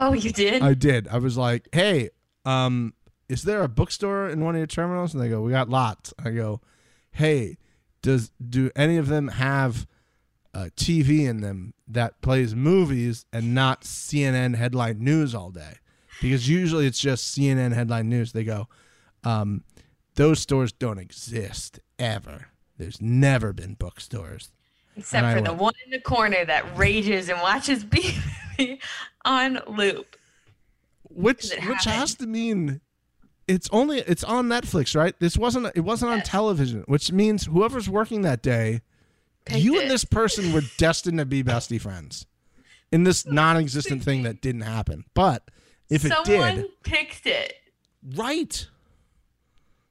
[0.00, 0.64] Oh, you did?
[0.64, 1.06] I did.
[1.06, 2.10] I was like, "Hey,
[2.44, 2.92] um,
[3.28, 6.12] is there a bookstore in one of your terminals?" And they go, "We got lots."
[6.22, 6.60] I go,
[7.12, 7.58] "Hey,
[8.02, 9.86] does do any of them have
[10.52, 15.78] a TV in them that plays movies and not CNN headline news all day?"
[16.20, 18.32] Because usually it's just CNN headline news.
[18.32, 18.68] They go,
[19.24, 19.64] um,
[20.14, 22.48] "Those stores don't exist ever.
[22.78, 24.50] There's never been bookstores."
[24.96, 27.82] Except for the one in the corner that rages and watches
[28.58, 28.78] B
[29.24, 30.16] on loop.
[31.02, 31.80] which which happened.
[31.94, 32.80] has to mean
[33.48, 35.14] it's only it's on Netflix, right?
[35.20, 38.80] This wasn't it wasn't on television, which means whoever's working that day,
[39.44, 39.82] Picked you it.
[39.82, 42.26] and this person were destined to be bestie friends
[42.92, 45.04] in this non-existent thing that didn't happen.
[45.14, 45.50] But
[45.90, 47.52] if it Someone did, picked it.
[48.16, 48.66] right?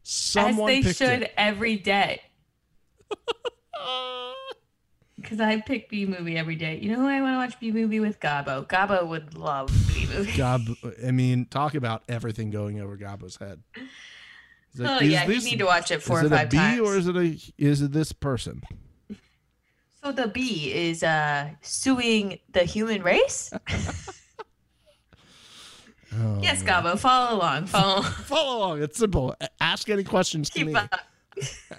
[0.04, 1.34] Someone as they should it.
[1.38, 2.22] every day.
[5.24, 6.78] Because I pick Bee movie every day.
[6.82, 8.20] You know who I want to watch Bee movie with?
[8.20, 8.68] Gabo.
[8.68, 10.32] Gabo would love Bee movie.
[10.34, 10.76] Gabo,
[11.08, 13.64] I mean, talk about everything going over Gabo's head.
[14.76, 16.38] Like, oh is yeah, this- you need to watch it four is or it a
[16.38, 16.80] five B times.
[16.82, 18.62] or is it a is it this person?
[20.04, 23.52] so the B is uh suing the human race.
[26.16, 26.62] Oh, yes.
[26.62, 27.66] Gabo, follow along.
[27.66, 28.02] Follow.
[28.02, 28.04] along.
[28.12, 28.84] Follow along.
[28.84, 29.36] It's simple.
[29.60, 30.76] Ask any questions to me.
[30.76, 30.94] up.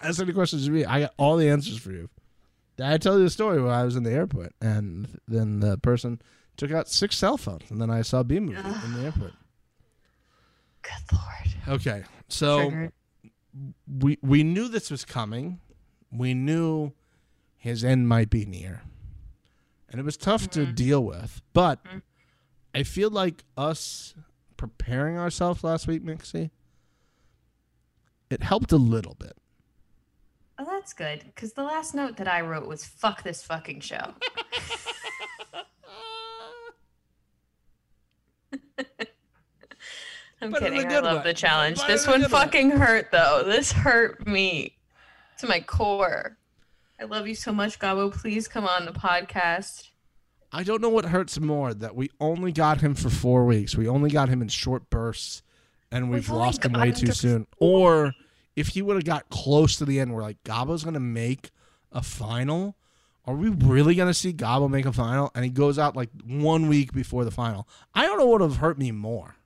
[0.03, 0.85] Ask any questions to me.
[0.85, 2.09] I got all the answers for you.
[2.81, 6.21] I tell you the story where I was in the airport and then the person
[6.57, 9.33] took out six cell phones and then I saw Bee movie in the airport.
[10.83, 11.81] Good lord.
[11.81, 12.93] Okay, so Triggered.
[14.01, 15.61] we we knew this was coming.
[16.13, 16.93] We knew
[17.57, 18.83] his end might be near,
[19.89, 20.75] and it was tough to mm-hmm.
[20.75, 21.41] deal with.
[21.55, 21.99] But mm-hmm.
[22.75, 24.15] I feel like us
[24.59, 26.51] preparing ourselves last week, Mixie,
[28.29, 29.37] it helped a little bit.
[30.59, 31.25] Oh, that's good.
[31.27, 34.15] Because the last note that I wrote was "fuck this fucking show."
[40.41, 40.87] I'm But kidding.
[40.87, 41.23] I love way.
[41.31, 41.79] the challenge.
[41.79, 43.43] But This one fucking hurt though.
[43.45, 44.77] This hurt me
[45.39, 46.37] to my core.
[47.01, 48.13] I love you so much, Gabo.
[48.13, 49.89] Please come on the podcast.
[50.53, 53.77] I don't know what hurts more that we only got him for four weeks.
[53.77, 55.43] We only got him in short bursts,
[55.91, 57.47] and we've We've lost him way him too to soon.
[57.59, 58.13] Or
[58.57, 61.51] if he would have got close to the end, we're like, Gabo's gonna make
[61.93, 62.77] a final.
[63.27, 65.31] Are we really gonna see Gabo make a final?
[65.35, 67.67] And he goes out like one week before the final.
[67.95, 69.37] I don't know what would have hurt me more.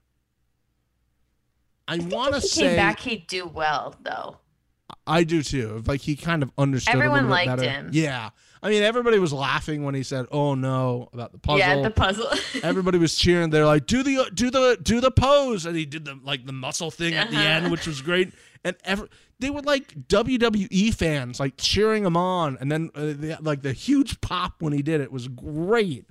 [1.87, 4.37] I, I want to say came back, he'd do well though.
[5.07, 5.77] I do too.
[5.77, 6.93] If, Like he kind of understood.
[6.95, 7.63] Everyone liked better.
[7.63, 7.89] him.
[7.93, 8.29] Yeah,
[8.61, 11.57] I mean everybody was laughing when he said, "Oh no" about the puzzle.
[11.59, 12.27] Yeah, the puzzle.
[12.63, 13.49] everybody was cheering.
[13.49, 16.51] They're like, "Do the do the do the pose," and he did the like the
[16.53, 17.45] muscle thing at the Uh-huh.
[17.45, 18.33] end, which was great.
[18.63, 19.07] And ever
[19.39, 23.71] they were like WWE fans, like cheering him on, and then uh, the, like the
[23.73, 26.05] huge pop when he did it was great.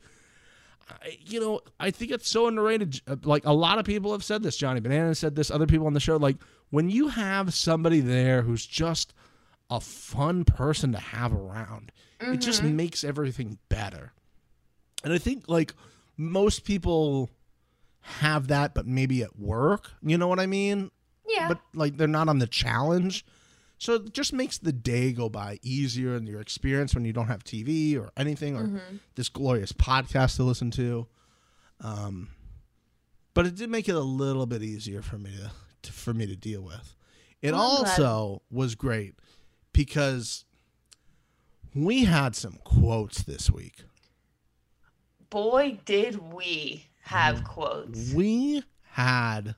[0.89, 3.03] I, you know, I think it's so underrated.
[3.07, 4.57] Uh, Like a lot of people have said this.
[4.57, 5.51] Johnny Banana said this.
[5.51, 6.37] Other people on the show, like
[6.71, 9.13] when you have somebody there who's just
[9.71, 14.13] a fun person to have around, it just makes everything better.
[15.05, 15.75] And I think like
[16.17, 17.29] most people
[18.01, 19.91] have that, but maybe at work.
[20.03, 20.91] You know what I mean?
[21.29, 21.49] Yeah.
[21.49, 23.25] But like they're not on the challenge.
[23.81, 27.29] So it just makes the day go by easier and your experience when you don't
[27.29, 28.81] have TV or anything or
[29.15, 31.07] this glorious podcast to listen to.
[31.81, 32.31] Um,
[33.35, 35.53] but it did make it a little bit easier for me to,
[35.83, 36.97] to for me to deal with.
[37.41, 38.01] It Well, I'm glad.
[38.01, 39.15] also was great
[39.73, 40.45] because
[41.73, 43.85] we had some quotes this week.
[45.31, 47.15] Boy, did we Mm-hmm.
[47.17, 48.13] have quotes.
[48.13, 49.55] We had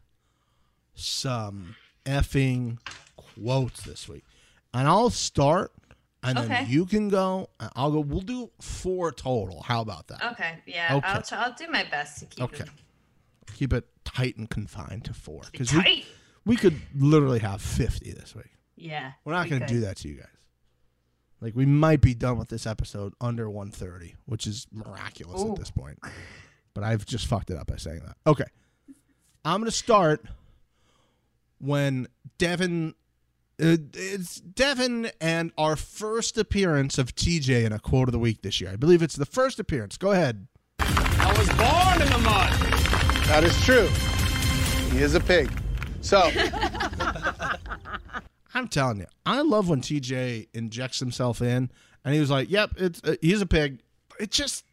[1.00, 2.78] some effing
[3.16, 4.24] quotes this week.
[4.72, 5.72] And I'll start
[6.22, 7.48] and then you can go.
[7.58, 8.00] and I'll go.
[8.00, 9.62] We'll do four total.
[9.62, 10.32] How about that?
[10.32, 11.06] Okay, yeah, Okay.
[11.06, 12.64] I'll I'll do my best to keep Okay.
[12.64, 12.70] it
[13.54, 16.06] Keep it tight and confined to four because we,
[16.46, 18.50] we could literally have fifty this week.
[18.76, 19.12] Yeah.
[19.24, 20.26] We're not we going to do that to you guys.
[21.40, 25.52] Like we might be done with this episode under 130, which is miraculous Ooh.
[25.52, 25.98] at this point.
[26.74, 28.16] But I've just fucked it up by saying that.
[28.26, 28.44] Okay.
[29.44, 30.24] I'm going to start
[31.60, 32.08] when
[32.38, 32.94] Devin
[33.62, 38.40] uh, it's Devin and our first appearance of TJ in a quote of the week
[38.42, 38.70] this year.
[38.70, 39.98] I believe it's the first appearance.
[39.98, 40.46] Go ahead.
[40.78, 42.50] I was born in the mud.
[43.26, 43.88] That is true.
[44.96, 45.50] He is a pig.
[46.00, 46.18] So,
[48.54, 51.70] I'm telling you, I love when TJ injects himself in,
[52.04, 53.82] and he was like, "Yep, it's uh, he's a pig."
[54.18, 54.64] It just,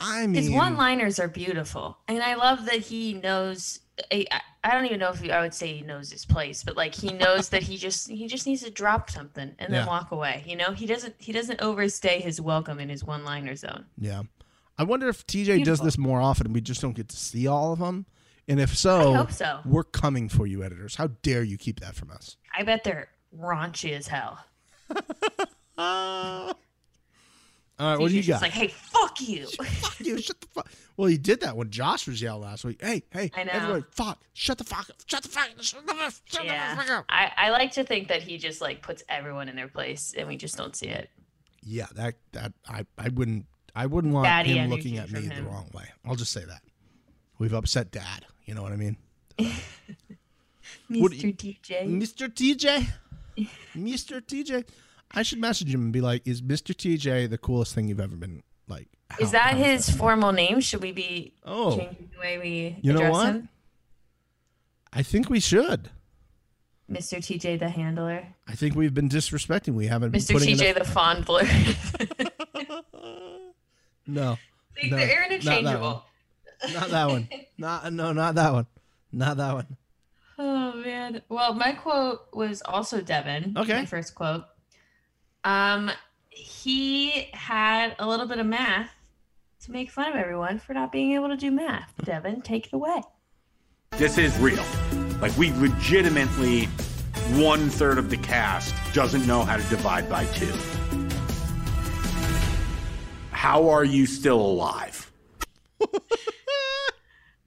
[0.00, 3.80] I mean, His one-liners are beautiful, and I love that he knows.
[4.10, 4.26] I,
[4.64, 6.94] I- don't even know if he, I would say he knows his place, but like
[6.94, 9.86] he knows that he just he just needs to drop something and then Yeah.
[9.86, 10.44] walk away.
[10.46, 13.86] You know, he doesn't he doesn't overstay his welcome in his one-liner zone.
[13.98, 14.22] yeah.
[14.78, 17.46] I wonder if TJ does this more often, and we just don't get to see
[17.46, 18.06] all of them.
[18.48, 19.60] And if so, I hope so.
[19.66, 20.94] we're coming for you, editors.
[20.96, 22.36] How dare you keep that from us?
[22.56, 23.08] I bet they're
[23.38, 24.44] raunchy as hell.
[27.78, 28.42] All right, what do you got?
[28.42, 29.46] like, hey, fuck you.
[29.80, 30.70] fuck you, shut the fuck.
[30.96, 32.80] Well, he did that when Josh was yelling last week.
[32.82, 33.52] Hey, hey, I know.
[33.52, 36.86] everybody, fuck, shut the fuck up, shut the fuck, shut the fuck, shut the fuck
[36.86, 37.04] yeah, up.
[37.08, 40.28] I, I like to think that he just like puts everyone in their place, and
[40.28, 41.08] we just don't see it.
[41.62, 45.36] Yeah, that that I I wouldn't I wouldn't want Daddy him looking at me from
[45.36, 45.84] the wrong way.
[46.04, 46.62] I'll just say that
[47.38, 48.26] we've upset Dad.
[48.44, 48.96] You know what I mean,
[49.38, 49.62] Mr.
[51.00, 51.86] What DJ.
[51.88, 52.86] Mister TJ,
[53.74, 54.64] Mister TJ.
[55.14, 58.16] I should message him and be like, "Is Mister TJ the coolest thing you've ever
[58.16, 58.88] been like?"
[59.20, 60.60] Is that how his formal name?
[60.60, 61.76] Should we be Oh.
[61.76, 63.26] changing the way we You know address what?
[63.34, 63.48] him?
[64.92, 65.90] I think we should.
[66.90, 67.18] Mr.
[67.18, 68.26] TJ the handler.
[68.46, 69.74] I think we've been disrespecting.
[69.74, 70.36] We haven't been Mr.
[70.38, 72.82] TJ enough- the fondler.
[74.04, 74.36] No,
[74.80, 75.32] They- no, They're not that one.
[75.32, 76.04] interchangeable.
[76.74, 77.28] Not that one.
[77.56, 78.66] Not no, not that one.
[79.12, 79.76] Not that one.
[80.38, 81.22] Oh man.
[81.28, 83.54] Well, my quote was also Devin.
[83.56, 83.74] Okay.
[83.80, 84.44] My first quote.
[85.44, 85.90] Um,
[86.30, 88.90] he had a little bit of math
[89.64, 91.92] to make fun of everyone for not being able to do math.
[92.04, 93.02] Devin, take it away.
[93.92, 94.64] This is real.
[95.20, 96.66] Like we legitimately,
[97.34, 100.52] one third of the cast doesn't know how to divide by two.
[103.30, 105.10] How are you still alive?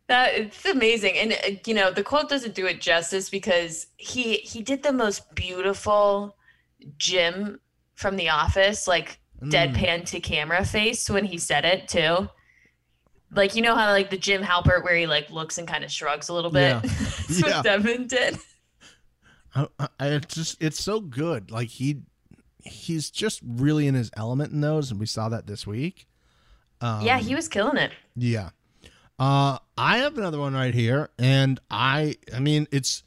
[0.08, 4.36] That it's amazing, and uh, you know the quote doesn't do it justice because he
[4.36, 6.38] he did the most beautiful
[7.00, 7.60] Jim
[7.96, 9.52] from The Office, like Mm.
[9.52, 12.30] deadpan to camera face when he said it too.
[13.32, 15.92] Like you know how like the Jim Halpert where he like looks and kind of
[15.92, 16.70] shrugs a little bit.
[16.76, 16.80] Yeah.
[16.84, 17.48] That's Yeah.
[17.58, 18.38] what Devin did.
[19.54, 19.68] I,
[20.00, 21.52] I, it's just it's so good.
[21.52, 22.02] Like he
[22.64, 26.08] he's just really in his element in those, and we saw that this week.
[26.82, 27.92] Um, yeah, he was killing it.
[28.16, 28.50] Yeah.
[29.20, 33.04] Uh, I have another one right here, and I, I mean, it's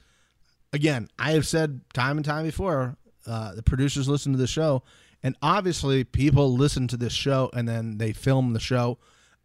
[0.72, 2.96] again, I have said time and time before,
[3.28, 4.82] uh, the producers listen to the show,
[5.22, 8.98] and obviously people listen to this show and then they film the show,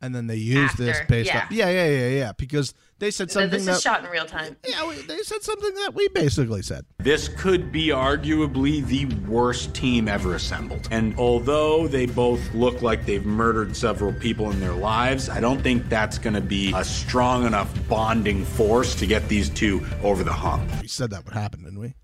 [0.04, 1.46] and then they use this based yeah.
[1.46, 4.26] off, yeah, yeah, yeah, yeah, because they said something This that, is shot in real
[4.26, 4.58] time.
[4.68, 6.86] yeah, we, they said something that we basically said.
[7.00, 10.90] This could be arguably the worst team ever assembled.
[10.92, 15.62] And although they both look like they've murdered several people in their lives, I don't
[15.62, 20.24] think that's going to be a strong enough bonding force to get these two over
[20.26, 20.70] the hump.
[20.82, 21.96] We said that would happen, didn't we?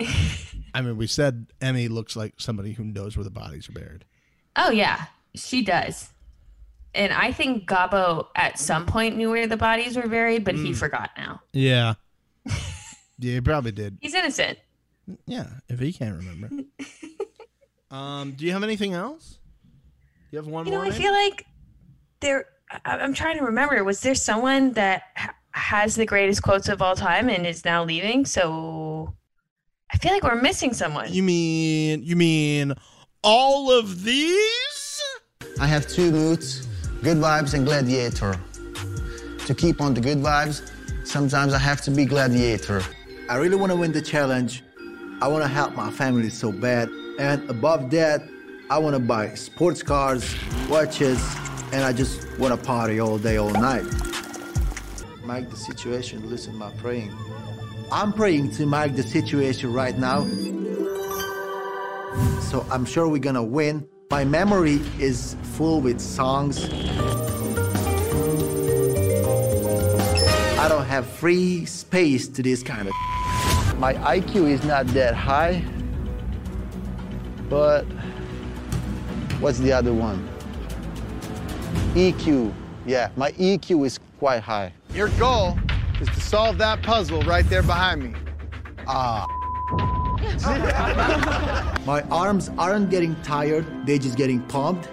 [0.76, 4.04] I mean, we said Emy looks like somebody who knows where the bodies are buried.
[4.56, 6.10] Oh yeah, she does.
[6.94, 10.66] And I think Gabo at some point knew where the bodies were buried, but Mm.
[10.66, 11.40] he forgot now.
[11.54, 11.94] Yeah.
[12.44, 13.96] yeah, he probably did.
[14.02, 14.58] He's innocent.
[15.26, 16.50] Yeah, if he can't remember.
[17.90, 19.38] um, do you have anything else?
[20.30, 20.72] You have one more?
[20.72, 20.92] You know, more?
[20.92, 21.46] I feel like
[22.20, 22.46] there.
[22.84, 23.82] I'm trying to remember.
[23.82, 25.04] Was there someone that
[25.52, 28.26] has the greatest quotes of all time and is now leaving?
[28.26, 29.14] So
[29.92, 31.12] I feel like we're missing someone.
[31.12, 32.74] you mean you mean
[33.22, 35.02] all of these?
[35.60, 36.66] I have two moods
[37.02, 38.38] good vibes and gladiator.
[39.46, 40.68] To keep on the good vibes,
[41.06, 42.82] sometimes I have to be gladiator.
[43.28, 44.64] I really want to win the challenge.
[45.22, 46.88] I want to help my family so bad.
[47.20, 48.22] And above that,
[48.70, 50.34] I want to buy sports cars,
[50.68, 51.22] watches,
[51.72, 53.84] and I just want to party all day, all night.
[55.24, 57.16] Make the situation, listen my praying.
[57.92, 60.24] I'm praying to make the situation right now.
[62.40, 63.86] So I'm sure we're gonna win.
[64.10, 66.64] My memory is full with songs.
[70.58, 72.94] I don't have free space to this kind of.
[73.78, 75.62] My IQ is not that high,
[77.48, 77.84] but
[79.38, 80.28] what's the other one?
[81.94, 82.52] EQ.
[82.84, 84.72] Yeah, my EQ is quite high.
[84.92, 85.56] Your goal
[86.00, 88.14] is to solve that puzzle right there behind me.
[88.86, 89.26] Ah.
[91.86, 94.88] My arms aren't getting tired, they're just getting pumped.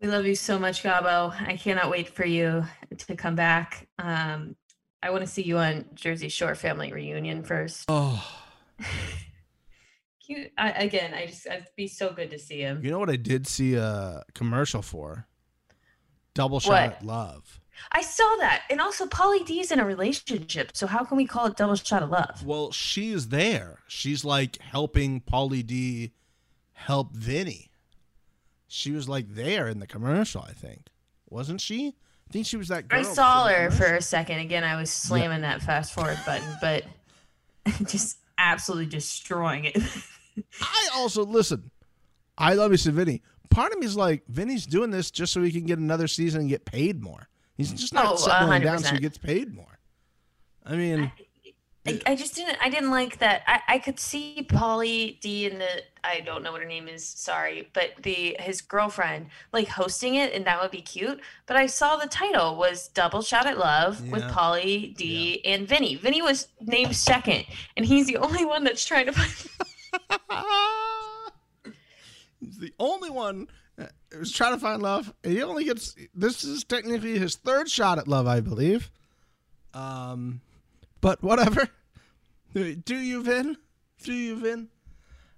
[0.00, 1.30] We love you so much, Gabo.
[1.46, 2.64] I cannot wait for you
[2.96, 3.86] to come back.
[3.98, 4.56] Um,
[5.02, 7.84] I want to see you on Jersey Shore family reunion first.
[7.88, 8.26] Oh,
[10.26, 10.52] Cute.
[10.56, 12.80] I, again, I just it'd be so good to see him.
[12.84, 15.26] you know what I did see a commercial for?
[16.34, 17.04] Double shot What?
[17.04, 17.59] love.
[17.92, 20.70] I saw that, and also Pauly D's in a relationship.
[20.74, 22.44] So how can we call it double shot of love?
[22.44, 23.80] Well, she's there.
[23.88, 26.12] She's like helping Polly D
[26.72, 27.70] help Vinny.
[28.68, 30.86] She was like there in the commercial, I think.
[31.28, 31.94] Wasn't she?
[32.28, 33.00] I think she was that girl.
[33.00, 34.38] I saw her for a second.
[34.38, 36.84] Again, I was slamming that fast forward button, but
[37.90, 39.76] just absolutely destroying it.
[40.60, 41.70] I also listen.
[42.38, 43.22] I love you, Vinny.
[43.50, 46.42] Part of me is like, Vinny's doing this just so he can get another season
[46.42, 47.28] and get paid more.
[47.60, 49.78] He's just not Oh, settling down so he gets paid more.
[50.64, 51.12] I mean,
[51.86, 52.56] I, I just didn't.
[52.62, 53.42] I didn't like that.
[53.46, 57.06] I, I could see Pauly D and the I don't know what her name is.
[57.06, 61.20] Sorry, but the his girlfriend like hosting it, and that would be cute.
[61.44, 65.96] But I saw the title was Double Shot at Love with Pauly D and Vinny.
[65.96, 67.44] Vinny was named second,
[67.76, 69.30] and he's the only one that's trying to find.
[72.40, 73.48] he's the only one
[73.80, 75.12] uh, who's trying to find love.
[75.24, 78.90] And he only gets this is technically his third shot at love, I believe.
[79.74, 80.40] Um,
[81.00, 81.68] but whatever.
[82.54, 83.56] Do you, Vin?
[84.02, 84.68] Do you, Vin?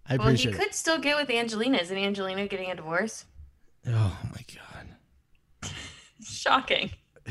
[0.08, 0.58] I well, he appreciate it.
[0.58, 1.78] could still get with Angelina.
[1.78, 3.26] Isn't Angelina getting a divorce?
[3.86, 5.70] Oh my god.
[6.24, 6.90] Shocking.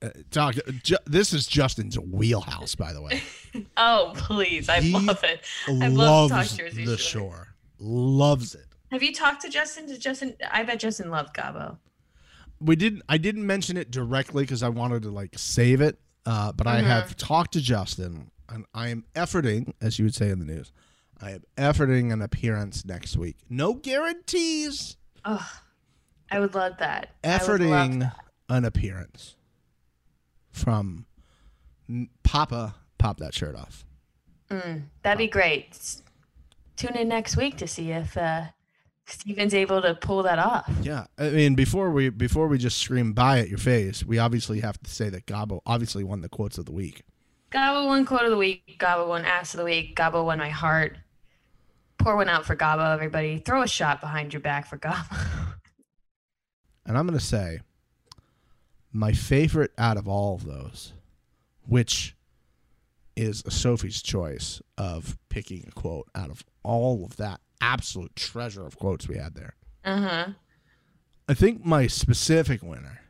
[0.00, 0.54] Uh, Doc,
[0.84, 3.20] ju- this is Justin's wheelhouse, by the way.
[3.76, 5.40] Oh please, I He love it.
[5.66, 7.20] I love to Loves talk Jersey the Shore.
[7.20, 7.48] shore.
[7.80, 8.66] Loves it.
[8.90, 9.86] Have you talked to Justin?
[9.86, 10.34] Did Justin?
[10.50, 11.78] I bet Justin loved Gabo.
[12.60, 13.02] We didn't.
[13.08, 15.98] I didn't mention it directly because I wanted to like save it.
[16.26, 16.84] Uh, but I Mhm.
[16.86, 20.72] have talked to Justin, and I am efforting, as you would say in the news,
[21.20, 23.36] I am efforting an appearance next week.
[23.48, 24.96] No guarantees.
[25.24, 25.50] Oh,
[26.30, 27.14] I would love that.
[27.24, 28.16] I would love Efforting that.
[28.50, 29.36] an appearance
[30.50, 31.06] from
[32.22, 32.74] Papa.
[32.98, 33.84] Pop that shirt off.
[34.50, 35.78] Mm, that'd be great.
[36.76, 38.46] Tune in next week to see if uh,
[39.08, 40.70] Steven's able to pull that off.
[40.82, 44.60] Yeah, I mean, before we before we just scream "buy" at your face, we obviously
[44.60, 47.02] have to say that Gabo obviously won the quotes of the week.
[47.50, 48.76] Gabo won quote of the week.
[48.78, 49.96] Gabo won ass of the week.
[49.96, 50.98] Gabo won my heart.
[51.96, 53.38] Pour one out for Gabo, everybody.
[53.38, 55.16] Throw a shot behind your back for Gabo.
[56.88, 57.60] And I'm going to say
[58.94, 60.94] my favorite out of all of those,
[61.66, 62.16] which
[63.14, 68.66] is a Sophie's choice of picking a quote out of all of that absolute treasure
[68.66, 69.54] of quotes we had there.
[69.84, 70.26] Uh huh.
[71.28, 73.00] I think my specific winner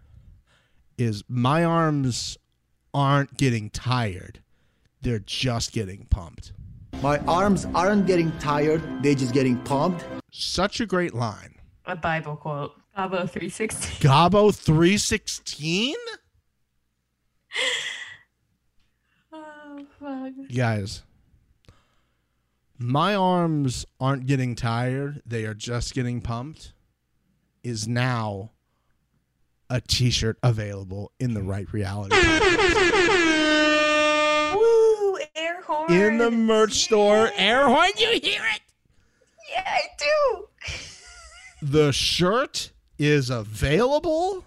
[0.97, 2.37] is my arms
[2.93, 4.41] aren't getting tired.
[5.03, 6.53] They're just getting pumped.
[7.03, 10.05] My arms aren't getting tired, they're just getting pumped.
[10.33, 11.55] Such a great line.
[11.87, 12.73] A Bible quote.
[12.97, 14.11] Gabo three sixteen.
[14.11, 15.95] Gabo 316?
[19.33, 20.33] Oh fuck.
[20.55, 21.03] Guys,
[22.79, 25.23] my arms aren't getting tired.
[25.27, 26.73] They are just getting pumped.
[27.65, 28.53] Is now
[29.69, 32.17] a t shirt available in the right reality.
[34.55, 35.19] Woo!
[35.35, 35.93] Air horn.
[35.93, 37.31] in the merch store.
[37.37, 38.61] Air horn, you hear it?
[39.53, 40.45] Yeah, I do.
[41.61, 44.47] The shirt is available.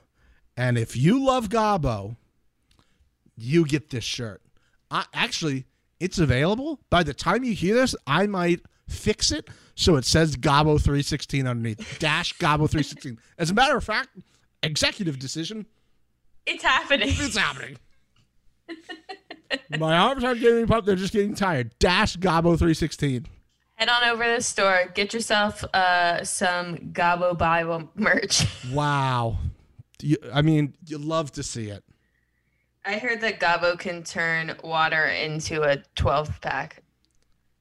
[0.55, 2.15] And if you love Gabo,
[3.35, 4.41] you get this shirt.
[4.89, 5.65] I, actually,
[6.01, 6.81] it's available.
[6.89, 11.47] By the time you hear this, I might fix it so it says Gabo 316
[11.47, 11.99] underneath.
[11.99, 13.17] Dash Gabo 316.
[13.37, 14.09] As a matter of fact,
[14.63, 15.65] executive decision,
[16.45, 17.09] It's happening.
[17.09, 17.77] it's happening.
[19.77, 21.71] My arms aren't getting pumped, they're just getting tired.
[21.79, 23.27] Dash Gabo 316.
[23.75, 24.91] Head on over to the store.
[24.93, 28.45] Get yourself uh, some Gabo Bible merch.
[28.71, 29.37] Wow.
[30.01, 31.83] You, I mean, you love to see it.
[32.85, 36.81] I heard that Gabo can turn water into a 12 pack.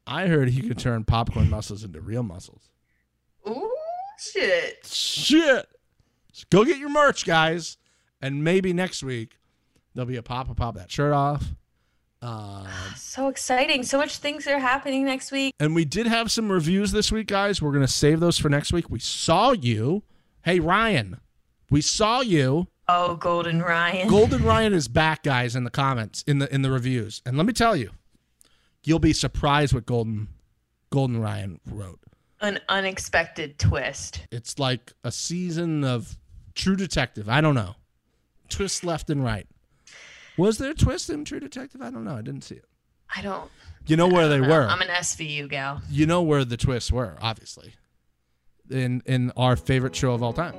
[0.06, 2.70] I heard he could turn popcorn muscles into real muscles.
[3.48, 3.70] Ooh,
[4.18, 4.86] shit.
[4.86, 5.66] Shit.
[6.32, 7.76] So go get your merch, guys.
[8.22, 9.38] And maybe next week
[9.94, 11.44] there'll be a pop a pop that shirt off.
[12.22, 12.66] Uh,
[12.97, 13.82] So exciting.
[13.82, 15.55] So much things are happening next week.
[15.60, 17.60] and we did have some reviews this week, guys.
[17.62, 18.90] We're gonna save those for next week.
[18.90, 20.02] We saw you.
[20.44, 21.20] Hey Ryan,
[21.70, 22.68] we saw you.
[22.92, 24.08] Oh, Golden Ryan.
[24.08, 27.22] Golden Ryan is back, guys, in the comments, in the in the reviews.
[27.24, 27.90] And let me tell you,
[28.82, 30.26] you'll be surprised what Golden
[30.90, 32.00] Golden Ryan wrote.
[32.40, 34.26] An unexpected twist.
[34.32, 36.18] It's like a season of
[36.56, 37.28] True Detective.
[37.28, 37.76] I don't know.
[38.48, 39.46] Twist left and right.
[40.36, 41.80] Was there a twist in True Detective?
[41.82, 42.16] I don't know.
[42.16, 42.64] I didn't see it.
[43.14, 43.48] I don't.
[43.86, 44.48] You know where they know.
[44.48, 44.66] were.
[44.66, 45.80] I'm an SVU gal.
[45.88, 47.74] You know where the twists were, obviously.
[48.68, 50.54] In in our favorite show of all time.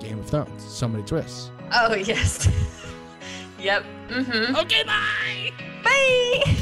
[0.00, 0.62] Game of Thrones.
[0.64, 1.50] So many twists.
[1.72, 2.48] Oh, yes.
[3.58, 3.84] yep.
[4.08, 4.56] Mm-hmm.
[4.56, 5.52] Okay, bye.
[5.84, 6.54] Bye.